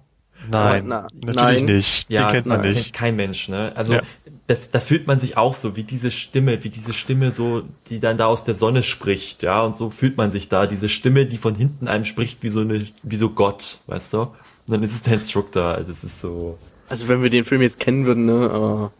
Nein, 0.50 0.86
Na, 0.88 1.08
natürlich 1.14 1.62
nein. 1.62 1.66
nicht. 1.66 2.10
Ja, 2.10 2.26
Den 2.26 2.32
kennt 2.32 2.46
man 2.48 2.62
kennt 2.64 2.74
nicht. 2.76 2.94
kein 2.94 3.16
Mensch, 3.16 3.48
ne? 3.48 3.74
Also 3.76 3.94
Ja. 3.94 4.02
Das, 4.48 4.70
da 4.70 4.80
fühlt 4.80 5.08
man 5.08 5.20
sich 5.20 5.38
auch 5.38 5.54
so, 5.54 5.76
wie 5.76 5.84
diese 5.84 6.12
Stimme, 6.12 6.64
wie 6.64 6.70
diese 6.70 6.94
Stimme 6.94 7.32
so, 7.32 7.64
die 7.90 8.00
dann 8.00 8.18
da 8.18 8.26
aus 8.26 8.44
der 8.44 8.54
Sonne 8.54 8.84
spricht, 8.84 9.44
ja, 9.44 9.62
und 9.62 9.78
so 9.78 9.90
fühlt 9.90 10.18
man 10.18 10.30
sich 10.32 10.50
da, 10.50 10.68
diese 10.68 10.90
Stimme, 10.90 11.26
die 11.26 11.38
von 11.38 11.56
hinten 11.56 11.88
einem 11.88 12.06
spricht, 12.06 12.44
wie 12.44 12.50
so 12.50 12.62
eine, 12.62 12.88
wie 13.04 13.16
so 13.16 13.30
Gott, 13.30 13.80
weißt 13.88 14.14
du? 14.14 14.20
Und 14.22 14.34
dann 14.68 14.84
ist 14.84 14.94
es 14.94 15.04
der 15.04 15.14
Instructor, 15.14 15.78
das 15.78 16.04
ist 16.04 16.20
so, 16.20 16.58
Also 16.90 17.08
wenn 17.08 17.24
wir 17.24 17.30
den 17.30 17.46
Film 17.46 17.62
jetzt 17.62 17.80
kennen 17.80 18.06
würden, 18.06 18.26
ne, 18.26 18.50
aber, 18.52 18.92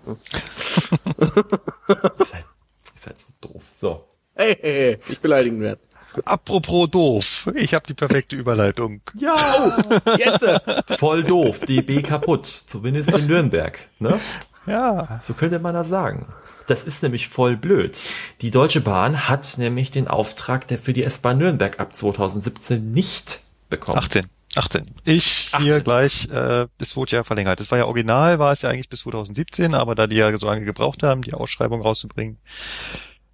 ihr 1.18 2.26
seid, 2.26 2.46
ihr 2.46 3.02
seid 3.02 3.20
so 3.20 3.28
doof. 3.42 3.64
So. 3.72 4.06
hey, 4.36 4.58
hey, 4.60 4.74
hey, 4.74 5.00
nicht 5.08 5.22
beleidigen 5.22 5.60
werden. 5.60 5.80
Apropos 6.26 6.90
doof. 6.90 7.50
Ich 7.56 7.74
habe 7.74 7.88
die 7.88 7.94
perfekte 7.94 8.36
Überleitung. 8.36 9.02
Ja, 9.18 9.78
Jetzt! 10.18 10.44
äh, 10.44 10.60
voll 10.98 11.24
doof, 11.24 11.62
DB 11.62 12.02
kaputt, 12.02 12.46
zumindest 12.46 13.16
in 13.16 13.28
Nürnberg, 13.28 13.80
ne? 14.00 14.20
Ja. 14.66 15.20
So 15.24 15.34
könnte 15.34 15.60
man 15.60 15.74
das 15.74 15.88
sagen. 15.88 16.28
Das 16.68 16.84
ist 16.84 17.04
nämlich 17.04 17.28
voll 17.28 17.58
blöd. 17.58 18.00
Die 18.42 18.52
Deutsche 18.52 18.82
Bahn 18.82 19.28
hat 19.28 19.58
nämlich 19.58 19.92
den 19.92 20.08
Auftrag, 20.08 20.68
der 20.68 20.78
für 20.78 20.94
die 20.94 21.04
S-Bahn 21.04 21.38
Nürnberg 21.38 21.80
ab 21.80 21.94
2017 21.94 22.92
nicht 22.92 23.42
bekommen. 23.70 23.98
18. 23.98 24.28
18. 24.56 24.96
Ich 25.06 25.50
hier 25.60 25.78
18. 25.78 25.84
gleich, 25.84 26.30
äh, 26.30 26.68
es 26.78 26.96
wurde 26.96 27.16
ja 27.16 27.24
verlängert. 27.24 27.60
Das 27.60 27.72
war 27.72 27.78
ja 27.78 27.86
original, 27.86 28.38
war 28.38 28.52
es 28.52 28.62
ja 28.62 28.70
eigentlich 28.70 28.90
bis 28.90 29.02
2017, 29.02 29.74
aber 29.74 29.96
da 29.96 30.08
die 30.08 30.18
ja 30.18 30.38
so 30.38 30.46
lange 30.46 30.66
gebraucht 30.66 31.04
haben, 31.04 31.22
die 31.22 31.34
Ausschreibung 31.34 31.82
rauszubringen, 31.82 32.38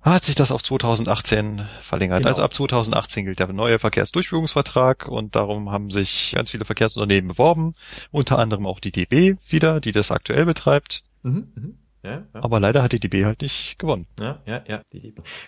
hat 0.01 0.23
sich 0.23 0.35
das 0.35 0.51
auf 0.51 0.63
2018 0.63 1.67
verlängert. 1.81 2.19
Genau. 2.19 2.29
Also 2.29 2.43
ab 2.43 2.53
2018 2.53 3.25
gilt 3.25 3.39
der 3.39 3.51
neue 3.51 3.79
Verkehrsdurchführungsvertrag 3.79 5.07
und 5.07 5.35
darum 5.35 5.71
haben 5.71 5.91
sich 5.91 6.33
ganz 6.35 6.51
viele 6.51 6.65
Verkehrsunternehmen 6.65 7.29
beworben, 7.29 7.75
unter 8.11 8.39
anderem 8.39 8.65
auch 8.65 8.79
die 8.79 8.91
DB 8.91 9.35
wieder, 9.49 9.79
die 9.79 9.91
das 9.91 10.11
aktuell 10.11 10.45
betreibt. 10.45 11.03
Mhm, 11.23 11.47
mhm. 11.55 11.77
Ja, 12.03 12.11
ja. 12.11 12.23
Aber 12.33 12.59
leider 12.59 12.83
hat 12.83 12.91
die 12.91 12.99
DB 12.99 13.25
halt 13.25 13.41
nicht 13.41 13.79
gewonnen. 13.79 14.07
Ja, 14.19 14.39
ja, 14.45 14.61
ja. 14.67 14.81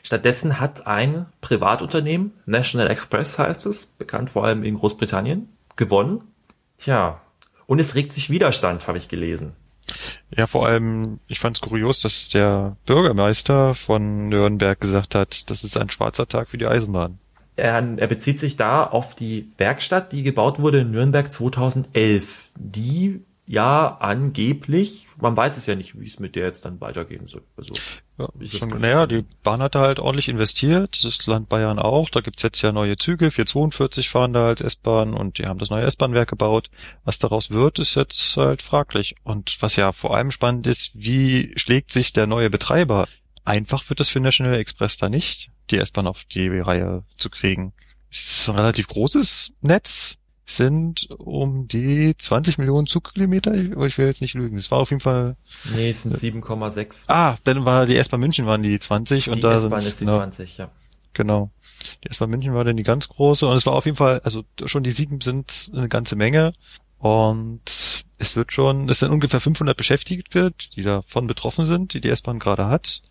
Stattdessen 0.03 0.60
hat 0.60 0.88
ein 0.88 1.27
Privatunternehmen, 1.41 2.34
National 2.45 2.89
Express 2.89 3.39
heißt 3.39 3.65
es, 3.65 3.88
bekannt 3.88 4.29
vor 4.29 4.45
allem 4.45 4.63
in 4.63 4.75
Großbritannien, 4.75 5.49
gewonnen. 5.75 6.21
Tja, 6.77 7.21
und 7.65 7.79
es 7.79 7.95
regt 7.95 8.12
sich 8.12 8.29
Widerstand, 8.29 8.88
habe 8.88 8.97
ich 8.97 9.08
gelesen. 9.08 9.53
Ja, 10.36 10.47
vor 10.47 10.67
allem, 10.67 11.19
ich 11.27 11.39
fand 11.39 11.58
es 11.58 11.62
kurios, 11.62 12.01
dass 12.01 12.29
der 12.29 12.77
Bürgermeister 12.86 13.73
von 13.73 14.29
Nürnberg 14.29 14.79
gesagt 14.79 15.15
hat, 15.15 15.49
das 15.49 15.63
ist 15.63 15.77
ein 15.77 15.89
schwarzer 15.89 16.27
Tag 16.27 16.49
für 16.49 16.58
die 16.58 16.67
Eisenbahn. 16.67 17.19
Er, 17.55 17.75
er 17.97 18.08
bezieht 18.08 18.39
sich 18.39 18.55
da 18.55 18.86
auf 18.86 19.15
die 19.15 19.51
Werkstatt, 19.58 20.13
die 20.13 20.23
gebaut 20.23 20.60
wurde 20.60 20.82
in 20.82 20.91
Nürnberg 20.91 21.32
2011, 21.32 22.51
die 22.55 23.21
ja 23.49 23.97
angeblich, 23.99 25.07
man 25.19 25.35
weiß 25.35 25.57
es 25.57 25.65
ja 25.65 25.73
nicht, 25.73 25.99
wie 25.99 26.05
es 26.05 26.19
mit 26.19 26.35
der 26.35 26.45
jetzt 26.45 26.65
dann 26.65 26.79
weitergehen 26.79 27.25
soll. 27.25 27.41
Also, 27.57 27.73
Ja, 28.19 28.29
schon, 28.45 28.69
naja, 28.69 29.07
die 29.07 29.25
Bahn 29.43 29.63
hat 29.63 29.73
da 29.73 29.81
halt 29.81 29.97
ordentlich 29.97 30.29
investiert, 30.29 31.03
das 31.03 31.25
Land 31.25 31.49
Bayern 31.49 31.79
auch. 31.79 32.12
Da 32.12 32.21
gibt's 32.21 32.43
jetzt 32.43 32.62
ja 32.62 32.71
neue 32.71 32.97
Züge, 32.97 33.31
442 33.31 34.07
fahren 34.07 34.33
da 34.33 34.45
als 34.45 34.62
S-Bahn 34.62 35.15
und 35.15 35.39
die 35.39 35.47
haben 35.47 35.57
das 35.57 35.71
neue 35.71 35.83
S-Bahn-Werk 35.85 36.29
gebaut. 36.29 36.69
Was 37.05 37.17
daraus 37.17 37.49
wird, 37.49 37.79
ist 37.79 37.95
jetzt 37.95 38.38
halt 38.38 38.62
fraglich. 38.62 39.15
Und 39.23 39.57
was 39.62 39.75
ja 39.77 39.93
vor 39.93 40.15
allem 40.15 40.29
spannend 40.29 40.67
ist, 40.67 40.91
wie 40.93 41.51
schlägt 41.55 41.91
sich 41.91 42.13
der 42.13 42.27
neue 42.27 42.51
Betreiber? 42.51 43.07
Einfach 43.45 43.89
wird 43.89 43.99
das 43.99 44.09
für 44.09 44.19
National 44.19 44.59
Express 44.59 44.97
da 44.97 45.09
nicht, 45.09 45.49
die 45.71 45.79
S-Bahn 45.79 46.05
auf 46.05 46.23
die 46.23 46.49
Reihe 46.59 47.03
zu 47.17 47.31
kriegen. 47.31 47.73
Es 48.12 48.41
ist 48.41 48.49
ein 48.49 48.57
relativ 48.57 48.88
großes 48.88 49.53
Netz, 49.62 50.18
sind 50.51 51.09
um 51.12 51.67
die 51.67 52.15
20 52.17 52.57
Millionen 52.57 52.88
Zugkilometer, 52.88 53.53
ich 53.53 53.97
will 53.97 54.07
jetzt 54.07 54.21
nicht 54.21 54.33
lügen. 54.33 54.57
Es 54.57 54.71
war 54.71 54.79
auf 54.79 54.89
jeden 54.89 55.01
Fall 55.01 55.35
nee, 55.75 55.89
es 55.89 56.03
sind 56.03 56.15
7,6. 56.15 57.05
Ah, 57.07 57.38
dann 57.43 57.65
war 57.65 57.85
die 57.85 57.97
S-Bahn 57.97 58.19
München 58.19 58.45
waren 58.45 58.63
die 58.63 58.79
20 58.79 59.25
die 59.25 59.29
und 59.31 59.43
da 59.43 59.53
S-Bahn 59.53 59.79
sind 59.79 59.89
ist 59.89 60.01
die 60.01 60.05
noch, 60.05 60.17
20, 60.17 60.57
ja. 60.57 60.71
genau. 61.13 61.51
Die 62.03 62.09
S-Bahn 62.09 62.29
München 62.29 62.53
war 62.53 62.63
dann 62.63 62.77
die 62.77 62.83
ganz 62.83 63.07
große 63.07 63.47
und 63.47 63.55
es 63.55 63.65
war 63.65 63.73
auf 63.73 63.85
jeden 63.85 63.97
Fall, 63.97 64.21
also 64.23 64.43
schon 64.65 64.83
die 64.83 64.91
sieben 64.91 65.21
sind 65.21 65.71
eine 65.73 65.88
ganze 65.88 66.15
Menge 66.15 66.53
und 66.97 67.62
es 68.17 68.35
wird 68.35 68.51
schon, 68.51 68.89
es 68.89 68.99
sind 68.99 69.12
ungefähr 69.12 69.39
500 69.39 69.77
Beschäftigte, 69.77 70.51
die 70.75 70.83
davon 70.83 71.27
betroffen 71.27 71.65
sind, 71.65 71.93
die 71.93 72.01
die 72.01 72.09
S-Bahn 72.09 72.39
gerade 72.39 72.67
hat 72.67 73.01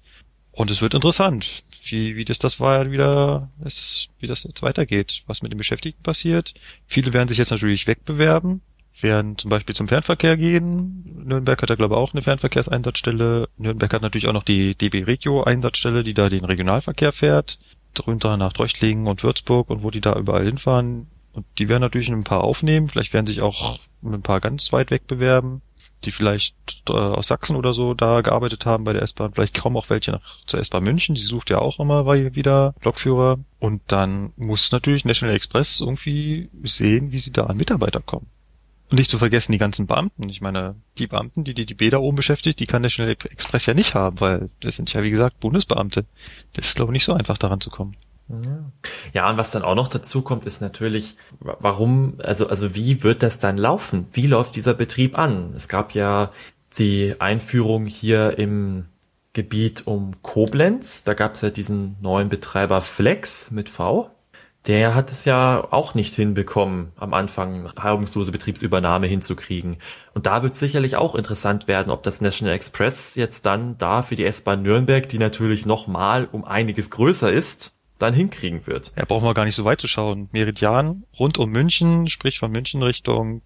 und 0.52 0.70
es 0.70 0.82
wird 0.82 0.94
interessant, 0.94 1.62
wie, 1.82 2.16
wie 2.16 2.24
das 2.24 2.38
das 2.38 2.60
war 2.60 2.90
wieder, 2.90 3.50
ist, 3.64 4.08
wie 4.18 4.26
das 4.26 4.44
jetzt 4.44 4.62
weitergeht, 4.62 5.22
was 5.26 5.42
mit 5.42 5.52
den 5.52 5.58
Beschäftigten 5.58 6.02
passiert. 6.02 6.54
Viele 6.86 7.12
werden 7.12 7.28
sich 7.28 7.38
jetzt 7.38 7.50
natürlich 7.50 7.86
wegbewerben, 7.86 8.60
werden 9.00 9.38
zum 9.38 9.50
Beispiel 9.50 9.74
zum 9.74 9.88
Fernverkehr 9.88 10.36
gehen. 10.36 11.24
Nürnberg 11.24 11.60
hat 11.60 11.70
ja, 11.70 11.76
glaube 11.76 11.94
ich, 11.94 11.98
auch 11.98 12.12
eine 12.12 12.22
Fernverkehrseinsatzstelle. 12.22 13.48
Nürnberg 13.56 13.92
hat 13.92 14.02
natürlich 14.02 14.28
auch 14.28 14.32
noch 14.32 14.44
die 14.44 14.74
DB 14.74 15.04
Regio 15.04 15.42
Einsatzstelle, 15.44 16.02
die 16.02 16.14
da 16.14 16.28
den 16.28 16.44
Regionalverkehr 16.44 17.12
fährt. 17.12 17.58
Drunter 17.94 18.36
nach 18.36 18.52
Treuchtlingen 18.52 19.06
und 19.06 19.22
Würzburg 19.22 19.70
und 19.70 19.82
wo 19.82 19.90
die 19.90 20.00
da 20.00 20.14
überall 20.16 20.44
hinfahren. 20.44 21.08
Und 21.32 21.46
die 21.58 21.68
werden 21.68 21.82
natürlich 21.82 22.08
ein 22.08 22.24
paar 22.24 22.44
aufnehmen. 22.44 22.88
Vielleicht 22.88 23.12
werden 23.12 23.26
sich 23.26 23.40
auch 23.40 23.78
ein 24.02 24.22
paar 24.22 24.40
ganz 24.40 24.72
weit 24.72 24.90
weg 24.90 25.06
bewerben, 25.06 25.62
die 26.04 26.10
vielleicht 26.10 26.54
äh, 26.88 26.92
aus 26.92 27.26
Sachsen 27.26 27.56
oder 27.56 27.72
so 27.72 27.94
da 27.94 28.20
gearbeitet 28.20 28.66
haben 28.66 28.84
bei 28.84 28.92
der 28.92 29.02
S-Bahn. 29.02 29.32
Vielleicht 29.32 29.60
kommen 29.60 29.76
auch 29.76 29.90
welche 29.90 30.12
nach, 30.12 30.20
zur 30.46 30.60
S-Bahn 30.60 30.84
München. 30.84 31.14
Die 31.14 31.20
sucht 31.20 31.50
ja 31.50 31.58
auch 31.58 31.80
immer 31.80 32.06
wieder 32.06 32.74
Lokführer. 32.82 33.38
Und 33.58 33.82
dann 33.88 34.32
muss 34.36 34.72
natürlich 34.72 35.04
National 35.04 35.34
Express 35.34 35.80
irgendwie 35.80 36.50
sehen, 36.62 37.12
wie 37.12 37.18
sie 37.18 37.32
da 37.32 37.46
an 37.46 37.56
Mitarbeiter 37.56 38.00
kommen. 38.00 38.26
Und 38.90 38.98
nicht 38.98 39.10
zu 39.10 39.18
vergessen 39.18 39.52
die 39.52 39.58
ganzen 39.58 39.86
Beamten. 39.86 40.28
Ich 40.30 40.40
meine, 40.40 40.76
die 40.96 41.06
Beamten, 41.06 41.44
die 41.44 41.52
die 41.52 41.66
DB 41.66 41.90
da 41.90 41.98
oben 41.98 42.16
beschäftigt, 42.16 42.58
die 42.58 42.66
kann 42.66 42.82
National 42.82 43.16
Express 43.30 43.66
ja 43.66 43.74
nicht 43.74 43.94
haben, 43.94 44.20
weil 44.20 44.48
das 44.60 44.76
sind 44.76 44.92
ja 44.92 45.02
wie 45.02 45.10
gesagt 45.10 45.40
Bundesbeamte. 45.40 46.06
Das 46.54 46.68
ist 46.68 46.76
glaube 46.76 46.92
ich 46.92 46.94
nicht 46.94 47.04
so 47.04 47.12
einfach 47.12 47.36
daran 47.36 47.60
zu 47.60 47.70
kommen. 47.70 47.96
Ja, 49.14 49.30
und 49.30 49.38
was 49.38 49.50
dann 49.50 49.62
auch 49.62 49.74
noch 49.74 49.88
dazu 49.88 50.22
kommt, 50.22 50.44
ist 50.44 50.60
natürlich, 50.60 51.16
wa- 51.40 51.56
warum, 51.60 52.14
also, 52.18 52.48
also 52.48 52.74
wie 52.74 53.02
wird 53.02 53.22
das 53.22 53.38
dann 53.38 53.56
laufen? 53.56 54.06
Wie 54.12 54.26
läuft 54.26 54.56
dieser 54.56 54.74
Betrieb 54.74 55.18
an? 55.18 55.52
Es 55.56 55.68
gab 55.68 55.94
ja 55.94 56.30
die 56.76 57.16
Einführung 57.18 57.86
hier 57.86 58.38
im 58.38 58.86
Gebiet 59.32 59.86
um 59.86 60.20
Koblenz. 60.22 61.04
Da 61.04 61.14
gab 61.14 61.34
es 61.34 61.40
ja 61.40 61.50
diesen 61.50 61.96
neuen 62.00 62.28
Betreiber 62.28 62.82
Flex 62.82 63.50
mit 63.50 63.68
V, 63.70 64.10
der 64.66 64.94
hat 64.94 65.10
es 65.10 65.24
ja 65.24 65.66
auch 65.70 65.94
nicht 65.94 66.14
hinbekommen, 66.14 66.92
am 66.96 67.14
Anfang 67.14 67.64
reibungslose 67.66 68.32
Betriebsübernahme 68.32 69.06
hinzukriegen. 69.06 69.78
Und 70.12 70.26
da 70.26 70.42
wird 70.42 70.56
sicherlich 70.56 70.96
auch 70.96 71.14
interessant 71.14 71.68
werden, 71.68 71.90
ob 71.90 72.02
das 72.02 72.20
National 72.20 72.54
Express 72.54 73.14
jetzt 73.14 73.46
dann 73.46 73.78
da 73.78 74.02
für 74.02 74.16
die 74.16 74.26
S-Bahn 74.26 74.62
Nürnberg, 74.62 75.08
die 75.08 75.18
natürlich 75.18 75.64
nochmal 75.64 76.28
um 76.30 76.44
einiges 76.44 76.90
größer 76.90 77.32
ist, 77.32 77.77
dann 77.98 78.14
hinkriegen 78.14 78.66
wird. 78.66 78.92
Ja, 78.96 79.04
brauchen 79.04 79.24
wir 79.24 79.34
gar 79.34 79.44
nicht 79.44 79.56
so 79.56 79.64
weit 79.64 79.80
zu 79.80 79.88
schauen. 79.88 80.28
Meridian 80.32 81.04
rund 81.18 81.38
um 81.38 81.50
München, 81.50 82.08
sprich 82.08 82.38
von 82.38 82.50
München 82.50 82.82
Richtung 82.82 83.42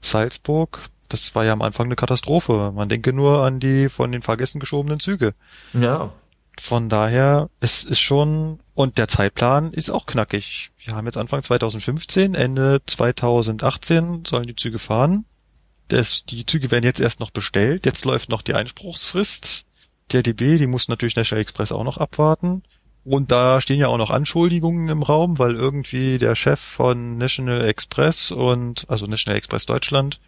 Salzburg, 0.00 0.80
das 1.12 1.34
war 1.34 1.44
ja 1.44 1.52
am 1.52 1.62
Anfang 1.62 1.86
eine 1.86 1.96
Katastrophe. 1.96 2.72
Man 2.74 2.88
denke 2.88 3.12
nur 3.12 3.44
an 3.44 3.60
die 3.60 3.88
von 3.88 4.10
den 4.12 4.22
Fahrgästen 4.22 4.60
geschobenen 4.60 4.98
Züge. 4.98 5.34
Ja. 5.74 6.12
Von 6.58 6.88
daher, 6.88 7.50
es 7.60 7.84
ist 7.84 8.00
schon, 8.00 8.60
und 8.74 8.98
der 8.98 9.08
Zeitplan 9.08 9.72
ist 9.72 9.90
auch 9.90 10.06
knackig. 10.06 10.70
Wir 10.78 10.94
haben 10.94 11.06
jetzt 11.06 11.16
Anfang 11.16 11.42
2015, 11.42 12.34
Ende 12.34 12.80
2018 12.86 14.24
sollen 14.26 14.46
die 14.46 14.56
Züge 14.56 14.78
fahren. 14.78 15.24
Das, 15.88 16.24
die 16.24 16.46
Züge 16.46 16.70
werden 16.70 16.84
jetzt 16.84 17.00
erst 17.00 17.20
noch 17.20 17.30
bestellt. 17.30 17.84
Jetzt 17.84 18.04
läuft 18.04 18.30
noch 18.30 18.42
die 18.42 18.54
Einspruchsfrist. 18.54 19.66
Der 20.12 20.22
DB, 20.22 20.58
die 20.58 20.66
muss 20.66 20.88
natürlich 20.88 21.16
National 21.16 21.42
Express 21.42 21.72
auch 21.72 21.84
noch 21.84 21.98
abwarten. 21.98 22.62
Und 23.04 23.32
da 23.32 23.60
stehen 23.60 23.80
ja 23.80 23.88
auch 23.88 23.98
noch 23.98 24.10
Anschuldigungen 24.10 24.88
im 24.88 25.02
Raum, 25.02 25.38
weil 25.38 25.54
irgendwie 25.54 26.18
der 26.18 26.34
Chef 26.34 26.60
von 26.60 27.18
National 27.18 27.66
Express 27.68 28.30
und, 28.30 28.84
also 28.88 29.06
National 29.06 29.38
Express 29.38 29.66
Deutschland 29.66 30.20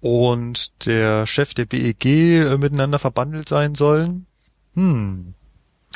und 0.00 0.86
der 0.86 1.26
Chef 1.26 1.54
der 1.54 1.66
BEG 1.66 2.04
äh, 2.04 2.58
miteinander 2.58 2.98
verbandelt 2.98 3.48
sein 3.48 3.74
sollen. 3.74 4.26
Hm. 4.74 5.34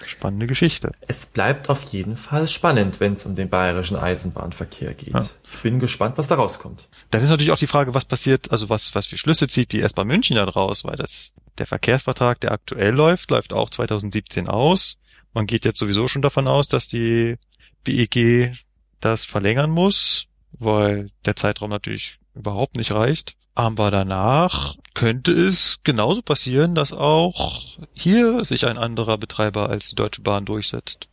Spannende 0.04 0.46
Geschichte. 0.46 0.92
Es 1.08 1.24
bleibt 1.24 1.70
auf 1.70 1.82
jeden 1.84 2.16
Fall 2.16 2.46
spannend, 2.46 3.00
wenn 3.00 3.14
es 3.14 3.24
um 3.24 3.34
den 3.34 3.48
bayerischen 3.48 3.96
Eisenbahnverkehr 3.96 4.92
geht. 4.92 5.14
Ja. 5.14 5.26
Ich 5.50 5.62
bin 5.62 5.80
gespannt, 5.80 6.18
was 6.18 6.28
da 6.28 6.34
rauskommt. 6.34 6.86
Dann 7.10 7.22
ist 7.22 7.30
natürlich 7.30 7.50
auch 7.50 7.58
die 7.58 7.66
Frage, 7.66 7.94
was 7.94 8.04
passiert, 8.04 8.50
also 8.52 8.68
was, 8.68 8.94
was 8.94 9.06
für 9.06 9.16
Schlüsse 9.16 9.48
zieht 9.48 9.72
die 9.72 9.80
S-Bahn 9.80 10.06
München 10.06 10.36
da 10.36 10.44
draus, 10.44 10.84
weil 10.84 10.96
das, 10.96 11.32
der 11.56 11.66
Verkehrsvertrag, 11.66 12.40
der 12.40 12.52
aktuell 12.52 12.92
läuft, 12.92 13.30
läuft 13.30 13.54
auch 13.54 13.70
2017 13.70 14.48
aus. 14.48 14.98
Man 15.36 15.46
geht 15.46 15.66
jetzt 15.66 15.78
sowieso 15.78 16.08
schon 16.08 16.22
davon 16.22 16.48
aus, 16.48 16.66
dass 16.66 16.88
die 16.88 17.36
BEG 17.84 18.56
das 19.00 19.26
verlängern 19.26 19.70
muss, 19.70 20.28
weil 20.52 21.10
der 21.26 21.36
Zeitraum 21.36 21.68
natürlich 21.68 22.18
überhaupt 22.34 22.78
nicht 22.78 22.94
reicht. 22.94 23.36
Aber 23.54 23.90
danach 23.90 24.76
könnte 24.94 25.32
es 25.32 25.80
genauso 25.84 26.22
passieren, 26.22 26.74
dass 26.74 26.94
auch 26.94 27.76
hier 27.92 28.46
sich 28.46 28.64
ein 28.64 28.78
anderer 28.78 29.18
Betreiber 29.18 29.68
als 29.68 29.90
die 29.90 29.94
Deutsche 29.94 30.22
Bahn 30.22 30.46
durchsetzt. 30.46 31.06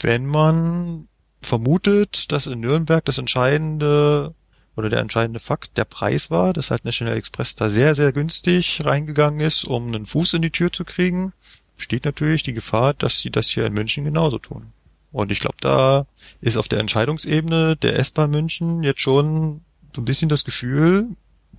Wenn 0.00 0.26
man 0.26 1.06
vermutet, 1.40 2.32
dass 2.32 2.48
in 2.48 2.58
Nürnberg 2.58 3.04
das 3.04 3.18
entscheidende 3.18 4.34
oder 4.74 4.90
der 4.90 4.98
entscheidende 4.98 5.38
Fakt 5.38 5.76
der 5.76 5.84
Preis 5.84 6.32
war, 6.32 6.52
dass 6.52 6.72
halt 6.72 6.84
National 6.84 7.16
Express 7.16 7.54
da 7.54 7.70
sehr, 7.70 7.94
sehr 7.94 8.10
günstig 8.10 8.84
reingegangen 8.84 9.38
ist, 9.38 9.62
um 9.62 9.86
einen 9.86 10.06
Fuß 10.06 10.34
in 10.34 10.42
die 10.42 10.50
Tür 10.50 10.72
zu 10.72 10.84
kriegen, 10.84 11.32
besteht 11.82 12.04
natürlich 12.04 12.44
die 12.44 12.52
Gefahr, 12.52 12.94
dass 12.94 13.18
sie 13.18 13.30
das 13.30 13.48
hier 13.48 13.66
in 13.66 13.72
München 13.72 14.04
genauso 14.04 14.38
tun. 14.38 14.66
Und 15.10 15.32
ich 15.32 15.40
glaube, 15.40 15.56
da 15.60 16.06
ist 16.40 16.56
auf 16.56 16.68
der 16.68 16.78
Entscheidungsebene 16.78 17.76
der 17.76 17.98
S-Bahn 17.98 18.30
München 18.30 18.84
jetzt 18.84 19.00
schon 19.00 19.62
so 19.92 20.00
ein 20.00 20.04
bisschen 20.04 20.28
das 20.28 20.44
Gefühl, 20.44 21.08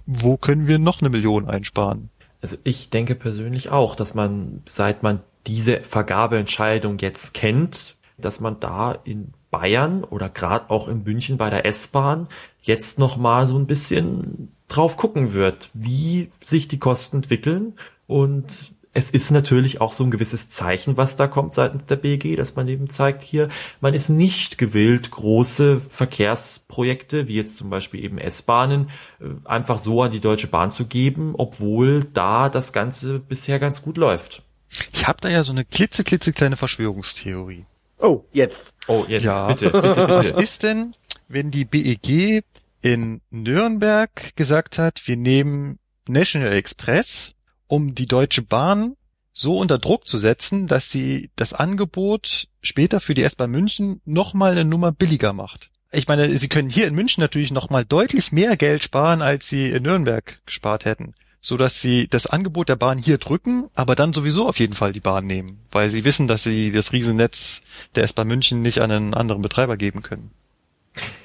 wo 0.06 0.38
können 0.38 0.66
wir 0.66 0.80
noch 0.80 1.02
eine 1.02 1.10
Million 1.10 1.50
einsparen? 1.50 2.10
Also 2.42 2.56
ich 2.64 2.90
denke 2.90 3.16
persönlich 3.16 3.70
auch, 3.70 3.98
dass 3.98 4.14
man, 4.14 4.62
seit 4.64 5.04
man 5.04 5.20
diese 5.46 5.82
Vergabeentscheidung 5.82 7.00
jetzt 7.00 7.34
kennt, 7.34 7.98
dass 8.18 8.40
man 8.40 8.62
da 8.62 8.94
in 9.04 9.34
Bayern 9.52 10.06
oder 10.06 10.30
gerade 10.30 10.70
auch 10.70 10.88
in 10.88 11.04
München 11.04 11.38
bei 11.38 11.50
der 11.50 11.66
S-Bahn 11.66 12.30
jetzt 12.62 12.98
noch 12.98 13.18
mal 13.18 13.46
so 13.46 13.58
ein 13.58 13.68
bisschen 13.68 14.54
drauf 14.70 14.96
gucken 14.96 15.34
wird, 15.34 15.70
wie 15.74 16.32
sich 16.42 16.70
die 16.70 16.80
Kosten 16.80 17.18
entwickeln 17.18 17.74
und 18.08 18.72
es 18.94 19.10
ist 19.10 19.32
natürlich 19.32 19.82
auch 19.82 19.92
so 19.92 20.04
ein 20.04 20.12
gewisses 20.12 20.50
Zeichen, 20.50 20.98
was 20.98 21.16
da 21.16 21.28
kommt 21.28 21.54
seitens 21.54 21.86
der 21.86 21.96
BG, 21.96 22.36
dass 22.36 22.56
man 22.56 22.68
eben 22.68 22.90
zeigt 22.90 23.24
hier, 23.24 23.50
man 23.82 23.96
ist 23.96 24.10
nicht 24.10 24.60
gewillt, 24.60 25.10
große 25.10 25.80
Verkehrsprojekte, 25.80 27.28
wie 27.28 27.36
jetzt 27.36 27.58
zum 27.58 27.72
Beispiel 27.72 28.04
eben 28.04 28.20
S-Bahnen, 28.20 28.92
äh, 29.20 29.26
einfach 29.46 29.80
so 29.80 30.04
an 30.04 30.12
die 30.12 30.20
Deutsche 30.20 30.48
Bahn 30.48 30.70
zu 30.70 30.86
geben, 30.86 31.34
obwohl 31.36 32.04
da 32.04 32.50
das 32.50 32.72
Ganze 32.72 33.20
bisher 33.20 33.58
ganz 33.58 33.82
gut 33.82 33.98
läuft. 33.98 34.44
Ich 34.92 35.08
habe 35.08 35.18
da 35.22 35.30
ja 35.30 35.44
so 35.44 35.52
eine 35.52 35.66
klitzeklitzekleine 35.66 36.56
Verschwörungstheorie. 36.56 37.66
Oh, 37.98 38.24
jetzt. 38.32 38.74
Oh, 38.88 39.06
jetzt, 39.08 39.24
ja. 39.24 39.48
bitte, 39.48 39.70
bitte, 39.72 39.88
bitte. 39.88 40.08
Was 40.10 40.32
ist 40.32 40.62
denn, 40.62 40.96
wenn 41.28 41.50
die 41.50 41.66
BEG 41.66 42.44
in 42.82 43.22
Nürnberg 43.32 44.36
gesagt 44.36 44.78
hat, 44.78 45.08
wir 45.08 45.18
nehmen 45.18 45.80
National 46.08 46.54
Express 46.54 47.33
um 47.74 47.96
die 47.96 48.06
Deutsche 48.06 48.44
Bahn 48.44 48.96
so 49.32 49.58
unter 49.58 49.80
Druck 49.80 50.08
zu 50.08 50.20
setzen, 50.20 50.68
dass 50.68 50.92
sie 50.92 51.32
das 51.36 51.54
Angebot 51.54 52.48
später 52.62 53.00
für 53.00 53.16
die 53.16 53.24
S-Bahn 53.24 53.50
München 53.50 54.00
nochmal 54.06 54.52
eine 54.52 54.64
Nummer 54.64 54.92
billiger 54.92 55.34
macht. 55.34 55.72
Ich 55.92 56.08
meine, 56.08 56.38
sie 56.38 56.50
können 56.50 56.70
hier 56.70 56.86
in 56.86 56.94
München 56.94 57.20
natürlich 57.20 57.50
nochmal 57.50 57.84
deutlich 57.84 58.32
mehr 58.32 58.58
Geld 58.58 58.84
sparen, 58.84 59.24
als 59.24 59.48
sie 59.48 59.72
in 59.72 59.82
Nürnberg 59.82 60.40
gespart 60.46 60.86
hätten. 60.86 61.16
So 61.42 61.58
dass 61.58 61.82
sie 61.82 62.08
das 62.08 62.28
Angebot 62.28 62.70
der 62.70 62.76
Bahn 62.76 63.00
hier 63.00 63.18
drücken, 63.18 63.72
aber 63.74 63.96
dann 63.96 64.14
sowieso 64.14 64.48
auf 64.48 64.60
jeden 64.60 64.76
Fall 64.76 64.94
die 64.94 65.00
Bahn 65.00 65.26
nehmen, 65.26 65.60
weil 65.72 65.90
sie 65.90 66.06
wissen, 66.06 66.28
dass 66.28 66.44
sie 66.44 66.72
das 66.72 66.94
Riesennetz 66.94 67.64
der 67.96 68.04
S-Bahn 68.04 68.28
München 68.28 68.62
nicht 68.62 68.82
an 68.82 68.92
einen 68.92 69.14
anderen 69.16 69.42
Betreiber 69.42 69.78
geben 69.78 70.04
können. 70.04 70.30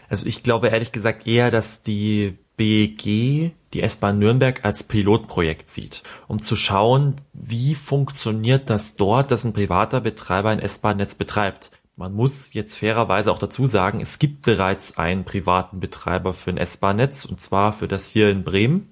Also 0.08 0.24
ich 0.24 0.42
glaube 0.42 0.68
ehrlich 0.68 0.92
gesagt 0.92 1.26
eher, 1.26 1.50
dass 1.50 1.82
die 1.82 2.38
BG 2.58 3.52
die 3.72 3.82
S-Bahn 3.82 4.18
Nürnberg 4.18 4.64
als 4.64 4.82
Pilotprojekt 4.82 5.70
sieht, 5.70 6.02
um 6.26 6.40
zu 6.40 6.56
schauen, 6.56 7.16
wie 7.32 7.74
funktioniert 7.74 8.70
das 8.70 8.96
dort, 8.96 9.30
dass 9.30 9.44
ein 9.44 9.52
privater 9.52 10.00
Betreiber 10.00 10.50
ein 10.50 10.58
S-Bahn-Netz 10.58 11.14
betreibt. 11.14 11.70
Man 11.96 12.12
muss 12.12 12.54
jetzt 12.54 12.78
fairerweise 12.78 13.30
auch 13.32 13.38
dazu 13.38 13.66
sagen, 13.66 14.00
es 14.00 14.18
gibt 14.18 14.42
bereits 14.42 14.96
einen 14.96 15.24
privaten 15.24 15.80
Betreiber 15.80 16.32
für 16.32 16.50
ein 16.50 16.56
S-Bahn-Netz 16.56 17.24
und 17.24 17.40
zwar 17.40 17.72
für 17.72 17.88
das 17.88 18.08
hier 18.08 18.30
in 18.30 18.44
Bremen. 18.44 18.88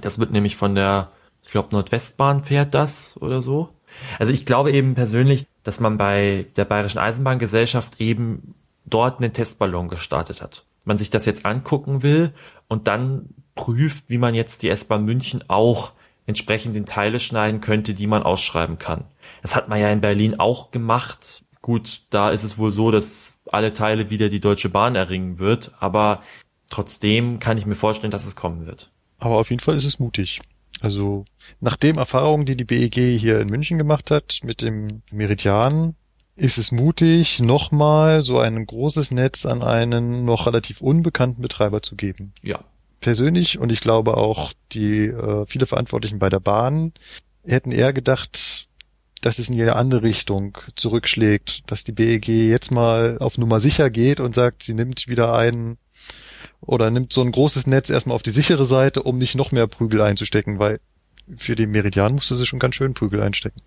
Das 0.00 0.18
wird 0.18 0.32
nämlich 0.32 0.56
von 0.56 0.74
der, 0.74 1.10
ich 1.44 1.50
glaube 1.50 1.68
Nordwestbahn 1.72 2.44
fährt 2.44 2.74
das 2.74 3.16
oder 3.20 3.40
so. 3.40 3.70
Also 4.18 4.32
ich 4.32 4.46
glaube 4.46 4.72
eben 4.72 4.94
persönlich, 4.94 5.46
dass 5.62 5.80
man 5.80 5.96
bei 5.96 6.46
der 6.56 6.64
Bayerischen 6.64 6.98
Eisenbahngesellschaft 6.98 8.00
eben 8.00 8.54
dort 8.84 9.20
einen 9.20 9.32
Testballon 9.32 9.88
gestartet 9.88 10.42
hat 10.42 10.64
man 10.84 10.98
sich 10.98 11.10
das 11.10 11.26
jetzt 11.26 11.46
angucken 11.46 12.02
will 12.02 12.32
und 12.68 12.88
dann 12.88 13.34
prüft, 13.54 14.08
wie 14.08 14.18
man 14.18 14.34
jetzt 14.34 14.62
die 14.62 14.68
S-Bahn 14.68 15.04
München 15.04 15.44
auch 15.48 15.92
entsprechend 16.26 16.76
in 16.76 16.86
Teile 16.86 17.20
schneiden 17.20 17.60
könnte, 17.60 17.94
die 17.94 18.06
man 18.06 18.22
ausschreiben 18.22 18.78
kann. 18.78 19.04
Das 19.42 19.56
hat 19.56 19.68
man 19.68 19.80
ja 19.80 19.90
in 19.90 20.00
Berlin 20.00 20.38
auch 20.38 20.70
gemacht. 20.70 21.44
Gut, 21.60 22.02
da 22.10 22.30
ist 22.30 22.44
es 22.44 22.56
wohl 22.56 22.70
so, 22.70 22.90
dass 22.90 23.42
alle 23.50 23.72
Teile 23.72 24.10
wieder 24.10 24.28
die 24.28 24.40
Deutsche 24.40 24.70
Bahn 24.70 24.94
erringen 24.94 25.38
wird, 25.38 25.72
aber 25.78 26.22
trotzdem 26.70 27.38
kann 27.38 27.58
ich 27.58 27.66
mir 27.66 27.74
vorstellen, 27.74 28.10
dass 28.10 28.26
es 28.26 28.36
kommen 28.36 28.66
wird. 28.66 28.90
Aber 29.18 29.36
auf 29.36 29.50
jeden 29.50 29.60
Fall 29.60 29.76
ist 29.76 29.84
es 29.84 29.98
mutig. 29.98 30.40
Also 30.80 31.26
nach 31.60 31.76
dem 31.76 31.98
Erfahrungen, 31.98 32.46
die 32.46 32.56
die 32.56 32.64
BEG 32.64 32.94
hier 32.94 33.40
in 33.40 33.48
München 33.48 33.76
gemacht 33.76 34.10
hat 34.10 34.40
mit 34.42 34.62
dem 34.62 35.02
Meridian, 35.10 35.94
ist 36.36 36.58
es 36.58 36.72
mutig, 36.72 37.40
nochmal 37.40 38.22
so 38.22 38.38
ein 38.38 38.64
großes 38.66 39.10
Netz 39.10 39.44
an 39.44 39.62
einen 39.62 40.24
noch 40.24 40.46
relativ 40.46 40.80
unbekannten 40.80 41.42
Betreiber 41.42 41.82
zu 41.82 41.96
geben. 41.96 42.32
Ja. 42.42 42.60
Persönlich 43.00 43.58
und 43.58 43.70
ich 43.70 43.80
glaube 43.80 44.16
auch 44.16 44.52
die 44.72 45.06
äh, 45.06 45.46
viele 45.46 45.66
Verantwortlichen 45.66 46.18
bei 46.18 46.28
der 46.28 46.40
Bahn 46.40 46.92
hätten 47.44 47.72
eher 47.72 47.92
gedacht, 47.92 48.68
dass 49.22 49.38
es 49.38 49.48
in 49.48 49.54
jede 49.54 49.76
andere 49.76 50.02
Richtung 50.02 50.56
zurückschlägt, 50.76 51.62
dass 51.66 51.84
die 51.84 51.92
BEG 51.92 52.28
jetzt 52.28 52.70
mal 52.70 53.18
auf 53.18 53.38
Nummer 53.38 53.60
sicher 53.60 53.90
geht 53.90 54.20
und 54.20 54.34
sagt, 54.34 54.62
sie 54.62 54.74
nimmt 54.74 55.08
wieder 55.08 55.34
einen 55.34 55.78
oder 56.60 56.90
nimmt 56.90 57.12
so 57.12 57.22
ein 57.22 57.32
großes 57.32 57.66
Netz 57.66 57.90
erstmal 57.90 58.14
auf 58.14 58.22
die 58.22 58.30
sichere 58.30 58.64
Seite, 58.64 59.02
um 59.02 59.18
nicht 59.18 59.34
noch 59.34 59.52
mehr 59.52 59.66
Prügel 59.66 60.00
einzustecken, 60.02 60.58
weil 60.58 60.78
für 61.36 61.54
den 61.54 61.70
Meridian 61.70 62.14
musste 62.14 62.36
sie 62.36 62.46
schon 62.46 62.58
ganz 62.58 62.74
schön 62.74 62.94
Prügel 62.94 63.22
einstecken 63.22 63.60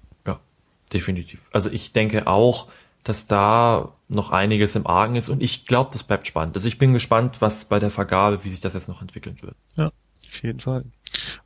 definitiv. 0.93 1.49
Also 1.51 1.69
ich 1.69 1.93
denke 1.93 2.27
auch, 2.27 2.67
dass 3.03 3.27
da 3.27 3.93
noch 4.07 4.31
einiges 4.31 4.75
im 4.75 4.87
Argen 4.87 5.15
ist 5.15 5.29
und 5.29 5.41
ich 5.41 5.65
glaube, 5.65 5.89
das 5.91 6.03
bleibt 6.03 6.27
spannend. 6.27 6.55
Also 6.55 6.67
ich 6.67 6.77
bin 6.77 6.93
gespannt, 6.93 7.41
was 7.41 7.65
bei 7.65 7.79
der 7.79 7.91
Vergabe, 7.91 8.43
wie 8.43 8.49
sich 8.49 8.61
das 8.61 8.73
jetzt 8.73 8.87
noch 8.87 9.01
entwickeln 9.01 9.41
wird. 9.41 9.55
Ja, 9.75 9.87
auf 9.87 10.43
jeden 10.43 10.59
Fall. 10.59 10.85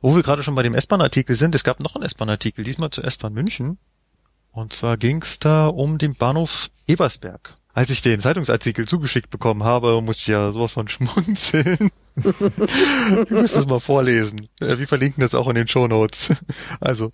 Wo 0.00 0.14
wir 0.14 0.22
gerade 0.22 0.42
schon 0.42 0.54
bei 0.54 0.62
dem 0.62 0.74
S-Bahn-Artikel 0.74 1.34
sind, 1.34 1.54
es 1.54 1.64
gab 1.64 1.80
noch 1.80 1.94
einen 1.94 2.04
S-Bahn-Artikel, 2.04 2.64
diesmal 2.64 2.90
zur 2.90 3.04
S-Bahn 3.04 3.32
München. 3.32 3.78
Und 4.52 4.72
zwar 4.72 4.96
ging 4.96 5.22
es 5.22 5.38
da 5.38 5.66
um 5.66 5.98
den 5.98 6.14
Bahnhof 6.14 6.68
Ebersberg. 6.86 7.54
Als 7.74 7.90
ich 7.90 8.02
den 8.02 8.18
Zeitungsartikel 8.18 8.88
zugeschickt 8.88 9.30
bekommen 9.30 9.62
habe, 9.62 10.00
musste 10.02 10.22
ich 10.22 10.28
ja 10.28 10.50
sowas 10.52 10.72
von 10.72 10.88
schmunzeln. 10.88 11.90
ich 12.16 13.30
muss 13.30 13.52
das 13.52 13.66
mal 13.66 13.78
vorlesen. 13.78 14.48
Wir 14.58 14.88
verlinken 14.88 15.20
das 15.20 15.34
auch 15.34 15.48
in 15.48 15.54
den 15.54 15.68
Show 15.68 15.86
Notes. 15.86 16.34
Also, 16.80 17.10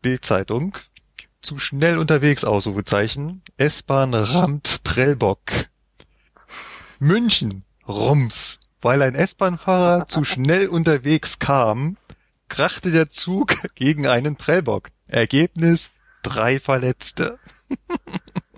B-Zeitung, 0.00 0.78
zu 1.46 1.58
schnell 1.58 1.96
unterwegs, 1.98 2.44
Ausrufezeichen. 2.44 3.40
S-Bahn 3.56 4.14
rammt 4.14 4.82
Prellbock. 4.82 5.40
München, 6.98 7.64
Rums. 7.86 8.58
Weil 8.82 9.00
ein 9.00 9.14
S-Bahn-Fahrer 9.14 10.08
zu 10.08 10.24
schnell 10.24 10.68
unterwegs 10.68 11.38
kam, 11.38 11.96
krachte 12.48 12.90
der 12.90 13.08
Zug 13.10 13.54
gegen 13.76 14.08
einen 14.08 14.34
Prellbock. 14.34 14.88
Ergebnis 15.08 15.92
drei 16.22 16.58
Verletzte. 16.58 17.38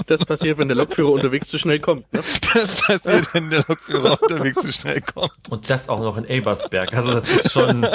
Das 0.07 0.25
passiert, 0.25 0.57
wenn 0.57 0.69
der 0.69 0.77
Lokführer 0.79 1.13
unterwegs 1.13 1.49
zu 1.49 1.59
schnell 1.59 1.81
kommt. 1.81 2.11
Ne? 2.15 2.23
Das 2.55 2.81
passiert, 2.81 3.35
wenn 3.35 3.51
der 3.51 3.67
Lokführer 3.69 4.21
unterwegs 4.23 4.63
zu 4.63 4.73
schnell 4.73 5.03
kommt. 5.03 5.51
Und 5.51 5.69
das 5.69 5.91
auch 5.91 6.01
noch 6.01 6.17
in 6.17 6.25
Ebersberg. 6.25 6.95
Also 6.95 7.13
das 7.13 7.29
ist 7.29 7.53
schon. 7.53 7.83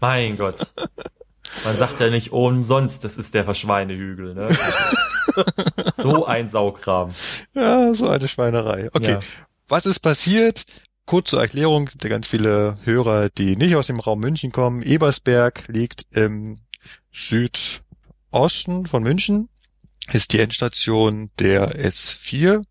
mein 0.00 0.36
Gott. 0.36 0.72
Man 1.64 1.76
sagt 1.76 2.00
ja 2.00 2.10
nicht 2.10 2.32
umsonst, 2.32 3.04
das 3.04 3.16
ist 3.16 3.34
der 3.34 3.44
Verschweinehügel. 3.44 4.34
Ne? 4.34 4.48
so 5.98 6.26
ein 6.26 6.48
Saukram. 6.48 7.10
Ja, 7.54 7.92
so 7.94 8.08
eine 8.08 8.28
Schweinerei. 8.28 8.88
Okay, 8.92 9.12
Ja. 9.12 9.20
was 9.68 9.86
ist 9.86 10.00
passiert? 10.00 10.64
Kurz 11.06 11.30
zur 11.30 11.40
Erklärung, 11.40 11.88
der 11.94 12.10
ganz 12.10 12.26
viele 12.26 12.78
Hörer, 12.84 13.28
die 13.30 13.56
nicht 13.56 13.76
aus 13.76 13.86
dem 13.86 14.00
Raum 14.00 14.20
München 14.20 14.50
kommen. 14.52 14.82
Ebersberg 14.82 15.64
liegt 15.68 16.02
im 16.10 16.56
Südosten 17.12 18.86
von 18.86 19.02
München, 19.02 19.48
ist 20.12 20.32
die 20.32 20.40
Endstation 20.40 21.30
der 21.38 21.76
S4 21.84 22.62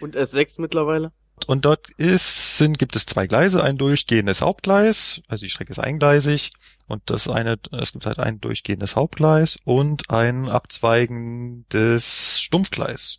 Und 0.00 0.16
S6 0.16 0.60
mittlerweile? 0.60 1.12
und 1.46 1.64
dort 1.64 1.88
ist, 1.98 2.58
sind, 2.58 2.78
gibt 2.80 2.96
es 2.96 3.06
zwei 3.06 3.26
Gleise, 3.28 3.62
ein 3.62 3.78
durchgehendes 3.78 4.40
Hauptgleis, 4.42 5.22
also 5.28 5.42
die 5.42 5.48
Strecke 5.50 5.70
ist 5.70 5.78
eingleisig 5.78 6.50
und 6.88 7.02
das 7.06 7.28
eine, 7.28 7.58
es 7.72 7.92
gibt 7.92 8.06
halt 8.06 8.18
ein 8.18 8.40
durchgehendes 8.40 8.96
Hauptgleis 8.96 9.58
und 9.64 10.10
ein 10.10 10.48
abzweigendes 10.48 12.40
Stumpfgleis. 12.40 13.18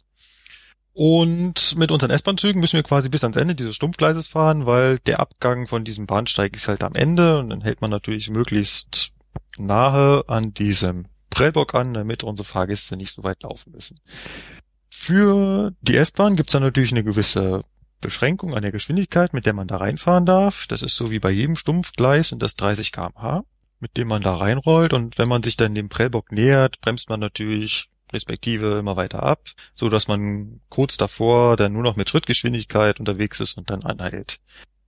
Und 0.93 1.78
mit 1.78 1.91
unseren 1.91 2.09
S-Bahn-Zügen 2.11 2.59
müssen 2.59 2.76
wir 2.76 2.84
quasi 2.84 3.07
bis 3.07 3.24
ans 3.24 3.38
Ende 3.38 3.55
dieses 3.55 3.76
Stumpfgleises 3.76 4.28
fahren, 4.28 4.65
weil 4.65 4.99
der 4.99 5.20
Abgang 5.22 5.67
von 5.67 5.86
diesem 5.86 6.07
Bahnsteig 6.07 6.53
ist 6.55 6.67
halt 6.67 6.84
am 6.84 6.95
Ende 6.95 7.39
und 7.39 7.49
dann 7.51 7.61
hält 7.61 7.80
man 7.80 7.91
natürlich 7.91 8.30
möglichst 8.30 9.11
nahe 9.57 10.28
an 10.28 10.53
diesem 10.53 11.05
Prellbock 11.30 11.76
an, 11.76 11.93
damit 11.93 12.24
unsere 12.24 12.45
Fahrgäste 12.45 12.97
nicht 12.97 13.13
so 13.13 13.24
weit 13.24 13.43
laufen 13.43 13.72
müssen. 13.72 13.97
Für 14.89 15.72
die 15.82 15.95
S-Bahn 15.95 16.36
gibt's 16.36 16.51
dann 16.51 16.63
natürlich 16.63 16.91
eine 16.91 17.03
gewisse 17.03 17.63
Beschränkung 18.01 18.53
an 18.53 18.61
der 18.61 18.72
Geschwindigkeit, 18.72 19.34
mit 19.34 19.45
der 19.45 19.53
man 19.53 19.67
da 19.67 19.78
reinfahren 19.78 20.26
darf. 20.26 20.65
Das 20.67 20.82
ist 20.82 20.95
so 20.95 21.11
wie 21.11 21.20
bei 21.20 21.30
jedem 21.30 21.55
Stumpfgleis 21.55 22.32
und 22.32 22.41
das 22.41 22.55
30 22.55 22.91
kmh, 22.91 23.43
mit 23.80 23.98
dem 23.98 24.08
man 24.08 24.22
da 24.22 24.36
reinrollt. 24.36 24.94
Und 24.94 25.18
wenn 25.18 25.30
man 25.30 25.44
sich 25.44 25.58
dann 25.58 25.76
dem 25.76 25.90
Prellbock 25.90 26.32
nähert, 26.32 26.80
bremst 26.82 27.10
man 27.10 27.20
natürlich 27.20 27.90
respektive 28.12 28.80
immer 28.80 28.96
weiter 28.96 29.24
ab, 29.24 29.44
so 29.74 29.90
dass 29.90 30.08
man 30.08 30.62
kurz 30.70 30.98
davor 30.98 31.58
dann 31.58 31.74
nur 31.74 31.84
noch 31.84 31.96
mit 31.96 32.10
Schrittgeschwindigkeit 32.10 33.00
unterwegs 33.00 33.40
ist 33.40 33.58
und 33.58 33.70
dann 33.70 33.84
anhält. 33.84 34.40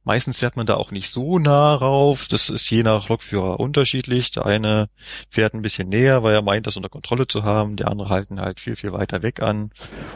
Meistens 0.03 0.39
fährt 0.39 0.55
man 0.55 0.65
da 0.65 0.75
auch 0.75 0.89
nicht 0.89 1.09
so 1.09 1.37
nah 1.37 1.75
rauf. 1.75 2.27
Das 2.27 2.49
ist 2.49 2.67
je 2.71 2.81
nach 2.81 3.07
Lokführer 3.09 3.59
unterschiedlich. 3.59 4.31
Der 4.31 4.47
eine 4.47 4.89
fährt 5.29 5.53
ein 5.53 5.61
bisschen 5.61 5.89
näher, 5.89 6.23
weil 6.23 6.33
er 6.33 6.41
meint, 6.41 6.65
das 6.65 6.75
unter 6.75 6.89
Kontrolle 6.89 7.27
zu 7.27 7.43
haben. 7.43 7.75
Der 7.75 7.87
andere 7.87 8.09
halten 8.09 8.41
halt 8.41 8.59
viel, 8.59 8.75
viel 8.75 8.93
weiter 8.93 9.21
weg 9.21 9.43
an. 9.43 9.71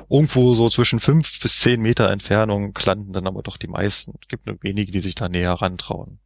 Irgendwo 0.09 0.55
so 0.55 0.71
zwischen 0.71 0.99
fünf 0.99 1.39
bis 1.39 1.59
zehn 1.59 1.81
Meter 1.81 2.09
Entfernung 2.09 2.75
landen 2.83 3.13
dann 3.13 3.27
aber 3.27 3.43
doch 3.43 3.57
die 3.57 3.67
meisten. 3.67 4.15
Es 4.19 4.27
gibt 4.27 4.47
nur 4.47 4.57
wenige, 4.61 4.91
die 4.91 5.01
sich 5.01 5.13
da 5.13 5.29
näher 5.29 5.53
rantrauen. 5.53 6.17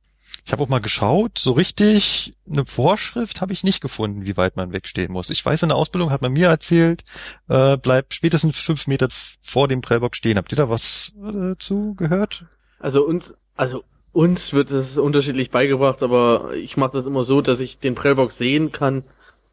Ich 0.49 0.51
habe 0.51 0.63
auch 0.63 0.67
mal 0.67 0.81
geschaut, 0.81 1.37
so 1.37 1.51
richtig 1.51 2.33
eine 2.49 2.65
Vorschrift 2.65 3.39
habe 3.39 3.53
ich 3.53 3.63
nicht 3.63 3.81
gefunden, 3.81 4.25
wie 4.25 4.35
weit 4.35 4.55
man 4.55 4.73
wegstehen 4.73 5.11
muss. 5.11 5.29
Ich 5.29 5.45
weiß, 5.45 5.61
in 5.61 5.69
der 5.69 5.77
Ausbildung 5.77 6.09
hat 6.09 6.23
man 6.23 6.33
mir 6.33 6.47
erzählt, 6.47 7.03
äh, 7.49 7.77
bleibt 7.77 8.15
spätestens 8.15 8.57
fünf 8.57 8.87
Meter 8.87 9.09
vor 9.43 9.67
dem 9.67 9.81
Prellbock 9.81 10.15
stehen. 10.15 10.37
Habt 10.37 10.51
ihr 10.51 10.55
da 10.55 10.67
was 10.67 11.13
äh, 11.23 11.53
zu 11.59 11.93
gehört? 11.93 12.45
Also 12.79 13.05
uns, 13.05 13.35
also 13.57 13.83
uns 14.11 14.51
wird 14.51 14.71
es 14.71 14.97
unterschiedlich 14.97 15.51
beigebracht, 15.51 16.01
aber 16.01 16.55
ich 16.55 16.77
mache 16.77 16.93
das 16.93 17.05
immer 17.05 17.23
so, 17.23 17.41
dass 17.41 17.59
ich 17.59 17.77
den 17.77 17.93
Prellbock 17.93 18.31
sehen 18.31 18.71
kann. 18.71 19.03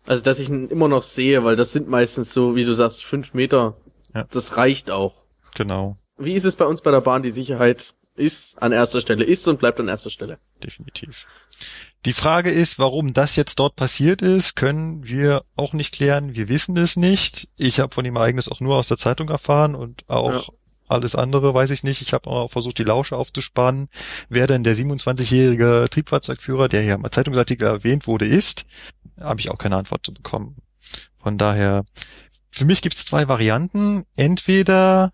Also 0.07 0.25
dass 0.25 0.39
ich 0.39 0.49
ihn 0.49 0.69
immer 0.69 0.89
noch 0.89 1.03
sehe, 1.03 1.45
weil 1.45 1.57
das 1.57 1.73
sind 1.73 1.91
meistens 1.91 2.33
so, 2.33 2.57
wie 2.57 2.65
du 2.65 2.73
sagst, 2.73 3.05
fünf 3.05 3.35
Meter. 3.35 3.77
Ja. 4.15 4.25
Das 4.31 4.57
reicht 4.57 4.91
auch. 4.91 5.13
Genau, 5.55 5.99
Wie 6.17 6.33
ist 6.33 6.47
es 6.47 6.57
bei 6.57 6.65
uns 6.65 6.81
bei 6.81 6.91
der 6.91 7.03
Bahn? 7.03 7.23
Die 7.23 7.33
Sicherheit 7.33 7.93
ist 8.17 8.61
an 8.63 8.73
erster 8.73 9.01
Stelle, 9.01 9.25
ist 9.25 9.47
und 9.49 9.59
bleibt 9.59 9.79
an 9.81 9.89
erster 9.89 10.11
Stelle. 10.11 10.39
definitiv. 10.63 11.27
Die 12.05 12.13
Frage 12.13 12.51
ist, 12.51 12.79
warum 12.79 13.15
das 13.15 13.35
jetzt 13.37 13.59
dort 13.59 13.77
passiert 13.77 14.21
ist, 14.23 14.55
können 14.57 15.09
wir 15.09 15.43
auch 15.57 15.73
nicht 15.73 15.93
klären. 15.93 16.35
Wir 16.35 16.49
wissen 16.49 16.77
es 16.77 16.97
nicht. 16.97 17.49
Ich 17.57 17.81
habe 17.81 17.95
von 17.95 18.05
dem 18.05 18.17
Ereignis 18.17 18.49
auch 18.49 18.61
nur 18.61 18.77
aus 18.77 18.89
der 18.89 18.97
Zeitung 18.99 19.29
erfahren 19.31 19.75
und 19.75 20.05
auch 20.09 20.33
Ja. 20.33 20.43
alles 20.89 21.15
andere 21.17 21.55
weiß 21.55 21.71
ich 21.71 21.83
nicht. 21.83 22.03
Ich 22.03 22.13
habe 22.13 22.29
auch 22.31 22.51
versucht, 22.51 22.79
die 22.79 22.85
Lausche 22.85 23.17
aufzuspannen, 23.17 23.89
wer 24.29 24.47
denn 24.47 24.63
der 24.65 24.77
27-jährige 24.77 25.89
Triebfahrzeugführer, 25.91 26.69
der 26.69 26.83
hier 26.83 26.95
im 26.95 27.11
Zeitungsartikel 27.11 27.67
erwähnt 27.67 28.07
wurde, 28.07 28.27
ist. 28.27 28.67
Habe 29.19 29.41
ich 29.41 29.51
auch 29.51 29.59
keine 29.59 29.77
Antwort 29.77 30.05
zu 30.05 30.13
bekommen. 30.13 30.57
Von 31.19 31.39
daher, 31.39 31.85
für 32.51 32.67
mich 32.67 32.83
gibt 32.83 32.95
es 32.97 33.05
zwei 33.07 33.27
Varianten. 33.29 34.05
Entweder 34.15 35.13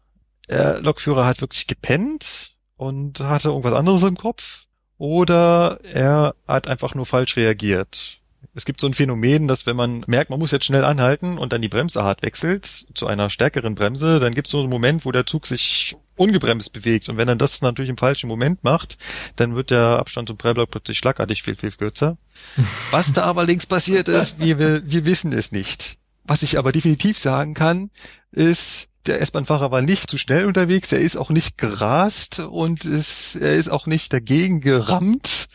der 0.49 0.81
Lokführer 0.81 1.25
hat 1.25 1.41
wirklich 1.41 1.67
gepennt 1.69 2.53
und 2.83 3.21
hatte 3.21 3.49
irgendwas 3.49 3.75
anderes 3.75 4.03
im 4.03 4.17
Kopf 4.17 4.67
oder 4.99 5.79
er 5.85 6.35
hat 6.47 6.67
einfach 6.67 6.95
nur 6.95 7.07
falsch 7.07 7.37
reagiert. 7.37 8.19
Es 8.55 8.65
gibt 8.65 8.81
so 8.81 8.87
ein 8.87 8.95
Phänomen, 8.95 9.49
dass 9.49 9.67
wenn 9.67 9.77
man 9.77 10.05
merkt, 10.07 10.29
man 10.29 10.39
muss 10.39 10.51
jetzt 10.51 10.67
schnell 10.67 10.85
anhalten 10.85 11.39
und 11.39 11.53
dann 11.53 11.63
die 11.63 11.69
Bremsart 11.69 12.23
wechselt 12.23 12.67
zu 12.67 13.07
einer 13.07 13.31
stärkeren 13.31 13.75
Bremse, 13.75 14.21
dann 14.21 14.35
gibt 14.35 14.49
es 14.49 14.51
so 14.51 14.61
einen 14.61 14.69
Moment, 14.69 15.07
wo 15.07 15.13
der 15.13 15.25
Zug 15.25 15.47
sich 15.47 15.97
ungebremst 16.17 16.73
bewegt. 16.73 17.09
Und 17.09 17.17
wenn 17.17 17.29
er 17.29 17.37
das 17.37 17.63
natürlich 17.63 17.89
im 17.89 17.97
falschen 17.97 18.29
Moment 18.29 18.63
macht, 18.63 18.99
dann 19.37 19.55
wird 19.55 19.71
der 19.71 19.99
Abstand 19.99 20.29
zum 20.29 20.37
Prellblock 20.37 20.71
plötzlich 20.71 20.99
schlagartig 20.99 21.43
viel, 21.43 21.57
viel 21.57 21.73
kürzer. 21.73 22.19
Was 22.91 23.13
da 23.13 23.25
aber 23.25 23.47
links 23.47 23.65
passiert 23.65 24.09
ist, 24.09 24.39
wir, 24.39 24.59
wir 24.59 25.05
wissen 25.07 25.33
es 25.33 25.53
nicht. 25.53 25.97
Was 26.25 26.43
ich 26.43 26.59
aber 26.59 26.73
definitiv 26.73 27.19
sagen 27.19 27.55
kann, 27.55 27.91
ist, 28.33 28.89
der 29.07 29.21
S-Bahn-Fahrer 29.21 29.71
war 29.71 29.83
nicht 29.83 30.11
zu 30.11 30.19
schnell 30.19 30.47
unterwegs, 30.47 30.93
er 30.93 31.01
ist 31.01 31.17
auch 31.17 31.31
nicht 31.31 31.59
gerast 31.59 32.39
und 32.39 32.85
ist, 32.85 33.37
er 33.37 33.55
ist 33.55 33.69
auch 33.69 33.87
nicht 33.87 34.13
dagegen 34.13 34.61
gerammt, 34.61 35.49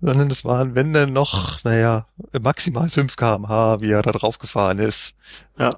sondern 0.00 0.30
es 0.30 0.44
waren, 0.44 0.74
wenn 0.74 0.92
dann 0.92 1.12
noch, 1.12 1.62
naja, 1.64 2.06
maximal 2.40 2.88
5 2.88 3.16
kmh, 3.16 3.80
wie 3.80 3.90
er 3.90 4.02
da 4.02 4.12
drauf 4.12 4.38
gefahren 4.38 4.78
ist. 4.78 5.14
Ja. 5.58 5.70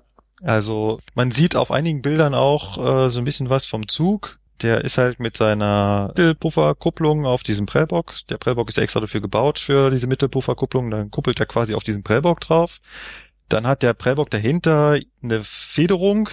Also 0.42 0.98
man 1.14 1.30
sieht 1.30 1.56
auf 1.56 1.70
einigen 1.70 2.02
Bildern 2.02 2.34
auch 2.34 2.78
äh, 2.78 3.08
so 3.08 3.18
ein 3.18 3.24
bisschen 3.24 3.50
was 3.50 3.66
vom 3.66 3.88
Zug. 3.88 4.38
Der 4.60 4.84
ist 4.84 4.98
halt 4.98 5.18
mit 5.18 5.36
seiner 5.36 6.08
Mittelpufferkupplung 6.08 7.26
auf 7.26 7.42
diesem 7.42 7.66
Prellbock. 7.66 8.14
Der 8.28 8.38
Prellbock 8.38 8.68
ist 8.68 8.78
extra 8.78 9.00
dafür 9.00 9.20
gebaut 9.20 9.58
für 9.58 9.90
diese 9.90 10.06
Mittelpufferkupplung. 10.06 10.90
Dann 10.90 11.10
kuppelt 11.10 11.40
er 11.40 11.46
quasi 11.46 11.74
auf 11.74 11.84
diesen 11.84 12.02
Prellbock 12.02 12.40
drauf. 12.40 12.80
Dann 13.48 13.66
hat 13.66 13.82
der 13.82 13.92
Prellbock 13.92 14.30
dahinter 14.30 14.98
eine 15.22 15.42
Federung, 15.42 16.28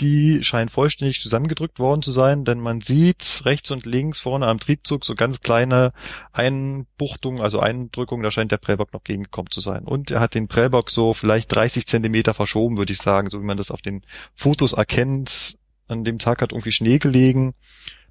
die 0.00 0.42
scheint 0.42 0.70
vollständig 0.70 1.20
zusammengedrückt 1.20 1.78
worden 1.78 2.02
zu 2.02 2.12
sein, 2.12 2.44
denn 2.44 2.60
man 2.60 2.80
sieht 2.80 3.42
rechts 3.44 3.70
und 3.70 3.86
links 3.86 4.20
vorne 4.20 4.46
am 4.46 4.58
Triebzug 4.58 5.04
so 5.04 5.14
ganz 5.14 5.40
kleine 5.40 5.92
Einbuchtungen, 6.32 7.42
also 7.42 7.60
Eindrückungen, 7.60 8.22
da 8.22 8.30
scheint 8.30 8.52
der 8.52 8.58
Prellbock 8.58 8.92
noch 8.92 9.04
gegengekommen 9.04 9.50
zu 9.50 9.60
sein. 9.60 9.84
Und 9.84 10.10
er 10.10 10.20
hat 10.20 10.34
den 10.34 10.48
Prellbock 10.48 10.90
so 10.90 11.14
vielleicht 11.14 11.54
30 11.54 11.86
Zentimeter 11.86 12.34
verschoben, 12.34 12.76
würde 12.76 12.92
ich 12.92 12.98
sagen, 12.98 13.30
so 13.30 13.40
wie 13.40 13.46
man 13.46 13.56
das 13.56 13.70
auf 13.70 13.82
den 13.82 14.02
Fotos 14.34 14.72
erkennt. 14.72 15.58
An 15.88 16.04
dem 16.04 16.18
Tag 16.18 16.42
hat 16.42 16.52
irgendwie 16.52 16.72
Schnee 16.72 16.98
gelegen 16.98 17.54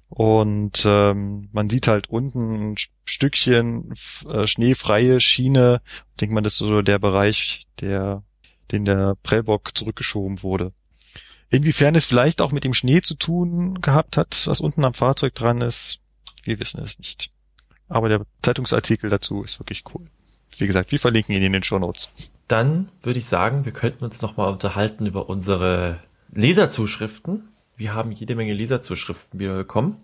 und 0.08 0.84
ähm, 0.86 1.48
man 1.52 1.68
sieht 1.68 1.86
halt 1.86 2.08
unten 2.08 2.72
ein 2.72 2.76
Stückchen 3.04 3.92
äh, 4.26 4.46
schneefreie 4.46 5.20
Schiene. 5.20 5.82
Ich 6.10 6.16
denke 6.16 6.34
mal, 6.34 6.40
das 6.40 6.54
ist 6.54 6.58
so 6.58 6.82
der 6.82 6.98
Bereich, 6.98 7.66
der, 7.80 8.24
den 8.72 8.84
der 8.84 9.16
Prellbock 9.22 9.76
zurückgeschoben 9.76 10.42
wurde. 10.42 10.72
Inwiefern 11.50 11.94
es 11.94 12.06
vielleicht 12.06 12.40
auch 12.40 12.52
mit 12.52 12.64
dem 12.64 12.74
Schnee 12.74 13.00
zu 13.00 13.14
tun 13.14 13.80
gehabt 13.80 14.16
hat, 14.16 14.46
was 14.46 14.60
unten 14.60 14.84
am 14.84 14.94
Fahrzeug 14.94 15.34
dran 15.34 15.60
ist, 15.60 16.00
wir 16.44 16.60
wissen 16.60 16.82
es 16.82 16.98
nicht. 16.98 17.30
Aber 17.88 18.08
der 18.08 18.26
Zeitungsartikel 18.42 19.08
dazu 19.08 19.42
ist 19.42 19.58
wirklich 19.58 19.84
cool. 19.94 20.06
Wie 20.58 20.66
gesagt, 20.66 20.92
wir 20.92 21.00
verlinken 21.00 21.34
ihn 21.34 21.42
in 21.42 21.52
den 21.52 21.62
Shownotes. 21.62 22.10
Dann 22.48 22.88
würde 23.02 23.18
ich 23.18 23.26
sagen, 23.26 23.64
wir 23.64 23.72
könnten 23.72 24.04
uns 24.04 24.20
nochmal 24.20 24.50
unterhalten 24.50 25.06
über 25.06 25.28
unsere 25.28 26.00
Leserzuschriften. 26.32 27.48
Wir 27.76 27.94
haben 27.94 28.12
jede 28.12 28.34
Menge 28.34 28.54
Leserzuschriften 28.54 29.38
wieder 29.38 29.54
bekommen. 29.54 29.96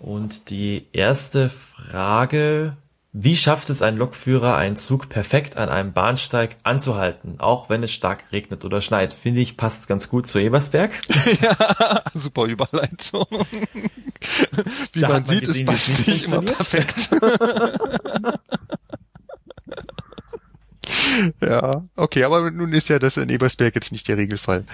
Und 0.00 0.50
die 0.50 0.86
erste 0.92 1.50
Frage, 1.50 2.76
wie 3.20 3.36
schafft 3.36 3.68
es 3.68 3.82
ein 3.82 3.96
Lokführer, 3.96 4.56
einen 4.56 4.76
Zug 4.76 5.08
perfekt 5.08 5.56
an 5.56 5.70
einem 5.70 5.92
Bahnsteig 5.92 6.54
anzuhalten, 6.62 7.40
auch 7.40 7.68
wenn 7.68 7.82
es 7.82 7.90
stark 7.90 8.22
regnet 8.30 8.64
oder 8.64 8.80
schneit? 8.80 9.12
Finde 9.12 9.40
ich, 9.40 9.56
passt 9.56 9.88
ganz 9.88 10.08
gut 10.08 10.28
zu 10.28 10.38
Ebersberg. 10.38 10.92
ja, 11.40 12.04
super 12.14 12.44
Überleitung. 12.44 13.26
Wie 14.92 15.00
Da 15.00 15.08
man 15.08 15.16
man 15.16 15.26
sieht, 15.26 15.46
gesehen, 15.46 15.68
es 15.68 15.88
Basti 15.88 16.10
nicht 16.12 16.26
immer 16.26 16.42
perfekt. 16.42 17.10
ja, 21.40 21.82
okay, 21.96 22.22
aber 22.22 22.52
nun 22.52 22.72
ist 22.72 22.88
ja 22.88 23.00
das 23.00 23.16
in 23.16 23.30
Ebersberg 23.30 23.74
jetzt 23.74 23.90
nicht 23.90 24.06
der 24.06 24.16
Regelfall. 24.16 24.64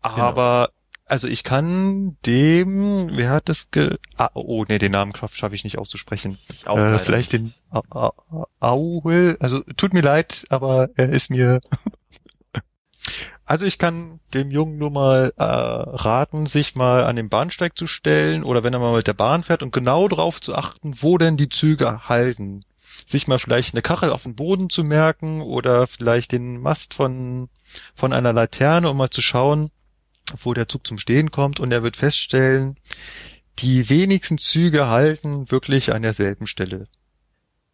Aber 0.00 0.70
Also 1.10 1.26
ich 1.28 1.42
kann 1.44 2.16
dem, 2.24 3.10
wer 3.16 3.30
hat 3.30 3.48
das 3.48 3.70
ge... 3.70 3.96
Ah, 4.16 4.30
oh, 4.34 4.64
nee, 4.68 4.78
den 4.78 4.92
Namen 4.92 5.12
schaffe 5.32 5.54
ich 5.54 5.64
nicht 5.64 5.76
auszusprechen. 5.78 6.38
Äh, 6.78 6.98
vielleicht 6.98 7.32
den 7.32 7.52
Au- 7.70 7.82
Au- 7.90 8.46
Auel, 8.60 9.36
also 9.40 9.60
tut 9.76 9.92
mir 9.92 10.02
leid, 10.02 10.46
aber 10.50 10.88
er 10.96 11.08
ist 11.10 11.30
mir... 11.30 11.60
Also 13.46 13.64
ich 13.64 13.78
kann 13.78 14.20
dem 14.34 14.50
Jungen 14.50 14.78
nur 14.78 14.90
mal 14.92 15.32
äh, 15.36 15.42
raten, 15.42 16.46
sich 16.46 16.76
mal 16.76 17.02
an 17.04 17.16
den 17.16 17.28
Bahnsteig 17.28 17.76
zu 17.76 17.86
stellen 17.88 18.44
oder 18.44 18.62
wenn 18.62 18.72
er 18.74 18.78
mal 18.78 18.94
mit 18.94 19.08
der 19.08 19.14
Bahn 19.14 19.42
fährt 19.42 19.64
und 19.64 19.72
genau 19.72 20.06
darauf 20.06 20.40
zu 20.40 20.54
achten, 20.54 20.94
wo 21.00 21.18
denn 21.18 21.36
die 21.36 21.48
Züge 21.48 22.08
halten. 22.08 22.62
Sich 23.06 23.26
mal 23.26 23.38
vielleicht 23.40 23.74
eine 23.74 23.82
Kachel 23.82 24.10
auf 24.10 24.22
dem 24.22 24.36
Boden 24.36 24.70
zu 24.70 24.84
merken 24.84 25.40
oder 25.40 25.88
vielleicht 25.88 26.30
den 26.30 26.60
Mast 26.60 26.94
von, 26.94 27.48
von 27.94 28.12
einer 28.12 28.32
Laterne, 28.32 28.88
um 28.90 28.98
mal 28.98 29.10
zu 29.10 29.22
schauen, 29.22 29.70
wo 30.38 30.54
der 30.54 30.68
Zug 30.68 30.86
zum 30.86 30.98
Stehen 30.98 31.30
kommt 31.30 31.60
und 31.60 31.72
er 31.72 31.82
wird 31.82 31.96
feststellen, 31.96 32.76
die 33.58 33.88
wenigsten 33.90 34.38
Züge 34.38 34.88
halten 34.88 35.50
wirklich 35.50 35.92
an 35.92 36.02
derselben 36.02 36.46
Stelle. 36.46 36.86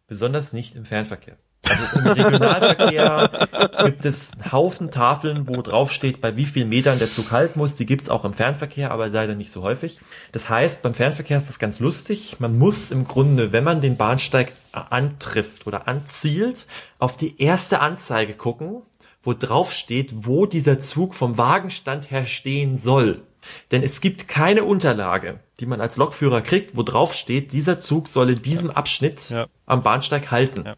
Besonders 0.07 0.53
nicht 0.53 0.75
im 0.75 0.85
Fernverkehr. 0.85 1.37
Also 1.63 1.99
im 1.99 2.07
Regionalverkehr 2.07 3.47
gibt 3.85 4.05
es 4.05 4.33
einen 4.33 4.51
Haufen 4.51 4.91
Tafeln, 4.91 5.47
wo 5.47 5.61
drauf 5.61 5.91
steht, 5.91 6.21
bei 6.21 6.35
wie 6.37 6.45
vielen 6.45 6.69
Metern 6.69 6.99
der 6.99 7.11
Zug 7.11 7.31
halten 7.31 7.59
muss. 7.59 7.75
Die 7.75 7.85
gibt's 7.85 8.09
auch 8.09 8.25
im 8.25 8.33
Fernverkehr, 8.33 8.91
aber 8.91 9.07
leider 9.09 9.35
nicht 9.35 9.51
so 9.51 9.63
häufig. 9.63 9.99
Das 10.31 10.49
heißt, 10.49 10.81
beim 10.81 10.93
Fernverkehr 10.93 11.37
ist 11.37 11.49
das 11.49 11.59
ganz 11.59 11.79
lustig. 11.79 12.37
Man 12.39 12.57
muss 12.57 12.91
im 12.91 13.05
Grunde, 13.05 13.51
wenn 13.51 13.63
man 13.63 13.81
den 13.81 13.97
Bahnsteig 13.97 14.53
antrifft 14.71 15.67
oder 15.67 15.87
anzielt, 15.87 16.67
auf 16.99 17.17
die 17.17 17.41
erste 17.41 17.79
Anzeige 17.79 18.33
gucken, 18.33 18.83
wo 19.27 19.33
drauf 19.33 19.73
steht, 19.73 20.25
wo 20.25 20.45
dieser 20.45 20.79
Zug 20.79 21.13
vom 21.13 21.37
Wagenstand 21.37 22.11
her 22.11 22.25
stehen 22.27 22.77
soll. 22.77 23.23
Denn 23.71 23.83
es 23.83 23.99
gibt 23.99 24.29
keine 24.29 24.63
Unterlage, 24.63 25.41
die 25.59 25.65
man 25.65 25.81
als 25.81 25.97
Lokführer 25.97 26.39
kriegt, 26.39 26.77
wo 26.77 26.83
drauf 26.83 27.13
steht, 27.13 27.51
dieser 27.51 27.81
Zug 27.81 28.07
soll 28.07 28.29
in 28.29 28.41
diesem 28.41 28.71
Abschnitt 28.71 29.29
Ja. 29.29 29.47
am 29.65 29.83
Bahnsteig 29.83 30.31
halten. 30.31 30.63
Ja. 30.65 30.75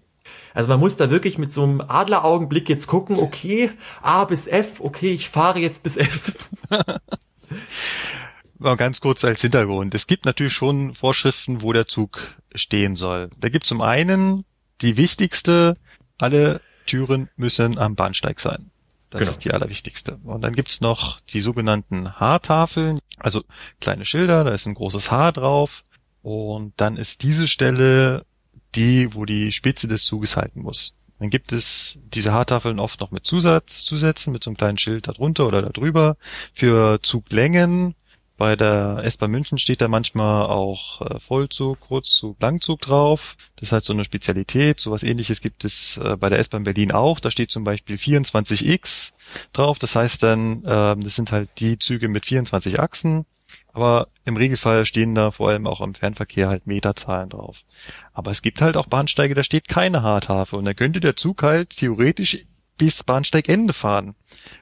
Also 0.56 0.68
man 0.68 0.80
muss 0.80 0.96
da 0.96 1.12
wirklich 1.12 1.38
mit 1.38 1.54
so 1.54 1.62
einem 1.62 1.80
Adleraugenblick 1.80 2.68
jetzt 2.70 2.88
gucken, 2.88 3.20
okay, 3.20 3.70
A 4.02 4.26
bis 4.26 4.48
F, 4.48 4.80
okay, 4.80 5.12
ich 5.12 5.30
fahre 5.30 5.60
jetzt 5.60 5.84
bis 5.84 5.98
F. 5.98 6.34
Mal 8.58 8.76
ganz 8.78 9.00
kurz 9.00 9.24
als 9.24 9.42
Hintergrund. 9.42 9.94
Es 9.94 10.08
gibt 10.08 10.26
natürlich 10.26 10.54
schon 10.54 10.96
Vorschriften, 10.96 11.62
wo 11.62 11.72
der 11.72 11.86
Zug 11.86 12.36
stehen 12.56 12.96
soll. 12.96 13.30
Da 13.40 13.50
gibt 13.50 13.66
es 13.66 13.70
zum 13.70 13.82
einen 13.82 14.44
die 14.82 14.98
wichtigste, 14.98 15.78
alle 16.18 16.62
Türen 16.90 17.30
müssen 17.38 17.78
am 17.78 17.96
Bahnsteig 17.96 18.40
sein. 18.40 18.72
Das 19.10 19.20
Genau. 19.20 19.32
ist 19.32 19.44
die 19.46 19.52
allerwichtigste. 19.52 20.18
Und 20.24 20.42
dann 20.42 20.54
gibt's 20.54 20.82
noch 20.82 21.20
die 21.22 21.42
sogenannten 21.42 22.20
H-Tafeln, 22.20 23.00
also 23.18 23.44
kleine 23.82 24.06
Schilder, 24.06 24.44
da 24.44 24.52
ist 24.54 24.66
ein 24.68 24.76
großes 24.76 25.10
H 25.12 25.32
drauf. 25.32 25.84
Und 26.22 26.74
dann 26.78 26.98
ist 26.98 27.24
diese 27.24 27.48
Stelle 27.48 28.26
die, 28.76 29.14
wo 29.16 29.26
die 29.26 29.52
Spitze 29.52 29.88
des 29.88 30.04
Zuges 30.06 30.36
halten 30.38 30.62
muss. 30.62 30.94
Dann 31.18 31.30
gibt 31.30 31.52
es 31.54 31.98
diese 32.14 32.32
H-Tafeln 32.34 32.80
oft 32.80 33.00
noch 33.02 33.12
mit 33.12 33.26
Zusatz, 33.26 33.84
Zusätzen, 33.84 34.32
mit 34.32 34.44
so 34.44 34.50
einem 34.52 34.58
kleinen 34.58 34.78
Schild 34.78 35.08
darunter 35.08 35.48
oder 35.48 35.62
darüber. 35.62 36.16
Für 36.54 37.00
Zuglängen 37.02 37.96
bei 38.40 38.56
der 38.56 39.02
S-Bahn 39.04 39.32
München 39.32 39.58
steht 39.58 39.82
da 39.82 39.90
manchmal 39.90 40.46
auch 40.46 41.02
äh, 41.02 41.20
Vollzug, 41.20 41.82
Kurzzug, 41.82 42.42
Langzug 42.42 42.80
drauf. 42.80 43.36
Das 43.58 43.68
ist 43.68 43.72
halt 43.74 43.84
so 43.84 43.92
eine 43.92 44.06
Spezialität. 44.06 44.80
Sowas 44.80 45.04
ähnliches 45.04 45.42
gibt 45.42 45.66
es 45.66 45.98
äh, 45.98 46.16
bei 46.16 46.30
der 46.30 46.40
S-Bahn 46.40 46.64
Berlin 46.64 46.94
auch. 46.94 47.20
Da 47.20 47.32
steht 47.32 47.52
zum 47.52 47.66
Beispiel 47.66 47.98
24X 47.98 49.12
drauf. 49.52 49.78
Das 49.78 49.94
heißt 49.94 50.24
dann, 50.24 50.64
ähm, 50.66 51.02
das 51.02 51.16
sind 51.16 51.34
halt 51.34 51.50
die 51.58 51.78
Züge 51.80 52.08
mit 52.08 52.26
24 52.26 52.80
Achsen. 52.80 53.26
Aber 53.74 54.08
im 54.24 54.38
Regelfall 54.38 54.86
stehen 54.86 55.16
da 55.16 55.32
vor 55.32 55.50
allem 55.50 55.68
auch 55.68 55.82
im 55.82 55.94
Fernverkehr 55.94 56.48
halt 56.48 56.66
Meterzahlen 56.66 57.30
drauf. 57.30 57.64
Aber 58.14 58.32
es 58.32 58.42
gibt 58.42 58.62
halt 58.62 58.78
auch 58.78 58.88
Bahnsteige, 58.88 59.36
da 59.36 59.44
steht 59.44 59.68
keine 59.68 60.02
Haartafel. 60.02 60.58
Und 60.58 60.66
da 60.66 60.74
könnte 60.74 61.02
der 61.02 61.18
Zug 61.18 61.44
halt 61.44 61.72
theoretisch 61.72 62.46
bis 62.78 63.04
Bahnsteigende 63.04 63.74
fahren. 63.74 64.16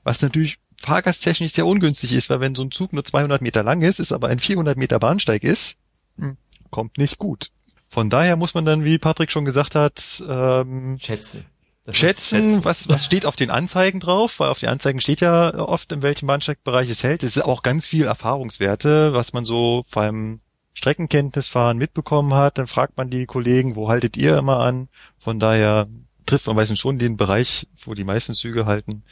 Was 0.04 0.24
natürlich 0.24 0.58
fahrgasttechnisch 0.82 1.54
sehr 1.54 1.66
ungünstig 1.66 2.14
ist, 2.14 2.30
weil 2.30 2.40
wenn 2.40 2.56
so 2.56 2.64
ein 2.64 2.72
Zug 2.72 2.94
nur 2.94 3.04
200 3.04 3.42
Meter 3.42 3.64
lang 3.64 3.82
ist, 3.82 4.00
es 4.00 4.12
aber 4.12 4.28
ein 4.30 4.40
400 4.40 4.78
Meter 4.78 5.00
Bahnsteig 5.00 5.44
ist, 5.44 5.78
hm, 6.18 6.38
kommt 6.70 6.98
nicht 6.98 7.18
gut. 7.18 7.52
Von 7.90 8.10
daher 8.10 8.36
muss 8.36 8.54
man 8.54 8.66
dann, 8.66 8.84
wie 8.84 8.98
Patrick 8.98 9.32
schon 9.32 9.46
gesagt 9.46 9.76
hat, 9.76 10.24
ähm, 10.28 10.98
Schätzen. 11.00 11.46
Ist 11.88 11.98
schätzen, 11.98 12.66
was, 12.66 12.90
was 12.90 13.06
steht 13.06 13.26
auf 13.26 13.38
den 13.38 13.50
Anzeigen 13.50 14.02
drauf, 14.02 14.42
weil 14.42 14.50
auf 14.50 14.60
den 14.60 14.68
Anzeigen 14.68 15.00
steht 15.00 15.22
ja 15.22 15.56
oft, 15.56 15.90
in 15.94 16.02
welchem 16.02 16.28
Bahnsteigbereich 16.28 16.90
es 16.90 17.02
hält. 17.02 17.24
Es 17.24 17.38
ist 17.38 17.44
auch 17.44 17.64
ganz 17.64 17.88
viel 17.88 18.06
Erfahrungswerte, 18.06 19.14
was 19.14 19.32
man 19.32 19.46
so 19.46 19.86
beim 19.94 20.42
Streckenkenntnisfahren 20.74 21.78
mitbekommen 21.78 22.34
hat. 22.34 22.58
Dann 22.58 22.68
fragt 22.68 22.98
man 22.98 23.10
die 23.10 23.26
Kollegen, 23.26 23.78
wo 23.78 23.88
haltet 23.88 24.18
ihr 24.18 24.38
immer 24.38 24.60
an? 24.60 24.90
Von 25.18 25.40
daher 25.40 25.88
trifft 26.26 26.48
man 26.48 26.58
meistens 26.58 26.80
schon 26.80 27.00
den 27.00 27.16
Bereich, 27.16 27.68
wo 27.86 27.94
die 27.94 28.04
meisten 28.04 28.34
Züge 28.34 28.66
halten. 28.66 29.04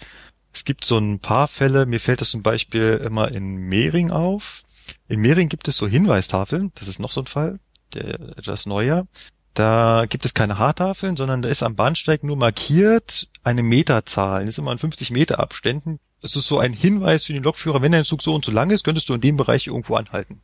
Es 0.56 0.64
gibt 0.64 0.86
so 0.86 0.98
ein 0.98 1.20
paar 1.20 1.50
Fälle, 1.50 1.86
mir 1.86 2.00
fällt 2.00 2.22
das 2.22 2.30
zum 2.30 2.42
Beispiel 2.42 3.02
immer 3.04 3.30
in 3.30 3.56
Mehring 3.58 4.10
auf. 4.10 4.64
In 5.10 5.20
Mehring 5.20 5.50
gibt 5.50 5.68
es 5.68 5.76
so 5.76 5.86
Hinweistafeln, 5.86 6.72
das 6.76 6.88
ist 6.88 6.98
noch 6.98 7.12
so 7.12 7.22
ein 7.22 7.28
Fall, 7.28 7.60
der 7.94 8.38
etwas 8.38 8.66
neuer. 8.66 9.06
Da 9.54 10.06
gibt 10.08 10.26
es 10.26 10.34
keine 10.34 10.58
Haartafeln, 10.58 11.18
sondern 11.18 11.42
da 11.42 11.50
ist 11.50 11.62
am 11.62 11.76
Bahnsteig 11.76 12.24
nur 12.24 12.38
markiert 12.38 13.28
eine 13.44 13.64
Meterzahl. 13.64 14.46
Das 14.46 14.56
ist 14.56 14.60
immer 14.60 14.72
in 14.72 14.78
50 14.78 15.12
Meter 15.12 15.40
Abständen. 15.40 16.00
Das 16.22 16.38
ist 16.38 16.48
so 16.48 16.58
ein 16.58 16.72
Hinweis 16.72 17.26
für 17.26 17.34
den 17.34 17.44
Lokführer, 17.44 17.82
wenn 17.82 17.92
dein 17.92 18.06
Zug 18.06 18.22
so 18.22 18.34
und 18.34 18.46
so 18.46 18.52
lang 18.54 18.70
ist, 18.70 18.86
könntest 18.86 19.10
du 19.10 19.14
in 19.14 19.22
dem 19.22 19.36
Bereich 19.36 19.68
irgendwo 19.68 19.96
anhalten. 19.96 20.40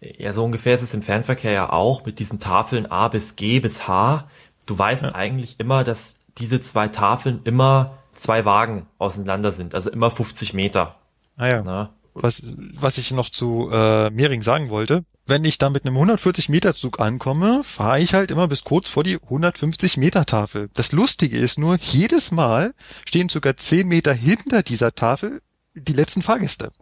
Ja, 0.00 0.32
so 0.32 0.44
ungefähr 0.44 0.74
ist 0.74 0.82
es 0.82 0.92
im 0.92 1.02
Fernverkehr 1.02 1.52
ja 1.52 1.70
auch 1.70 2.04
mit 2.04 2.18
diesen 2.18 2.40
Tafeln 2.40 2.86
A 2.86 3.06
bis 3.06 3.36
G 3.36 3.60
bis 3.60 3.86
H. 3.86 4.28
Du 4.66 4.76
weißt 4.76 5.04
eigentlich 5.04 5.60
immer, 5.60 5.84
dass 5.84 6.18
diese 6.38 6.60
zwei 6.60 6.88
Tafeln 6.88 7.40
immer 7.44 7.98
zwei 8.16 8.44
Wagen 8.44 8.86
auseinander 8.98 9.52
sind, 9.52 9.74
also 9.74 9.90
immer 9.90 10.10
50 10.10 10.54
Meter. 10.54 10.96
Naja. 11.36 11.62
Ne? 11.62 11.90
was, 12.22 12.42
was 12.74 12.98
ich 12.98 13.10
noch 13.10 13.30
zu 13.30 13.70
äh, 13.70 14.10
Mehring 14.10 14.42
sagen 14.42 14.70
wollte, 14.70 15.04
wenn 15.26 15.44
ich 15.44 15.58
da 15.58 15.70
mit 15.70 15.84
einem 15.84 15.96
140 15.96 16.48
Meter 16.48 16.72
Zug 16.72 17.00
ankomme, 17.00 17.62
fahre 17.64 18.00
ich 18.00 18.14
halt 18.14 18.30
immer 18.30 18.48
bis 18.48 18.64
kurz 18.64 18.88
vor 18.88 19.02
die 19.02 19.20
150 19.20 19.96
Meter 19.96 20.24
Tafel. 20.24 20.70
Das 20.74 20.92
Lustige 20.92 21.38
ist 21.38 21.58
nur, 21.58 21.78
jedes 21.80 22.30
Mal 22.30 22.74
stehen 23.06 23.28
sogar 23.28 23.56
10 23.56 23.88
Meter 23.88 24.12
hinter 24.12 24.62
dieser 24.62 24.94
Tafel 24.94 25.42
die 25.74 25.92
letzten 25.92 26.22
Fahrgäste. 26.22 26.72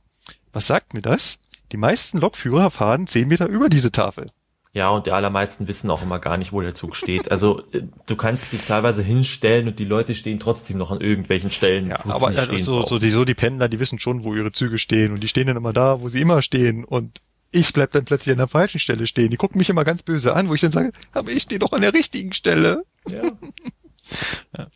Was 0.53 0.67
sagt 0.67 0.95
mir 0.95 1.03
das? 1.03 1.39
Die 1.73 1.77
meisten 1.77 2.19
Lokführer 2.19 2.71
fahren 2.71 3.07
10 3.07 3.27
Meter 3.27 3.47
über 3.47 3.69
diese 3.69 3.91
Tafel. 3.91 4.31
Ja, 4.75 4.91
und 4.91 5.07
die 5.07 5.13
allermeisten 5.13 5.69
wissen 5.69 5.89
auch 5.91 6.03
immer 6.03 6.19
gar 6.19 6.37
nicht, 6.37 6.53
wo 6.53 6.61
der 6.61 6.75
Zug 6.75 6.97
steht. 6.97 7.31
Also 7.31 7.63
äh, 7.73 7.83
du 8.07 8.17
kannst 8.17 8.53
dich 8.53 8.65
teilweise 8.65 9.03
hinstellen 9.05 9.69
und 9.69 9.79
die 9.79 9.85
Leute 9.85 10.15
stehen 10.17 10.41
trotzdem 10.41 10.79
noch 10.79 10.91
an 10.91 11.01
irgendwelchen 11.01 11.53
Stellen, 11.53 11.89
Ja, 11.89 12.03
sie 12.05 12.11
aber 12.11 12.31
nicht 12.31 12.39
also 12.41 12.57
so, 12.59 12.85
so, 12.87 12.99
die, 12.99 13.11
so 13.11 13.25
die 13.25 13.35
Pendler, 13.35 13.69
die 13.69 13.79
wissen 13.79 14.01
schon, 14.01 14.25
wo 14.25 14.35
ihre 14.35 14.51
Züge 14.51 14.79
stehen 14.79 15.13
und 15.13 15.21
die 15.23 15.29
stehen 15.29 15.47
dann 15.47 15.57
immer 15.57 15.73
da, 15.73 16.01
wo 16.01 16.09
sie 16.09 16.21
immer 16.21 16.43
stehen 16.43 16.85
und 16.85 17.21
ich 17.53 17.73
bleib 17.73 17.93
dann 17.93 18.05
plötzlich 18.05 18.33
an 18.33 18.39
der 18.39 18.49
falschen 18.49 18.81
Stelle 18.81 19.07
stehen. 19.07 19.31
Die 19.31 19.37
gucken 19.37 19.59
mich 19.59 19.71
immer 19.71 19.85
ganz 19.85 20.03
böse 20.03 20.35
an, 20.35 20.49
wo 20.49 20.55
ich 20.55 20.61
dann 20.61 20.73
sage, 20.73 20.91
aber 21.13 21.31
ich 21.31 21.45
stehe 21.45 21.61
doch 21.61 21.73
an 21.73 21.83
der 21.83 21.95
richtigen 21.95 22.33
Stelle. 22.33 22.85
Ja. 23.09 23.23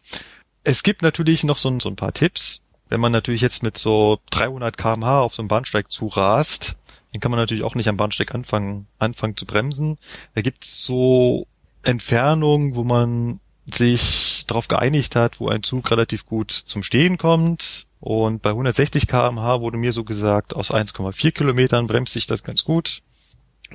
Es 0.64 0.82
gibt 0.82 1.02
natürlich 1.02 1.44
noch 1.44 1.56
so, 1.56 1.70
ein- 1.70 1.80
so 1.80 1.88
ein 1.88 1.96
paar 1.96 2.12
Tipps. 2.12 2.62
Wenn 2.88 3.00
man 3.00 3.12
natürlich 3.12 3.40
jetzt 3.40 3.62
mit 3.62 3.76
so 3.78 4.18
300 4.30 4.76
kmh 4.76 5.20
auf 5.20 5.34
so 5.34 5.42
einem 5.42 5.48
Bahnsteig 5.48 5.90
zurast, 5.90 6.76
dann 7.18 7.20
kann 7.20 7.32
man 7.32 7.40
natürlich 7.40 7.64
auch 7.64 7.74
nicht 7.74 7.88
am 7.88 7.96
Bahnsteig 7.96 8.32
anfangen, 8.32 8.86
anfangen 9.00 9.36
zu 9.36 9.44
bremsen. 9.44 9.98
Da 10.36 10.42
gibt's 10.42 10.84
so 10.84 11.48
Entfernungen, 11.82 12.76
wo 12.76 12.84
man 12.84 13.40
sich 13.66 14.44
darauf 14.46 14.68
geeinigt 14.68 15.16
hat, 15.16 15.40
wo 15.40 15.48
ein 15.48 15.64
Zug 15.64 15.90
relativ 15.90 16.26
gut 16.26 16.52
zum 16.52 16.84
Stehen 16.84 17.18
kommt. 17.18 17.86
Und 17.98 18.40
bei 18.40 18.50
160 18.50 19.08
kmh 19.08 19.60
wurde 19.60 19.78
mir 19.78 19.92
so 19.92 20.04
gesagt, 20.04 20.54
aus 20.54 20.70
1,4 20.70 21.32
Kilometern 21.32 21.88
bremst 21.88 22.12
sich 22.12 22.28
das 22.28 22.44
ganz 22.44 22.62
gut. 22.62 23.02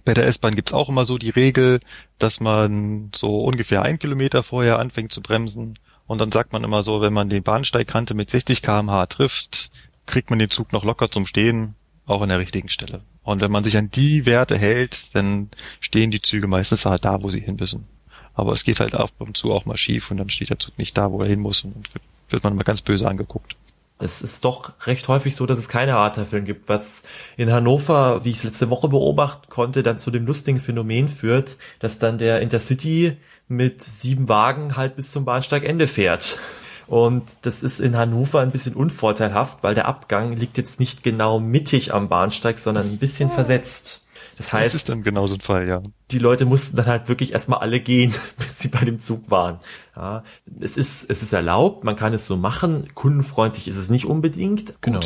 Bei 0.06 0.14
der 0.14 0.26
S-Bahn 0.26 0.56
gibt's 0.56 0.74
auch 0.74 0.88
immer 0.88 1.04
so 1.04 1.18
die 1.18 1.30
Regel, 1.30 1.82
dass 2.20 2.40
man 2.40 3.12
so 3.14 3.42
ungefähr 3.42 3.82
ein 3.82 4.00
Kilometer 4.00 4.42
vorher 4.42 4.80
anfängt 4.80 5.12
zu 5.12 5.22
bremsen. 5.22 5.78
Und 6.08 6.20
dann 6.20 6.32
sagt 6.32 6.54
man 6.54 6.64
immer 6.64 6.82
so, 6.82 7.02
wenn 7.02 7.14
man 7.14 7.30
die 7.30 7.42
Bahnsteigkante 7.42 8.14
mit 8.14 8.30
60 8.30 8.62
kmh 8.62 9.06
trifft, 9.08 9.70
kriegt 10.06 10.30
man 10.30 10.40
den 10.40 10.50
Zug 10.50 10.72
noch 10.72 10.86
locker 10.86 11.12
zum 11.12 11.26
Stehen, 11.26 11.76
auch 12.06 12.22
an 12.22 12.30
der 12.30 12.40
richtigen 12.40 12.70
Stelle. 12.70 13.02
Und 13.24 13.42
wenn 13.42 13.52
man 13.52 13.64
sich 13.64 13.78
an 13.78 13.90
die 13.90 14.26
Werte 14.26 14.58
hält, 14.58 15.16
dann 15.16 15.50
stehen 15.80 16.12
die 16.12 16.22
Züge 16.22 16.48
meistens 16.48 16.86
halt 16.86 17.06
da, 17.06 17.22
wo 17.22 17.30
sie 17.30 17.40
hin 17.40 17.56
müssen. 17.58 17.88
Aber 18.34 18.52
es 18.54 18.64
geht 18.64 18.80
halt 18.80 18.96
ab 18.96 19.12
und 19.20 19.38
zu 19.38 19.54
auch 19.54 19.66
mal 19.66 19.78
schief 19.78 20.12
und 20.12 20.18
dann 20.18 20.30
steht 20.30 20.50
der 20.50 20.60
Zug 20.60 20.78
nicht 20.78 20.98
da, 20.98 21.12
wo 21.12 21.22
er 21.22 21.28
hin 21.28 21.40
muss 21.40 21.64
und 21.64 21.90
wird, 22.30 22.44
man 22.44 22.56
mal 22.56 22.64
ganz 22.64 22.82
böse 22.82 23.08
angeguckt. 23.08 23.56
Es 24.00 24.22
ist 24.22 24.44
doch 24.44 24.74
recht 24.88 25.08
häufig 25.08 25.36
so, 25.36 25.46
dass 25.46 25.60
es 25.60 25.70
keine 25.70 25.94
Haartafeln 25.94 26.46
gibt, 26.46 26.68
was 26.68 27.04
in 27.38 27.52
Hannover, 27.52 28.26
wie 28.26 28.32
ich 28.32 28.38
es 28.38 28.44
letzte 28.44 28.70
Woche 28.70 28.90
beobachten 28.90 29.48
konnte, 29.50 29.84
dann 29.84 30.00
zu 30.00 30.10
dem 30.10 30.26
lustigen 30.26 30.60
Phänomen 30.60 31.08
führt, 31.08 31.58
dass 31.80 32.00
dann 32.00 32.18
der 32.18 32.42
Intercity 32.42 33.18
mit 33.48 33.82
sieben 33.84 34.28
Wagen 34.28 34.76
halt 34.76 34.96
bis 34.96 35.12
zum 35.12 35.26
Bahnsteigende 35.26 35.88
fährt. 35.88 36.40
Und 36.88 37.46
das 37.46 37.64
ist 37.64 37.80
in 37.80 37.96
Hannover 37.98 38.42
ein 38.42 38.52
bisschen 38.52 38.76
unvorteilhaft, 38.76 39.64
weil 39.64 39.76
der 39.76 39.88
Abgang 39.88 40.34
liegt 40.34 40.58
jetzt 40.58 40.80
nicht 40.80 41.04
genau 41.04 41.40
mittig 41.40 41.94
am 41.94 42.10
Bahnsteig, 42.10 42.60
sondern 42.60 42.90
ein 42.90 42.98
bisschen 42.98 43.30
versetzt. 43.30 44.04
Das 44.38 44.52
heißt, 44.52 44.74
das 44.74 44.82
ist 44.82 44.90
dann 44.90 45.04
genau 45.04 45.28
so 45.28 45.36
ein 45.36 45.42
Fall, 45.42 45.68
ja. 45.68 45.82
die 46.12 46.20
Leute 46.20 46.46
mussten 46.46 46.76
dann 46.76 46.88
halt 46.88 47.08
wirklich 47.08 47.34
erstmal 47.34 47.60
alle 47.60 47.80
gehen, 47.80 48.14
bis 48.38 48.60
sie 48.60 48.68
bei 48.68 48.80
dem 48.80 49.00
Zug 49.00 49.30
waren. 49.30 49.60
Ja, 49.96 50.24
es 50.60 50.76
ist, 50.76 51.10
es 51.10 51.22
ist 51.22 51.34
erlaubt, 51.34 51.84
man 51.84 51.96
kann 51.96 52.14
es 52.14 52.26
so 52.26 52.36
machen. 52.36 52.88
Kundenfreundlich 52.96 53.68
ist 53.68 53.78
es 53.78 53.90
nicht 53.90 54.06
unbedingt. 54.06 54.82
Genau. 54.82 55.02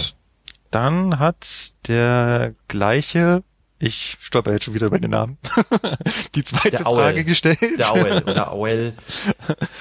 Dann 0.71 1.19
hat 1.19 1.45
der 1.88 2.53
gleiche, 2.67 3.43
ich 3.80 4.17
stolper 4.21 4.53
jetzt 4.53 4.65
schon 4.65 4.73
wieder 4.73 4.88
über 4.88 4.99
den 4.99 5.11
Namen, 5.11 5.38
die 6.36 6.43
zweite. 6.43 6.78
Frage 6.78 7.23
gestellt. 7.25 7.59
Der 7.78 7.91
Auel 7.91 8.23
oder 8.23 8.51
Auel. 8.51 8.93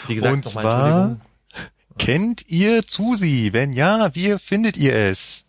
Wie 0.06 0.14
gesagt, 0.16 0.44
nochmal 0.44 0.64
Entschuldigung. 0.64 1.20
Kennt 1.98 2.48
ihr 2.48 2.82
Susi? 2.86 3.50
Wenn 3.52 3.72
ja, 3.72 4.14
wie 4.14 4.38
findet 4.38 4.76
ihr 4.76 4.94
es? 4.94 5.44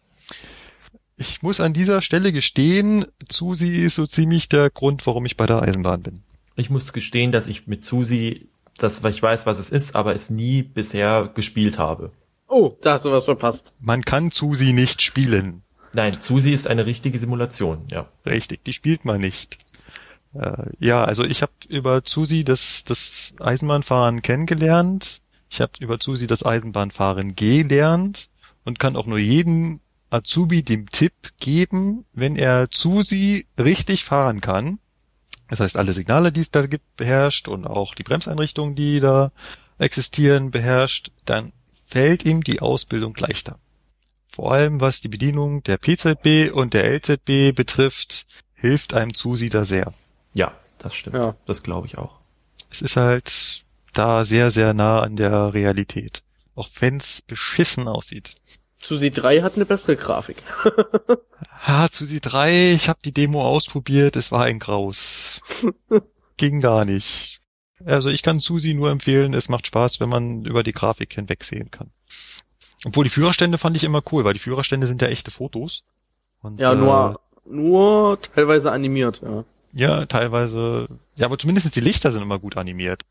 Ich 1.18 1.42
muss 1.42 1.60
an 1.60 1.74
dieser 1.74 2.02
Stelle 2.02 2.32
gestehen, 2.32 3.06
Susi 3.30 3.70
ist 3.70 3.96
so 3.96 4.06
ziemlich 4.06 4.50
der 4.50 4.70
Grund, 4.70 5.06
warum 5.08 5.26
ich 5.26 5.36
bei 5.36 5.48
der 5.48 5.62
Eisenbahn 5.62 6.04
bin. 6.04 6.20
Ich 6.56 6.70
muss 6.70 6.94
gestehen, 6.94 7.32
dass 7.32 7.48
ich 7.48 7.68
mit 7.68 7.84
Susi, 7.84 8.50
das, 8.78 9.02
weil 9.04 9.12
ich 9.12 9.22
weiß, 9.22 9.46
was 9.46 9.60
es 9.60 9.72
ist, 9.72 9.96
aber 9.96 10.14
es 10.14 10.30
nie 10.30 10.62
bisher 10.62 11.30
gespielt 11.34 11.80
habe. 11.80 12.12
Oh, 12.48 12.76
da 12.82 12.94
hast 12.94 13.06
du 13.06 13.12
was 13.12 13.26
verpasst. 13.26 13.74
Man 13.80 14.06
kann 14.06 14.32
Susi 14.32 14.74
nicht 14.74 15.02
spielen. 15.02 15.64
Nein, 15.94 16.18
Susi 16.20 16.54
ist 16.54 16.68
eine 16.68 16.86
richtige 16.86 17.18
Simulation, 17.18 17.86
ja. 17.92 18.08
Richtig, 18.26 18.64
die 18.64 18.74
spielt 18.74 19.04
man 19.04 19.20
nicht. 19.20 19.58
Äh, 20.34 20.70
ja, 20.80 21.04
also 21.04 21.24
ich 21.24 21.42
habe 21.42 21.52
über 21.68 22.02
Susi 22.06 22.44
das, 22.44 22.84
das 22.86 23.34
Eisenbahnfahren 23.40 24.22
kennengelernt. 24.22 25.22
Ich 25.50 25.62
habe 25.62 25.74
über 25.80 25.98
Susi 26.02 26.28
das 26.28 26.44
Eisenbahnfahren 26.46 27.36
gelernt 27.36 28.30
und 28.66 28.80
kann 28.80 28.96
auch 28.96 29.06
nur 29.06 29.18
jeden 29.18 29.80
Azubi 30.10 30.64
dem 30.64 30.90
Tipp 30.90 31.14
geben, 31.40 32.06
wenn 32.14 32.36
er 32.36 32.68
Susi 32.72 33.48
richtig 33.58 34.06
fahren 34.06 34.42
kann. 34.42 34.80
Das 35.50 35.60
heißt, 35.60 35.78
alle 35.78 35.94
Signale, 35.94 36.32
die 36.32 36.42
es 36.42 36.52
da 36.52 36.66
gibt, 36.66 36.98
beherrscht 36.98 37.48
und 37.48 37.66
auch 37.66 37.96
die 37.96 38.04
Bremseinrichtungen, 38.04 38.76
die 38.76 39.00
da 39.00 39.32
existieren, 39.78 40.52
beherrscht, 40.52 41.12
dann 41.26 41.54
fällt 41.86 42.26
ihm 42.26 42.44
die 42.44 42.60
Ausbildung 42.60 43.16
leichter. 43.16 43.60
Vor 44.34 44.52
allem 44.52 44.82
was 44.82 45.02
die 45.02 45.08
Bedienung 45.08 45.64
der 45.64 45.78
PZB 45.78 46.52
und 46.54 46.74
der 46.74 46.92
LZB 46.92 47.56
betrifft, 47.56 48.28
hilft 48.56 48.94
einem 48.94 49.14
Susi 49.14 49.50
da 49.50 49.66
sehr. 49.66 49.94
Ja, 50.34 50.52
das 50.80 50.96
stimmt. 50.96 51.16
Ja. 51.16 51.36
Das 51.46 51.64
glaube 51.64 51.88
ich 51.88 51.98
auch. 51.98 52.20
Es 52.70 52.82
ist 52.82 52.98
halt 52.98 53.64
da 53.98 54.26
sehr, 54.26 54.52
sehr 54.52 54.74
nah 54.74 55.02
an 55.02 55.16
der 55.16 55.54
Realität. 55.54 56.24
Auch 56.56 56.70
wenn's 56.80 57.22
beschissen 57.22 57.88
aussieht. 57.88 58.36
Susi 58.80 59.12
3 59.12 59.42
hat 59.42 59.56
eine 59.56 59.66
bessere 59.66 59.96
Grafik. 59.96 60.38
Ha, 61.60 61.88
Susi 61.92 62.22
3, 62.22 62.74
ich 62.74 62.88
habe 62.88 63.00
die 63.04 63.12
Demo 63.12 63.44
ausprobiert, 63.44 64.16
es 64.16 64.32
war 64.32 64.44
ein 64.44 64.60
Graus. 64.60 65.42
Ging 66.38 66.62
gar 66.62 66.86
nicht. 66.86 67.42
Also 67.84 68.10
ich 68.10 68.22
kann 68.22 68.40
Susi 68.40 68.76
nur 68.76 68.92
empfehlen, 68.92 69.34
es 69.34 69.50
macht 69.50 69.66
Spaß, 69.68 70.00
wenn 70.00 70.08
man 70.08 70.46
über 70.46 70.62
die 70.62 70.72
Grafik 70.72 71.14
hinwegsehen 71.14 71.72
kann. 71.72 71.90
Obwohl 72.86 73.04
die 73.04 73.10
Führerstände 73.10 73.58
fand 73.58 73.76
ich 73.76 73.84
immer 73.84 74.04
cool, 74.12 74.24
weil 74.24 74.34
die 74.34 74.40
Führerstände 74.40 74.86
sind 74.86 75.02
ja 75.02 75.08
echte 75.08 75.32
Fotos. 75.32 75.84
Und, 76.42 76.60
Ja, 76.60 76.74
äh, 76.74 76.76
nur, 76.76 77.20
nur 77.46 78.22
teilweise 78.22 78.72
animiert, 78.72 79.22
ja. 79.24 79.44
Ja, 79.74 80.06
teilweise. 80.06 80.88
Ja, 81.16 81.26
aber 81.26 81.38
zumindest 81.38 81.76
die 81.76 81.82
Lichter 81.82 82.12
sind 82.12 82.22
immer 82.22 82.40
gut 82.40 82.56
animiert. 82.56 83.02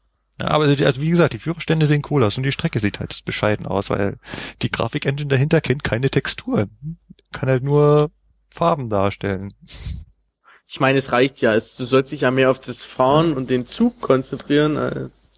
Ja, 0.41 0.49
aber 0.49 0.64
also 0.64 1.01
wie 1.01 1.11
gesagt, 1.11 1.32
die 1.32 1.39
Führerstände 1.39 1.87
sehen 1.87 2.03
cool 2.11 2.22
aus 2.24 2.37
und 2.37 2.43
die 2.43 2.53
Strecke 2.53 2.78
sieht 2.78 3.01
halt 3.01 3.24
bescheiden 3.24 3.66
aus, 3.66 3.91
weil 3.91 4.18
die 4.62 4.70
Grafikengine 4.70 5.28
dahinter 5.28 5.61
kennt 5.61 5.82
keine 5.82 6.11
Texturen. 6.11 6.99
Kann 7.32 7.49
halt 7.49 7.62
nur 7.62 8.11
Farben 8.51 8.91
darstellen. 8.91 9.53
Ich 10.68 10.80
meine, 10.80 10.99
es 10.99 11.12
reicht 11.12 11.41
ja. 11.41 11.55
Es, 11.55 11.76
du 11.76 11.87
sollst 11.87 12.12
dich 12.12 12.22
ja 12.22 12.30
mehr 12.30 12.51
auf 12.51 12.61
das 12.61 12.82
Fahren 12.82 13.32
und 13.34 13.51
den 13.51 13.66
Zug 13.66 14.01
konzentrieren 14.01 14.76
als. 14.76 15.37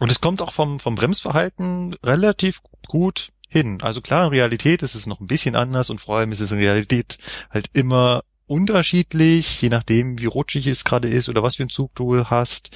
Und 0.00 0.10
es 0.10 0.20
kommt 0.20 0.42
auch 0.42 0.52
vom, 0.52 0.80
vom 0.80 0.96
Bremsverhalten 0.96 1.94
relativ 2.02 2.60
gut 2.88 3.30
hin. 3.48 3.80
Also 3.82 4.00
klar, 4.00 4.24
in 4.24 4.30
Realität 4.30 4.82
ist 4.82 4.94
es 4.94 5.06
noch 5.06 5.20
ein 5.20 5.26
bisschen 5.26 5.54
anders 5.54 5.90
und 5.90 6.00
vor 6.00 6.16
allem 6.16 6.32
ist 6.32 6.40
es 6.40 6.50
in 6.50 6.58
Realität 6.58 7.18
halt 7.50 7.68
immer 7.72 8.24
unterschiedlich, 8.46 9.62
je 9.62 9.68
nachdem, 9.68 10.18
wie 10.18 10.26
rutschig 10.26 10.66
es 10.66 10.84
gerade 10.84 11.08
ist 11.08 11.28
oder 11.28 11.42
was 11.42 11.56
für 11.56 11.62
einen 11.62 11.70
Zug 11.70 11.94
du 11.94 12.24
hast. 12.24 12.70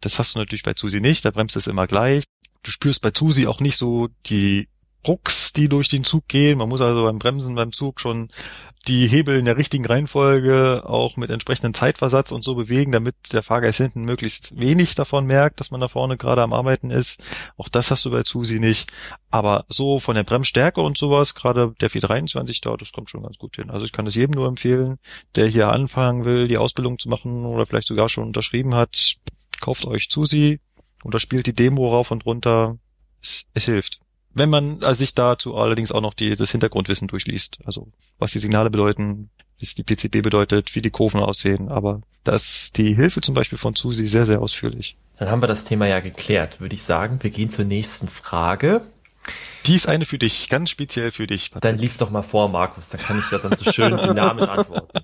Das 0.00 0.18
hast 0.18 0.34
du 0.34 0.38
natürlich 0.38 0.62
bei 0.62 0.74
Susi 0.76 1.00
nicht, 1.00 1.24
da 1.24 1.30
bremst 1.30 1.56
es 1.56 1.66
immer 1.66 1.86
gleich. 1.86 2.24
Du 2.62 2.70
spürst 2.70 3.02
bei 3.02 3.12
Susi 3.14 3.46
auch 3.46 3.60
nicht 3.60 3.76
so 3.76 4.08
die 4.26 4.68
Rucks, 5.06 5.52
die 5.52 5.68
durch 5.68 5.88
den 5.88 6.04
Zug 6.04 6.28
gehen. 6.28 6.58
Man 6.58 6.68
muss 6.68 6.80
also 6.80 7.04
beim 7.04 7.18
Bremsen 7.18 7.54
beim 7.54 7.72
Zug 7.72 8.00
schon 8.00 8.30
die 8.86 9.06
Hebel 9.06 9.38
in 9.38 9.44
der 9.44 9.56
richtigen 9.56 9.84
Reihenfolge 9.84 10.82
auch 10.86 11.16
mit 11.16 11.30
entsprechendem 11.30 11.74
Zeitversatz 11.74 12.32
und 12.32 12.42
so 12.42 12.54
bewegen, 12.54 12.92
damit 12.92 13.16
der 13.32 13.42
Fahrgast 13.42 13.78
hinten 13.78 14.04
möglichst 14.04 14.58
wenig 14.58 14.94
davon 14.94 15.26
merkt, 15.26 15.60
dass 15.60 15.70
man 15.70 15.80
da 15.80 15.88
vorne 15.88 16.16
gerade 16.16 16.42
am 16.42 16.52
Arbeiten 16.52 16.90
ist. 16.90 17.20
Auch 17.56 17.68
das 17.68 17.90
hast 17.90 18.04
du 18.04 18.10
bei 18.10 18.22
Susi 18.24 18.58
nicht. 18.60 18.90
Aber 19.30 19.66
so 19.68 19.98
von 20.00 20.14
der 20.14 20.22
Bremsstärke 20.22 20.80
und 20.80 20.96
sowas, 20.96 21.34
gerade 21.34 21.74
der 21.80 21.90
423 21.90 22.60
da, 22.60 22.76
das 22.76 22.92
kommt 22.92 23.10
schon 23.10 23.22
ganz 23.22 23.36
gut 23.36 23.56
hin. 23.56 23.70
Also 23.70 23.84
ich 23.84 23.92
kann 23.92 24.06
es 24.06 24.14
jedem 24.14 24.34
nur 24.34 24.48
empfehlen, 24.48 24.98
der 25.34 25.48
hier 25.48 25.68
anfangen 25.68 26.24
will, 26.24 26.48
die 26.48 26.58
Ausbildung 26.58 26.98
zu 26.98 27.08
machen 27.08 27.44
oder 27.44 27.66
vielleicht 27.66 27.88
sogar 27.88 28.08
schon 28.08 28.24
unterschrieben 28.24 28.74
hat, 28.74 29.16
kauft 29.60 29.84
euch 29.84 30.08
Susi 30.10 30.60
oder 31.04 31.18
spielt 31.18 31.46
die 31.46 31.52
Demo 31.52 31.88
rauf 31.88 32.10
und 32.10 32.26
runter. 32.26 32.78
Es, 33.22 33.44
es 33.54 33.64
hilft. 33.64 34.00
Wenn 34.34 34.50
man 34.50 34.82
äh, 34.82 34.94
sich 34.94 35.14
dazu 35.14 35.56
allerdings 35.56 35.92
auch 35.92 36.00
noch 36.00 36.14
die, 36.14 36.36
das 36.36 36.50
Hintergrundwissen 36.50 37.08
durchliest, 37.08 37.58
also 37.64 37.88
was 38.18 38.32
die 38.32 38.38
Signale 38.38 38.70
bedeuten, 38.70 39.30
was 39.60 39.74
die 39.74 39.82
PCB 39.82 40.22
bedeutet, 40.22 40.74
wie 40.74 40.82
die 40.82 40.90
Kurven 40.90 41.20
aussehen, 41.20 41.68
aber 41.68 42.02
da 42.24 42.34
ist 42.34 42.76
die 42.76 42.94
Hilfe 42.94 43.20
zum 43.20 43.34
Beispiel 43.34 43.58
von 43.58 43.74
Susi 43.74 44.06
sehr, 44.06 44.26
sehr 44.26 44.40
ausführlich. 44.40 44.96
Dann 45.18 45.30
haben 45.30 45.42
wir 45.42 45.48
das 45.48 45.64
Thema 45.64 45.86
ja 45.86 46.00
geklärt, 46.00 46.60
würde 46.60 46.74
ich 46.74 46.82
sagen. 46.82 47.18
Wir 47.22 47.30
gehen 47.30 47.50
zur 47.50 47.64
nächsten 47.64 48.06
Frage. 48.06 48.82
Die 49.66 49.74
ist 49.74 49.88
eine 49.88 50.04
für 50.04 50.18
dich, 50.18 50.48
ganz 50.48 50.70
speziell 50.70 51.10
für 51.10 51.26
dich. 51.26 51.50
Patrick. 51.50 51.62
Dann 51.62 51.78
lies 51.78 51.96
doch 51.96 52.10
mal 52.10 52.22
vor, 52.22 52.48
Markus, 52.48 52.90
dann 52.90 53.00
kann 53.00 53.18
ich 53.18 53.28
das 53.30 53.42
dann 53.42 53.56
so 53.56 53.70
schön 53.70 53.96
dynamisch 53.96 54.48
antworten. 54.48 55.00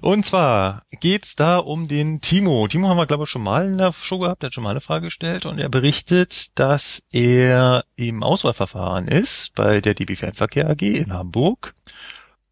Und 0.00 0.24
zwar 0.26 0.82
geht's 1.00 1.36
da 1.36 1.58
um 1.58 1.88
den 1.88 2.20
Timo. 2.20 2.66
Timo 2.68 2.88
haben 2.88 2.96
wir, 2.96 3.06
glaube 3.06 3.24
ich, 3.24 3.30
schon 3.30 3.42
mal 3.42 3.66
in 3.66 3.78
der 3.78 3.92
Show 3.92 4.18
gehabt. 4.18 4.42
Der 4.42 4.48
hat 4.48 4.54
schon 4.54 4.64
mal 4.64 4.70
eine 4.70 4.80
Frage 4.80 5.06
gestellt 5.06 5.46
und 5.46 5.58
er 5.58 5.68
berichtet, 5.68 6.58
dass 6.58 7.02
er 7.10 7.84
im 7.96 8.22
Auswahlverfahren 8.22 9.08
ist 9.08 9.54
bei 9.54 9.80
der 9.80 9.94
DB 9.94 10.14
Fernverkehr 10.16 10.68
AG 10.70 10.82
in 10.82 11.12
Hamburg 11.12 11.74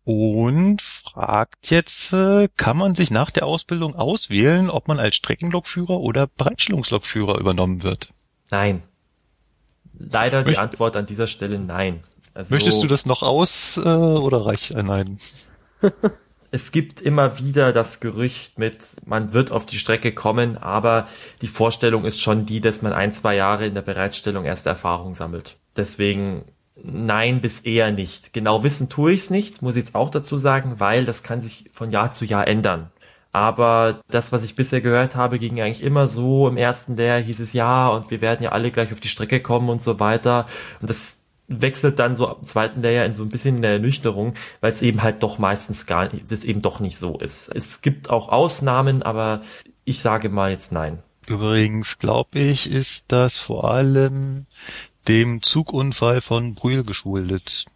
und 0.05 0.83
fragt 0.83 1.71
jetzt, 1.71 2.13
äh, 2.13 2.49
kann 2.57 2.77
man 2.77 2.95
sich 2.95 3.11
nach 3.11 3.31
der 3.31 3.47
Ausbildung 3.47 3.95
auswählen, 3.95 4.69
ob 4.71 4.89
man 4.89 4.99
als 4.99 5.15
Streckenlokführer 5.17 6.01
oder 6.01 6.27
Bereitstellungslokführer 6.27 7.39
übernommen 7.39 7.83
wird? 7.83 8.13
Nein. 8.51 8.83
Leider 9.99 10.43
die 10.43 10.53
Möcht- 10.53 10.59
Antwort 10.59 10.97
an 10.97 11.07
dieser 11.07 11.27
Stelle 11.27 11.59
nein. 11.59 12.03
Also, 12.35 12.55
Möchtest 12.55 12.83
du 12.83 12.87
das 12.87 13.07
noch 13.07 13.23
aus 13.23 13.77
äh, 13.77 13.81
oder 13.81 14.47
reicht 14.47 14.75
ein 14.75 14.87
Nein? 14.87 15.19
Es 16.53 16.73
gibt 16.73 17.01
immer 17.01 17.39
wieder 17.39 17.73
das 17.73 18.01
Gerücht 18.01 18.59
mit, 18.59 18.97
man 19.05 19.33
wird 19.33 19.53
auf 19.53 19.67
die 19.67 19.79
Strecke 19.79 20.13
kommen, 20.13 20.59
aber 20.59 21.07
die 21.43 21.49
Vorstellung 21.49 22.05
ist 22.05 22.21
schon 22.21 22.45
die, 22.45 22.61
dass 22.61 22.83
man 22.83 22.93
ein, 22.93 23.13
zwei 23.13 23.37
Jahre 23.37 23.67
in 23.67 23.75
der 23.75 23.83
Bereitstellung 23.83 24.45
erste 24.45 24.69
Erfahrung 24.69 25.15
sammelt. 25.15 25.59
Deswegen 25.77 26.45
nein 26.83 27.41
bis 27.41 27.61
eher 27.61 27.93
nicht. 27.93 28.33
Genau 28.33 28.65
wissen 28.65 28.89
tue 28.89 29.13
ich 29.13 29.21
es 29.21 29.31
nicht, 29.31 29.63
muss 29.63 29.77
ich 29.77 29.85
jetzt 29.85 29.95
auch 29.95 30.11
dazu 30.11 30.39
sagen, 30.39 30.81
weil 30.81 31.05
das 31.05 31.23
kann 31.23 31.41
sich 31.41 31.71
von 31.73 31.91
Jahr 31.91 32.11
zu 32.11 32.25
Jahr 32.25 32.49
ändern. 32.49 32.91
Aber 33.33 34.01
das, 34.09 34.33
was 34.33 34.43
ich 34.43 34.57
bisher 34.57 34.81
gehört 34.81 35.15
habe, 35.15 35.39
ging 35.39 35.61
eigentlich 35.61 35.85
immer 35.85 36.09
so. 36.09 36.49
Im 36.49 36.57
ersten 36.57 36.97
Lehrjahr 36.97 37.21
hieß 37.21 37.39
es 37.39 37.53
ja 37.53 37.89
und 37.89 38.11
wir 38.11 38.21
werden 38.21 38.43
ja 38.43 38.51
alle 38.51 38.73
gleich 38.73 38.93
auf 38.93 38.99
die 38.99 39.09
Strecke 39.09 39.41
kommen 39.41 39.69
und 39.69 39.83
so 39.83 40.01
weiter. 40.01 40.47
Und 40.81 40.91
das 40.91 41.20
wechselt 41.51 41.99
dann 41.99 42.15
so 42.15 42.29
am 42.29 42.43
zweiten 42.45 42.81
Lehrjahr 42.81 43.05
in 43.05 43.13
so 43.15 43.23
ein 43.25 43.29
bisschen 43.29 43.57
eine 43.57 43.67
Ernüchterung, 43.67 44.35
weil 44.61 44.73
es 44.73 44.83
eben 44.83 45.03
halt 45.03 45.23
doch 45.23 45.39
meistens 45.39 45.85
gar 45.87 46.11
nicht, 46.13 46.31
es 46.31 46.45
eben 46.45 46.63
doch 46.63 46.81
nicht 46.81 46.97
so 46.97 47.19
ist. 47.19 47.49
Es 47.55 47.83
gibt 47.83 48.09
auch 48.09 48.29
Ausnahmen, 48.29 49.03
aber 49.03 49.41
ich 49.85 50.01
sage 50.01 50.29
mal 50.29 50.51
jetzt 50.51 50.71
nein. 50.73 51.03
Übrigens 51.27 51.99
glaube 51.99 52.39
ich, 52.39 52.71
ist 52.71 53.07
das 53.09 53.39
vor 53.39 53.71
allem 53.71 54.47
dem 55.09 55.43
Zugunfall 55.43 56.21
von 56.21 56.55
Brühl 56.55 56.85
geschuldet. 56.85 57.67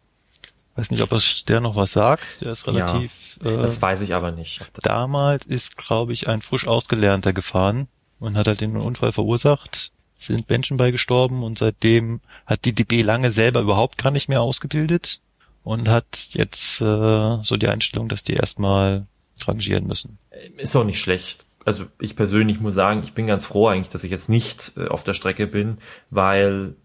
Weiß 0.76 0.90
nicht, 0.90 1.02
ob 1.02 1.12
es 1.12 1.44
der 1.44 1.60
noch 1.60 1.76
was 1.76 1.92
sagt. 1.92 2.40
Der 2.40 2.52
ist 2.52 2.66
Ja, 2.66 2.72
relativ. 2.72 3.38
Das 3.42 3.78
äh, 3.78 3.82
weiß 3.82 4.00
ich 4.00 4.14
aber 4.14 4.32
nicht. 4.32 4.60
das- 4.60 4.82
damals 4.82 5.46
ist, 5.46 5.76
glaube 5.76 6.12
ich, 6.12 6.28
ein 6.28 6.42
frisch 6.42 6.66
ausgelernter 6.66 7.32
gefahren 7.32 7.86
und 8.18 8.36
hat 8.36 8.46
halt 8.48 8.60
den 8.60 8.76
Unfall 8.76 9.12
verursacht. 9.12 9.92
Sind 10.14 10.48
Menschen 10.48 10.76
bei 10.76 10.90
gestorben 10.90 11.42
und 11.42 11.58
seitdem 11.58 12.20
hat 12.46 12.64
die 12.64 12.72
DB 12.72 13.02
lange 13.02 13.32
selber 13.32 13.60
überhaupt 13.60 13.98
gar 13.98 14.10
nicht 14.10 14.28
mehr 14.28 14.42
ausgebildet 14.42 15.20
und 15.64 15.88
hat 15.88 16.28
jetzt 16.32 16.80
äh, 16.80 17.42
so 17.42 17.56
die 17.56 17.68
Einstellung, 17.68 18.08
dass 18.08 18.22
die 18.22 18.34
erstmal 18.34 19.06
rangieren 19.44 19.86
müssen. 19.86 20.18
Ist 20.56 20.76
auch 20.76 20.84
nicht 20.84 21.00
schlecht. 21.00 21.44
Also 21.64 21.86
ich 21.98 22.14
persönlich 22.14 22.60
muss 22.60 22.74
sagen, 22.74 23.02
ich 23.04 23.14
bin 23.14 23.26
ganz 23.26 23.46
froh 23.46 23.68
eigentlich, 23.68 23.88
dass 23.88 24.04
ich 24.04 24.10
jetzt 24.10 24.28
nicht 24.28 24.72
äh, 24.76 24.86
auf 24.86 25.02
der 25.02 25.14
Strecke 25.14 25.46
bin, 25.46 25.78
weil 26.10 26.76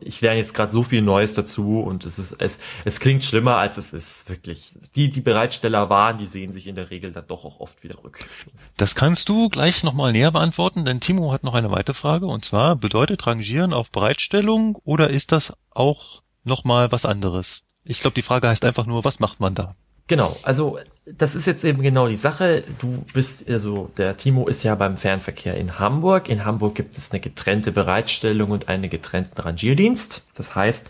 ich 0.00 0.20
lerne 0.20 0.38
jetzt 0.38 0.54
gerade 0.54 0.70
so 0.70 0.82
viel 0.82 1.02
Neues 1.02 1.34
dazu 1.34 1.80
und 1.80 2.04
es 2.04 2.18
ist 2.18 2.40
es 2.40 2.58
es 2.84 3.00
klingt 3.00 3.24
schlimmer 3.24 3.56
als 3.56 3.76
es 3.76 3.92
ist 3.92 4.28
wirklich. 4.28 4.72
Die 4.94 5.08
die 5.10 5.20
Bereitsteller 5.20 5.90
waren, 5.90 6.18
die 6.18 6.26
sehen 6.26 6.52
sich 6.52 6.66
in 6.66 6.76
der 6.76 6.90
Regel 6.90 7.12
dann 7.12 7.26
doch 7.26 7.44
auch 7.44 7.60
oft 7.60 7.82
wieder 7.82 8.02
rück. 8.04 8.28
Das 8.76 8.94
kannst 8.94 9.28
du 9.28 9.48
gleich 9.48 9.82
nochmal 9.82 10.12
näher 10.12 10.30
beantworten, 10.30 10.84
denn 10.84 11.00
Timo 11.00 11.32
hat 11.32 11.42
noch 11.42 11.54
eine 11.54 11.70
weitere 11.70 11.94
Frage 11.94 12.26
und 12.26 12.44
zwar 12.44 12.76
bedeutet 12.76 13.26
Rangieren 13.26 13.72
auf 13.72 13.90
Bereitstellung 13.90 14.76
oder 14.84 15.10
ist 15.10 15.32
das 15.32 15.52
auch 15.70 16.22
nochmal 16.44 16.92
was 16.92 17.04
anderes? 17.04 17.64
Ich 17.84 18.00
glaube, 18.00 18.14
die 18.14 18.22
Frage 18.22 18.48
heißt 18.48 18.64
einfach 18.64 18.86
nur, 18.86 19.04
was 19.04 19.18
macht 19.18 19.40
man 19.40 19.54
da? 19.54 19.74
Genau, 20.08 20.34
also 20.42 20.78
das 21.04 21.34
ist 21.34 21.46
jetzt 21.46 21.64
eben 21.64 21.82
genau 21.82 22.08
die 22.08 22.16
Sache. 22.16 22.62
Du 22.80 23.04
bist, 23.12 23.48
also 23.48 23.90
der 23.96 24.16
Timo 24.16 24.48
ist 24.48 24.62
ja 24.62 24.74
beim 24.74 24.96
Fernverkehr 24.96 25.54
in 25.56 25.78
Hamburg. 25.78 26.28
In 26.28 26.44
Hamburg 26.44 26.74
gibt 26.74 26.96
es 26.96 27.12
eine 27.12 27.20
getrennte 27.20 27.72
Bereitstellung 27.72 28.50
und 28.50 28.68
einen 28.68 28.88
getrennten 28.88 29.40
Rangierdienst. 29.40 30.26
Das 30.34 30.54
heißt, 30.54 30.82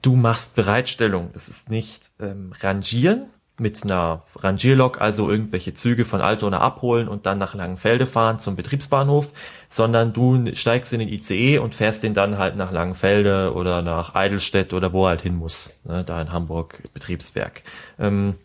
du 0.00 0.14
machst 0.14 0.54
Bereitstellung. 0.54 1.30
Das 1.32 1.48
ist 1.48 1.70
nicht 1.70 2.12
ähm, 2.20 2.52
Rangieren 2.60 3.26
mit 3.58 3.84
einer 3.84 4.22
Rangierlok, 4.36 5.00
also 5.00 5.30
irgendwelche 5.30 5.74
Züge 5.74 6.04
von 6.04 6.20
Altona 6.20 6.60
abholen 6.60 7.06
und 7.06 7.26
dann 7.26 7.38
nach 7.38 7.54
Langenfelde 7.54 8.06
fahren 8.06 8.38
zum 8.38 8.56
Betriebsbahnhof, 8.56 9.30
sondern 9.68 10.12
du 10.12 10.54
steigst 10.54 10.92
in 10.92 11.00
den 11.00 11.08
ICE 11.08 11.58
und 11.58 11.74
fährst 11.74 12.02
den 12.02 12.14
dann 12.14 12.38
halt 12.38 12.56
nach 12.56 12.72
Langenfelde 12.72 13.52
oder 13.54 13.82
nach 13.82 14.14
Eidelstedt 14.14 14.72
oder 14.72 14.92
wo 14.92 15.04
er 15.04 15.10
halt 15.10 15.20
hin 15.20 15.36
muss, 15.36 15.70
ne, 15.84 16.02
da 16.02 16.20
in 16.20 16.32
Hamburg 16.32 16.82
Betriebswerk. 16.94 17.62
Ähm, 17.98 18.36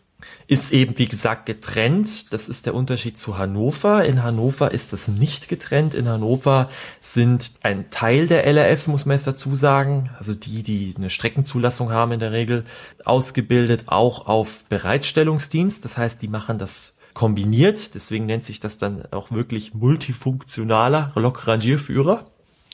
ist 0.46 0.72
eben, 0.72 0.96
wie 0.96 1.06
gesagt, 1.06 1.44
getrennt. 1.44 2.32
Das 2.32 2.48
ist 2.48 2.64
der 2.64 2.74
Unterschied 2.74 3.18
zu 3.18 3.36
Hannover. 3.36 4.04
In 4.04 4.22
Hannover 4.22 4.72
ist 4.72 4.94
das 4.94 5.06
nicht 5.06 5.48
getrennt. 5.48 5.94
In 5.94 6.08
Hannover 6.08 6.70
sind 7.02 7.52
ein 7.62 7.90
Teil 7.90 8.28
der 8.28 8.46
LRF, 8.46 8.86
muss 8.86 9.04
man 9.04 9.16
jetzt 9.16 9.26
dazu 9.26 9.56
sagen, 9.56 10.10
also 10.18 10.34
die, 10.34 10.62
die 10.62 10.94
eine 10.96 11.10
Streckenzulassung 11.10 11.92
haben 11.92 12.12
in 12.12 12.20
der 12.20 12.32
Regel, 12.32 12.64
ausgebildet 13.04 13.84
auch 13.86 14.26
auf 14.26 14.64
Bereitstellungsdienst. 14.70 15.84
Das 15.84 15.98
heißt, 15.98 16.22
die 16.22 16.28
machen 16.28 16.58
das 16.58 16.96
kombiniert. 17.12 17.94
Deswegen 17.94 18.26
nennt 18.26 18.44
sich 18.44 18.58
das 18.58 18.78
dann 18.78 19.04
auch 19.10 19.30
wirklich 19.30 19.74
multifunktionaler 19.74 21.12
Lokrangierführer. 21.14 22.26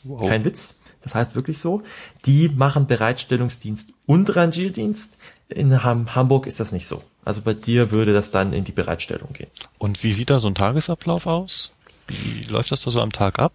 Wow. 0.05 0.29
Kein 0.29 0.45
Witz. 0.45 0.81
Das 1.03 1.15
heißt 1.15 1.35
wirklich 1.35 1.59
so. 1.59 1.83
Die 2.25 2.49
machen 2.49 2.87
Bereitstellungsdienst 2.87 3.91
und 4.07 4.37
Rangierdienst. 4.37 5.17
In 5.49 5.83
Hamburg 5.83 6.47
ist 6.47 6.61
das 6.61 6.73
nicht 6.73 6.87
so. 6.87 7.03
Also 7.25 7.41
bei 7.41 7.55
dir 7.55 7.91
würde 7.91 8.13
das 8.13 8.31
dann 8.31 8.53
in 8.53 8.65
die 8.65 8.73
Bereitstellung 8.73 9.33
gehen. 9.33 9.51
Und 9.79 10.03
wie 10.03 10.13
sieht 10.13 10.31
da 10.31 10.41
so 10.41 10.49
ein 10.49 10.55
Tagesablauf 10.55 11.27
aus? 11.27 11.73
Wie 12.07 12.43
läuft 12.43 12.71
das 12.73 12.83
da 12.83 12.91
so 12.91 13.01
am 13.01 13.13
Tag 13.13 13.39
ab? 13.39 13.53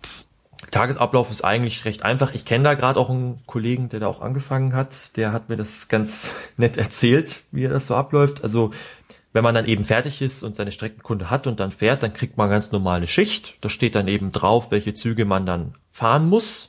Tagesablauf 0.72 1.32
ist 1.32 1.44
eigentlich 1.44 1.86
recht 1.86 2.04
einfach. 2.04 2.34
Ich 2.34 2.46
kenne 2.46 2.66
da 2.66 2.74
gerade 2.74 3.00
auch 3.00 3.10
einen 3.10 3.38
Kollegen, 3.46 3.90
der 3.90 4.02
da 4.02 4.08
auch 4.08 4.22
angefangen 4.22 4.74
hat. 4.74 5.16
Der 5.18 5.32
hat 5.32 5.50
mir 5.50 5.56
das 5.56 5.88
ganz 5.88 6.32
nett 6.58 6.78
erzählt, 6.78 7.44
wie 7.52 7.68
das 7.68 7.88
so 7.88 7.96
abläuft. 7.96 8.44
Also 8.44 8.72
wenn 9.32 9.44
man 9.44 9.56
dann 9.56 9.66
eben 9.66 9.86
fertig 9.86 10.22
ist 10.22 10.44
und 10.44 10.56
seine 10.56 10.72
Streckenkunde 10.72 11.30
hat 11.30 11.46
und 11.48 11.60
dann 11.60 11.72
fährt, 11.72 12.04
dann 12.04 12.14
kriegt 12.14 12.38
man 12.38 12.50
ganz 12.50 12.72
normale 12.72 13.08
Schicht. 13.08 13.56
Da 13.62 13.70
steht 13.70 13.96
dann 13.96 14.08
eben 14.08 14.32
drauf, 14.32 14.72
welche 14.72 14.94
Züge 14.94 15.26
man 15.26 15.46
dann 15.46 15.76
fahren 15.92 16.28
muss. 16.28 16.69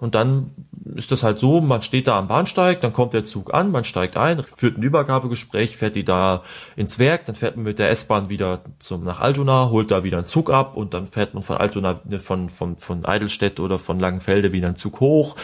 Und 0.00 0.14
dann 0.14 0.50
ist 0.94 1.12
das 1.12 1.22
halt 1.22 1.38
so, 1.38 1.60
man 1.60 1.82
steht 1.82 2.08
da 2.08 2.18
am 2.18 2.26
Bahnsteig, 2.26 2.80
dann 2.80 2.94
kommt 2.94 3.12
der 3.12 3.26
Zug 3.26 3.52
an, 3.52 3.70
man 3.70 3.84
steigt 3.84 4.16
ein, 4.16 4.42
führt 4.42 4.78
ein 4.78 4.82
Übergabegespräch, 4.82 5.76
fährt 5.76 5.94
die 5.94 6.04
da 6.04 6.42
ins 6.74 6.98
Werk, 6.98 7.26
dann 7.26 7.36
fährt 7.36 7.56
man 7.56 7.64
mit 7.64 7.78
der 7.78 7.90
S-Bahn 7.90 8.30
wieder 8.30 8.62
zum, 8.78 9.04
nach 9.04 9.20
Altona, 9.20 9.68
holt 9.68 9.90
da 9.90 10.02
wieder 10.02 10.16
einen 10.16 10.26
Zug 10.26 10.50
ab 10.50 10.74
und 10.74 10.94
dann 10.94 11.06
fährt 11.06 11.34
man 11.34 11.42
von 11.42 11.58
Altona, 11.58 12.00
ne, 12.04 12.18
von, 12.18 12.48
von, 12.48 12.78
von 12.78 13.04
Eidelstedt 13.04 13.60
oder 13.60 13.78
von 13.78 14.00
Langenfelde 14.00 14.52
wieder 14.52 14.68
einen 14.68 14.76
Zug 14.76 15.00
hoch. 15.00 15.36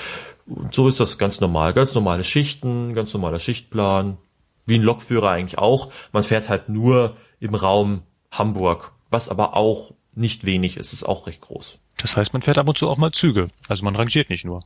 Und 0.47 0.73
so 0.73 0.89
ist 0.89 1.01
das 1.01 1.19
ganz 1.19 1.41
normal, 1.41 1.75
ganz 1.75 1.95
normale 1.95 2.25
Schichten, 2.25 2.95
ganz 2.95 3.13
normaler 3.13 3.39
Schichtplan, 3.39 4.17
wie 4.65 4.77
ein 4.77 4.83
Lokführer 4.83 5.31
eigentlich 5.31 5.59
auch. 5.59 5.91
Man 6.13 6.25
fährt 6.25 6.49
halt 6.49 6.71
nur 6.71 7.15
im 7.41 7.55
Raum 7.55 8.03
Hamburg, 8.31 8.93
was 9.11 9.29
aber 9.29 9.55
auch 9.55 9.93
nicht 10.15 10.47
wenig 10.47 10.79
ist, 10.79 10.95
ist 10.95 11.05
auch 11.05 11.27
recht 11.27 11.43
groß. 11.43 11.79
Das 11.99 12.17
heißt, 12.17 12.33
man 12.33 12.43
fährt 12.43 12.59
ab 12.59 12.69
und 12.69 12.79
zu 12.79 12.89
auch 12.89 12.99
mal 12.99 13.13
Züge. 13.13 13.49
Also 13.69 13.85
man 13.85 13.97
rangiert 13.97 14.31
nicht 14.31 14.45
nur. 14.45 14.65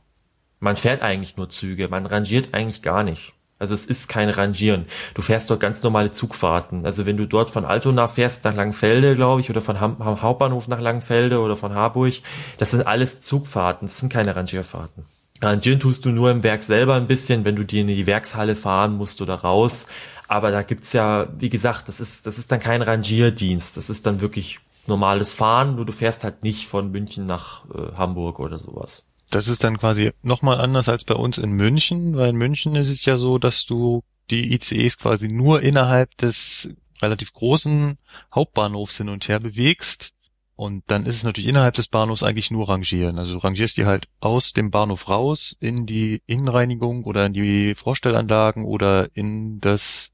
Man 0.59 0.75
fährt 0.75 1.01
eigentlich 1.01 1.37
nur 1.37 1.49
Züge, 1.49 1.87
man 1.87 2.05
rangiert 2.05 2.53
eigentlich 2.53 2.81
gar 2.81 3.03
nicht. 3.03 3.33
Also 3.61 3.75
es 3.75 3.85
ist 3.85 4.09
kein 4.09 4.31
Rangieren. 4.31 4.87
Du 5.13 5.21
fährst 5.21 5.51
dort 5.51 5.59
ganz 5.59 5.83
normale 5.83 6.11
Zugfahrten. 6.11 6.83
Also 6.83 7.05
wenn 7.05 7.15
du 7.15 7.27
dort 7.27 7.51
von 7.51 7.63
Altona 7.63 8.07
fährst 8.07 8.43
nach 8.43 8.55
Langfelde, 8.55 9.15
glaube 9.15 9.41
ich, 9.41 9.51
oder 9.51 9.61
von 9.61 9.79
Ham 9.79 9.97
Hauptbahnhof 9.99 10.67
nach 10.67 10.79
Langfelde 10.79 11.39
oder 11.39 11.55
von 11.55 11.75
Harburg, 11.75 12.15
das 12.57 12.71
sind 12.71 12.87
alles 12.87 13.19
Zugfahrten, 13.19 13.87
das 13.87 13.99
sind 13.99 14.11
keine 14.11 14.35
Rangierfahrten. 14.35 15.05
Rangieren 15.43 15.79
tust 15.79 16.05
du 16.05 16.09
nur 16.09 16.31
im 16.31 16.41
Werk 16.41 16.63
selber 16.63 16.95
ein 16.95 17.05
bisschen, 17.05 17.45
wenn 17.45 17.55
du 17.55 17.63
dir 17.63 17.81
in 17.81 17.87
die 17.87 18.07
Werkshalle 18.07 18.55
fahren 18.55 18.97
musst 18.97 19.21
oder 19.21 19.35
raus. 19.35 19.85
Aber 20.27 20.49
da 20.49 20.63
gibt's 20.63 20.93
ja, 20.93 21.27
wie 21.37 21.49
gesagt, 21.51 21.87
das 21.87 21.99
ist, 21.99 22.25
das 22.25 22.39
ist 22.39 22.51
dann 22.51 22.59
kein 22.59 22.81
Rangierdienst. 22.81 23.77
Das 23.77 23.91
ist 23.91 24.07
dann 24.07 24.21
wirklich 24.21 24.59
normales 24.87 25.33
Fahren, 25.33 25.75
nur 25.75 25.85
du 25.85 25.93
fährst 25.93 26.23
halt 26.23 26.43
nicht 26.43 26.67
von 26.67 26.91
München 26.91 27.25
nach 27.25 27.65
äh, 27.69 27.93
Hamburg 27.95 28.39
oder 28.39 28.59
sowas. 28.59 29.07
Das 29.29 29.47
ist 29.47 29.63
dann 29.63 29.77
quasi 29.77 30.11
nochmal 30.23 30.59
anders 30.59 30.89
als 30.89 31.05
bei 31.05 31.15
uns 31.15 31.37
in 31.37 31.51
München, 31.51 32.15
weil 32.17 32.29
in 32.29 32.35
München 32.35 32.75
ist 32.75 32.89
es 32.89 33.05
ja 33.05 33.17
so, 33.17 33.37
dass 33.37 33.65
du 33.65 34.03
die 34.29 34.53
ICEs 34.53 34.97
quasi 34.97 35.29
nur 35.29 35.61
innerhalb 35.61 36.17
des 36.17 36.69
relativ 37.01 37.33
großen 37.33 37.97
Hauptbahnhofs 38.33 38.97
hin 38.97 39.09
und 39.09 39.27
her 39.27 39.39
bewegst. 39.39 40.13
Und 40.55 40.83
dann 40.87 41.05
ist 41.05 41.15
es 41.15 41.23
natürlich 41.23 41.49
innerhalb 41.49 41.73
des 41.75 41.87
Bahnhofs 41.87 42.23
eigentlich 42.23 42.51
nur 42.51 42.69
rangieren. 42.69 43.17
Also 43.17 43.33
du 43.33 43.39
rangierst 43.39 43.77
die 43.77 43.85
halt 43.85 44.07
aus 44.19 44.53
dem 44.53 44.69
Bahnhof 44.69 45.09
raus 45.09 45.55
in 45.59 45.85
die 45.85 46.21
Innenreinigung 46.27 47.03
oder 47.05 47.25
in 47.25 47.33
die 47.33 47.73
Vorstellanlagen 47.73 48.65
oder 48.65 49.09
in 49.15 49.59
das 49.59 50.10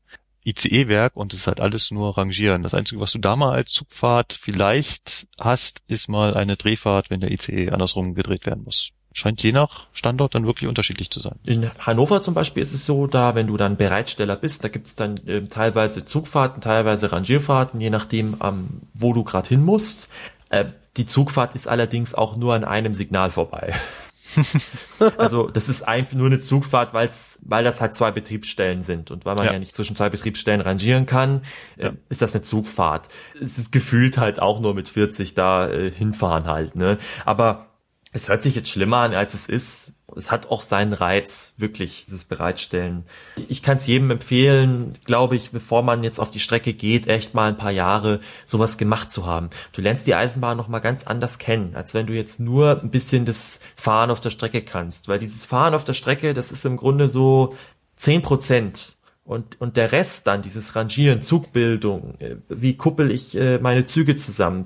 ICE-Werk 0.48 1.16
und 1.16 1.34
es 1.34 1.42
ist 1.42 1.48
halt 1.48 1.60
alles 1.60 1.92
nur 1.92 2.18
Rangieren. 2.18 2.64
Das 2.64 2.74
Einzige, 2.74 3.02
was 3.02 3.12
du 3.12 3.20
da 3.20 3.36
mal 3.36 3.54
als 3.54 3.72
Zugfahrt 3.72 4.34
vielleicht 4.34 5.28
hast, 5.40 5.84
ist 5.88 6.08
mal 6.08 6.36
eine 6.36 6.56
Drehfahrt, 6.56 7.10
wenn 7.10 7.20
der 7.20 7.32
ICE 7.32 7.70
andersrum 7.72 8.16
gedreht 8.16 8.46
werden 8.46 8.64
muss. 8.64 8.92
Scheint 9.14 9.42
je 9.42 9.52
nach 9.52 9.88
Standort 9.94 10.36
dann 10.36 10.46
wirklich 10.46 10.70
unterschiedlich 10.70 11.10
zu 11.10 11.20
sein. 11.20 11.40
In 11.44 11.72
Hannover 11.80 12.22
zum 12.22 12.34
Beispiel 12.34 12.62
ist 12.62 12.74
es 12.74 12.86
so, 12.86 13.08
da 13.08 13.36
wenn 13.36 13.48
du 13.48 13.58
dann 13.58 13.76
Bereitsteller 13.76 14.36
bist, 14.36 14.64
da 14.64 14.68
gibt's 14.68 14.96
dann 14.96 15.18
äh, 15.26 15.48
teilweise 15.48 16.06
Zugfahrten, 16.06 16.62
teilweise 16.62 17.12
Rangierfahrten, 17.12 17.82
je 17.82 17.90
nachdem, 17.90 18.38
ähm, 18.44 18.82
wo 18.94 19.14
du 19.14 19.24
gerade 19.24 19.50
hin 19.50 19.64
musst. 19.64 20.10
Äh, 20.50 20.66
die 20.98 21.08
Zugfahrt 21.08 21.56
ist 21.56 21.68
allerdings 21.68 22.16
auch 22.16 22.38
nur 22.38 22.54
an 22.54 22.64
einem 22.64 22.94
Signal 22.94 23.32
vorbei. 23.32 23.74
also 25.18 25.48
das 25.48 25.70
ist 25.70 25.88
einfach 25.88 26.14
nur 26.14 26.28
eine 26.28 26.42
Zugfahrt, 26.42 26.94
weil's, 26.94 27.40
weil 27.44 27.64
das 27.64 27.82
halt 27.82 27.94
zwei 27.94 28.12
Betriebsstellen 28.12 28.82
sind 28.82 29.12
und 29.12 29.26
weil 29.26 29.36
man 29.36 29.46
ja, 29.46 29.54
ja 29.54 29.60
nicht 29.60 29.74
zwischen 29.74 29.96
zwei 29.96 30.10
Betriebsstellen 30.10 30.62
rangieren 30.62 31.06
kann, 31.06 31.42
äh, 31.78 31.86
ja. 31.86 31.94
ist 32.10 32.22
das 32.22 32.34
eine 32.34 32.44
Zugfahrt. 32.44 33.08
Es 33.42 33.58
ist 33.58 33.72
gefühlt 33.72 34.18
halt 34.18 34.42
auch 34.42 34.60
nur 34.60 34.74
mit 34.74 34.90
40 34.90 35.34
da 35.34 35.70
äh, 35.70 35.92
hinfahren 35.92 36.46
halt, 36.46 36.76
ne? 36.76 36.98
Aber 37.26 37.68
es 38.12 38.30
hört 38.30 38.44
sich 38.44 38.56
jetzt 38.56 38.70
schlimmer 38.70 38.98
an, 38.98 39.14
als 39.14 39.34
es 39.34 39.48
ist. 39.48 39.94
Es 40.18 40.32
hat 40.32 40.50
auch 40.50 40.62
seinen 40.62 40.94
Reiz, 40.94 41.54
wirklich, 41.58 42.06
dieses 42.06 42.24
Bereitstellen. 42.24 43.06
Ich 43.48 43.64
kann 43.64 43.78
es 43.78 43.88
jedem 43.88 44.12
empfehlen, 44.12 44.94
glaube 45.06 45.36
ich, 45.36 45.52
bevor 45.52 45.84
man 45.84 46.04
jetzt 46.04 46.20
auf 46.20 46.32
die 46.32 46.40
Strecke 46.40 46.74
geht, 46.74 47.08
echt 47.08 47.34
mal 47.34 47.50
ein 47.50 47.58
paar 47.58 47.72
Jahre 47.72 48.20
sowas 48.46 48.78
gemacht 48.78 49.12
zu 49.12 49.26
haben. 49.26 49.50
Du 49.74 49.82
lernst 49.82 50.08
die 50.08 50.16
Eisenbahn 50.16 50.58
nochmal 50.58 50.82
ganz 50.82 51.06
anders 51.06 51.38
kennen, 51.38 51.76
als 51.76 51.94
wenn 51.94 52.08
du 52.08 52.14
jetzt 52.14 52.40
nur 52.40 52.82
ein 52.82 52.92
bisschen 52.92 53.26
das 53.26 53.60
Fahren 53.76 54.12
auf 54.12 54.22
der 54.22 54.30
Strecke 54.32 54.62
kannst. 54.62 55.08
Weil 55.08 55.20
dieses 55.20 55.46
Fahren 55.46 55.74
auf 55.74 55.86
der 55.86 55.94
Strecke, 55.94 56.34
das 56.34 56.52
ist 56.52 56.66
im 56.66 56.78
Grunde 56.78 57.08
so 57.08 57.56
zehn 57.96 58.22
Prozent 58.22 58.98
und, 59.24 59.60
und 59.60 59.78
der 59.78 59.92
Rest 59.92 60.26
dann, 60.26 60.42
dieses 60.42 60.76
Rangieren, 60.76 61.22
Zugbildung, 61.22 62.16
äh, 62.20 62.38
wie 62.48 62.78
kuppel 62.78 63.12
ich 63.12 63.36
äh, 63.36 63.60
meine 63.60 63.86
Züge 63.86 64.16
zusammen, 64.16 64.66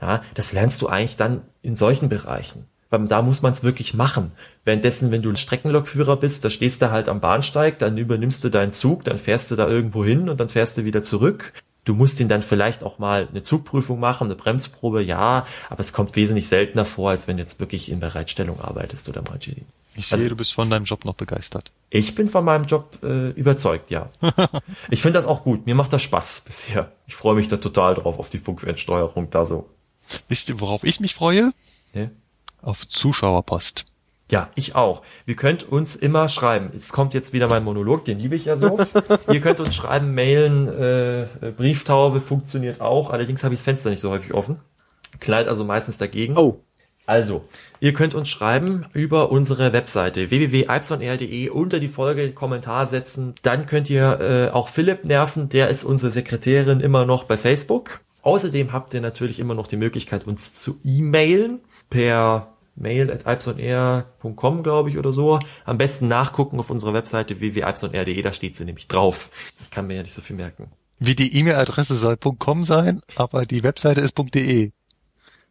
ja, 0.00 0.22
das 0.34 0.52
lernst 0.52 0.80
du 0.80 0.86
eigentlich 0.88 1.16
dann 1.16 1.42
in 1.60 1.76
solchen 1.76 2.08
Bereichen 2.08 2.66
da 2.90 3.22
muss 3.22 3.42
man 3.42 3.52
es 3.52 3.62
wirklich 3.62 3.94
machen. 3.94 4.32
Währenddessen, 4.64 5.10
wenn 5.10 5.22
du 5.22 5.30
ein 5.30 5.36
Streckenlokführer 5.36 6.16
bist, 6.16 6.44
da 6.44 6.50
stehst 6.50 6.82
du 6.82 6.90
halt 6.90 7.08
am 7.08 7.20
Bahnsteig, 7.20 7.78
dann 7.78 7.98
übernimmst 7.98 8.42
du 8.44 8.48
deinen 8.48 8.72
Zug, 8.72 9.04
dann 9.04 9.18
fährst 9.18 9.50
du 9.50 9.56
da 9.56 9.68
irgendwo 9.68 10.04
hin 10.04 10.28
und 10.28 10.38
dann 10.38 10.48
fährst 10.48 10.78
du 10.78 10.84
wieder 10.84 11.02
zurück. 11.02 11.52
Du 11.84 11.94
musst 11.94 12.18
ihn 12.18 12.28
dann 12.28 12.42
vielleicht 12.42 12.82
auch 12.82 12.98
mal 12.98 13.28
eine 13.30 13.44
Zugprüfung 13.44 14.00
machen, 14.00 14.24
eine 14.24 14.34
Bremsprobe, 14.34 15.02
ja, 15.02 15.46
aber 15.70 15.80
es 15.80 15.92
kommt 15.92 16.16
wesentlich 16.16 16.48
seltener 16.48 16.84
vor, 16.84 17.10
als 17.10 17.28
wenn 17.28 17.36
du 17.36 17.42
jetzt 17.42 17.60
wirklich 17.60 17.90
in 17.90 18.00
Bereitstellung 18.00 18.60
arbeitest 18.60 19.08
oder 19.08 19.22
mal 19.22 19.38
GD. 19.38 19.62
Ich 19.94 20.08
sehe, 20.08 20.18
also, 20.18 20.28
du 20.28 20.36
bist 20.36 20.52
von 20.52 20.68
deinem 20.68 20.84
Job 20.84 21.04
noch 21.04 21.14
begeistert. 21.14 21.72
Ich 21.90 22.14
bin 22.14 22.28
von 22.28 22.44
meinem 22.44 22.64
Job 22.66 22.98
äh, 23.02 23.30
überzeugt, 23.30 23.90
ja. 23.90 24.10
ich 24.90 25.00
finde 25.00 25.18
das 25.18 25.26
auch 25.26 25.42
gut. 25.42 25.64
Mir 25.66 25.74
macht 25.74 25.92
das 25.92 26.02
Spaß 26.02 26.42
bisher. 26.44 26.92
Ich 27.06 27.14
freue 27.14 27.36
mich 27.36 27.48
da 27.48 27.56
total 27.56 27.94
drauf 27.94 28.18
auf 28.18 28.30
die 28.30 28.38
Funkwertsteuerung 28.38 29.30
da 29.30 29.44
so. 29.44 29.70
Wisst 30.28 30.48
ihr, 30.48 30.60
worauf 30.60 30.84
ich 30.84 31.00
mich 31.00 31.14
freue? 31.14 31.52
Ja 31.94 32.10
auf 32.62 32.86
Zuschauerpost. 32.88 33.84
Ja, 34.28 34.50
ich 34.56 34.74
auch. 34.74 35.02
Wir 35.24 35.36
könnt 35.36 35.70
uns 35.70 35.94
immer 35.94 36.28
schreiben. 36.28 36.70
Es 36.74 36.92
kommt 36.92 37.14
jetzt 37.14 37.32
wieder 37.32 37.48
mein 37.48 37.62
Monolog, 37.62 38.04
den 38.04 38.18
liebe 38.18 38.34
ich 38.34 38.46
ja 38.46 38.56
so. 38.56 38.78
Ihr 39.32 39.40
könnt 39.40 39.60
uns 39.60 39.76
schreiben, 39.76 40.14
mailen, 40.14 40.66
äh, 40.66 41.26
Brieftaube 41.56 42.20
funktioniert 42.20 42.80
auch. 42.80 43.10
Allerdings 43.10 43.44
habe 43.44 43.54
ich 43.54 43.60
das 43.60 43.64
Fenster 43.64 43.90
nicht 43.90 44.00
so 44.00 44.10
häufig 44.10 44.34
offen. 44.34 44.58
Kleid 45.20 45.46
also 45.46 45.64
meistens 45.64 45.98
dagegen. 45.98 46.36
Oh. 46.36 46.60
Also, 47.08 47.42
ihr 47.78 47.92
könnt 47.92 48.16
uns 48.16 48.28
schreiben 48.28 48.86
über 48.92 49.30
unsere 49.30 49.72
Webseite 49.72 50.32
www.alpsonr.de 50.32 51.50
unter 51.50 51.78
die 51.78 51.86
Folge 51.86 52.32
Kommentar 52.32 52.86
setzen. 52.86 53.36
Dann 53.42 53.66
könnt 53.66 53.88
ihr 53.88 54.20
äh, 54.20 54.50
auch 54.50 54.68
Philipp 54.68 55.04
nerven, 55.04 55.48
der 55.48 55.68
ist 55.68 55.84
unsere 55.84 56.10
Sekretärin 56.10 56.80
immer 56.80 57.06
noch 57.06 57.22
bei 57.22 57.36
Facebook. 57.36 58.00
Außerdem 58.22 58.72
habt 58.72 58.92
ihr 58.92 59.00
natürlich 59.00 59.38
immer 59.38 59.54
noch 59.54 59.68
die 59.68 59.76
Möglichkeit, 59.76 60.26
uns 60.26 60.52
zu 60.52 60.80
e-mailen 60.82 61.60
per 61.90 62.52
mail 62.76 63.10
at 63.10 63.26
alpsonair.com, 63.26 64.62
glaube 64.62 64.90
ich, 64.90 64.98
oder 64.98 65.12
so. 65.12 65.38
Am 65.64 65.78
besten 65.78 66.08
nachgucken 66.08 66.58
auf 66.58 66.70
unserer 66.70 66.92
Webseite 66.92 67.40
www.alpsonair.de, 67.40 68.20
da 68.22 68.32
steht 68.32 68.54
sie 68.54 68.64
nämlich 68.64 68.88
drauf. 68.88 69.30
Ich 69.62 69.70
kann 69.70 69.86
mir 69.86 69.94
ja 69.96 70.02
nicht 70.02 70.14
so 70.14 70.22
viel 70.22 70.36
merken. 70.36 70.70
Wie 70.98 71.14
die 71.14 71.36
E-Mail-Adresse 71.36 71.94
soll 71.94 72.16
.com 72.16 72.64
sein, 72.64 73.02
aber 73.16 73.44
die 73.46 73.62
Webseite 73.62 74.00
ist 74.00 74.16
.de. 74.18 74.72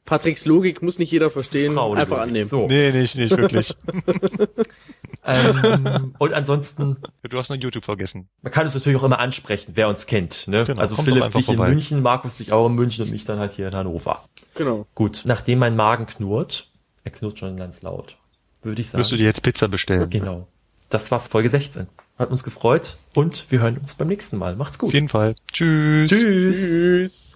Patricks 0.05 0.45
Logik 0.45 0.83
muss 0.83 0.99
nicht 0.99 1.11
jeder 1.11 1.31
verstehen, 1.31 1.77
einfach 1.79 2.19
annehmen. 2.19 2.47
So. 2.47 2.67
Nee, 2.67 2.91
nicht, 2.91 3.15
nicht 3.15 3.35
wirklich. 3.35 3.75
Ähm, 5.27 6.13
und 6.19 6.33
ansonsten, 6.33 6.97
Du 7.27 7.37
hast 7.37 7.49
noch 7.49 7.55
YouTube 7.55 7.83
vergessen. 7.83 8.29
man 8.43 8.51
kann 8.51 8.65
uns 8.65 8.75
natürlich 8.75 8.99
auch 8.99 9.03
immer 9.03 9.19
ansprechen, 9.19 9.71
wer 9.73 9.89
uns 9.89 10.05
kennt. 10.05 10.47
Ne? 10.47 10.65
Genau, 10.65 10.79
also 10.79 10.95
Philipp 10.97 11.33
dich 11.33 11.49
in 11.49 11.55
vorbei. 11.55 11.69
München, 11.69 12.01
Markus 12.03 12.37
dich 12.37 12.51
auch 12.51 12.67
in 12.67 12.75
München 12.75 13.03
und 13.05 13.11
mich 13.11 13.25
dann 13.25 13.39
halt 13.39 13.53
hier 13.53 13.67
in 13.69 13.75
Hannover. 13.75 14.23
Genau. 14.55 14.87
Gut, 14.95 15.21
nachdem 15.25 15.59
mein 15.59 15.75
Magen 15.75 16.05
knurrt, 16.05 16.69
er 17.03 17.11
knurrt 17.11 17.39
schon 17.39 17.57
ganz 17.57 17.81
laut, 17.81 18.17
würde 18.63 18.81
ich 18.81 18.89
sagen. 18.89 19.01
Wirst 19.01 19.11
du 19.11 19.17
dir 19.17 19.25
jetzt 19.25 19.43
Pizza 19.43 19.67
bestellen? 19.67 20.09
Genau. 20.09 20.47
Das 20.89 21.11
war 21.11 21.19
Folge 21.19 21.49
16. 21.49 21.87
Hat 22.17 22.29
uns 22.31 22.43
gefreut 22.43 22.97
und 23.15 23.51
wir 23.51 23.59
hören 23.59 23.77
uns 23.77 23.95
beim 23.95 24.07
nächsten 24.07 24.37
Mal. 24.37 24.55
Macht's 24.55 24.77
Auf 24.77 24.81
gut. 24.81 24.93
jeden 24.93 25.09
Fall. 25.09 25.35
Tschüss. 25.51 26.09
Tschüss. 26.09 26.57
Tschüss. 26.57 27.31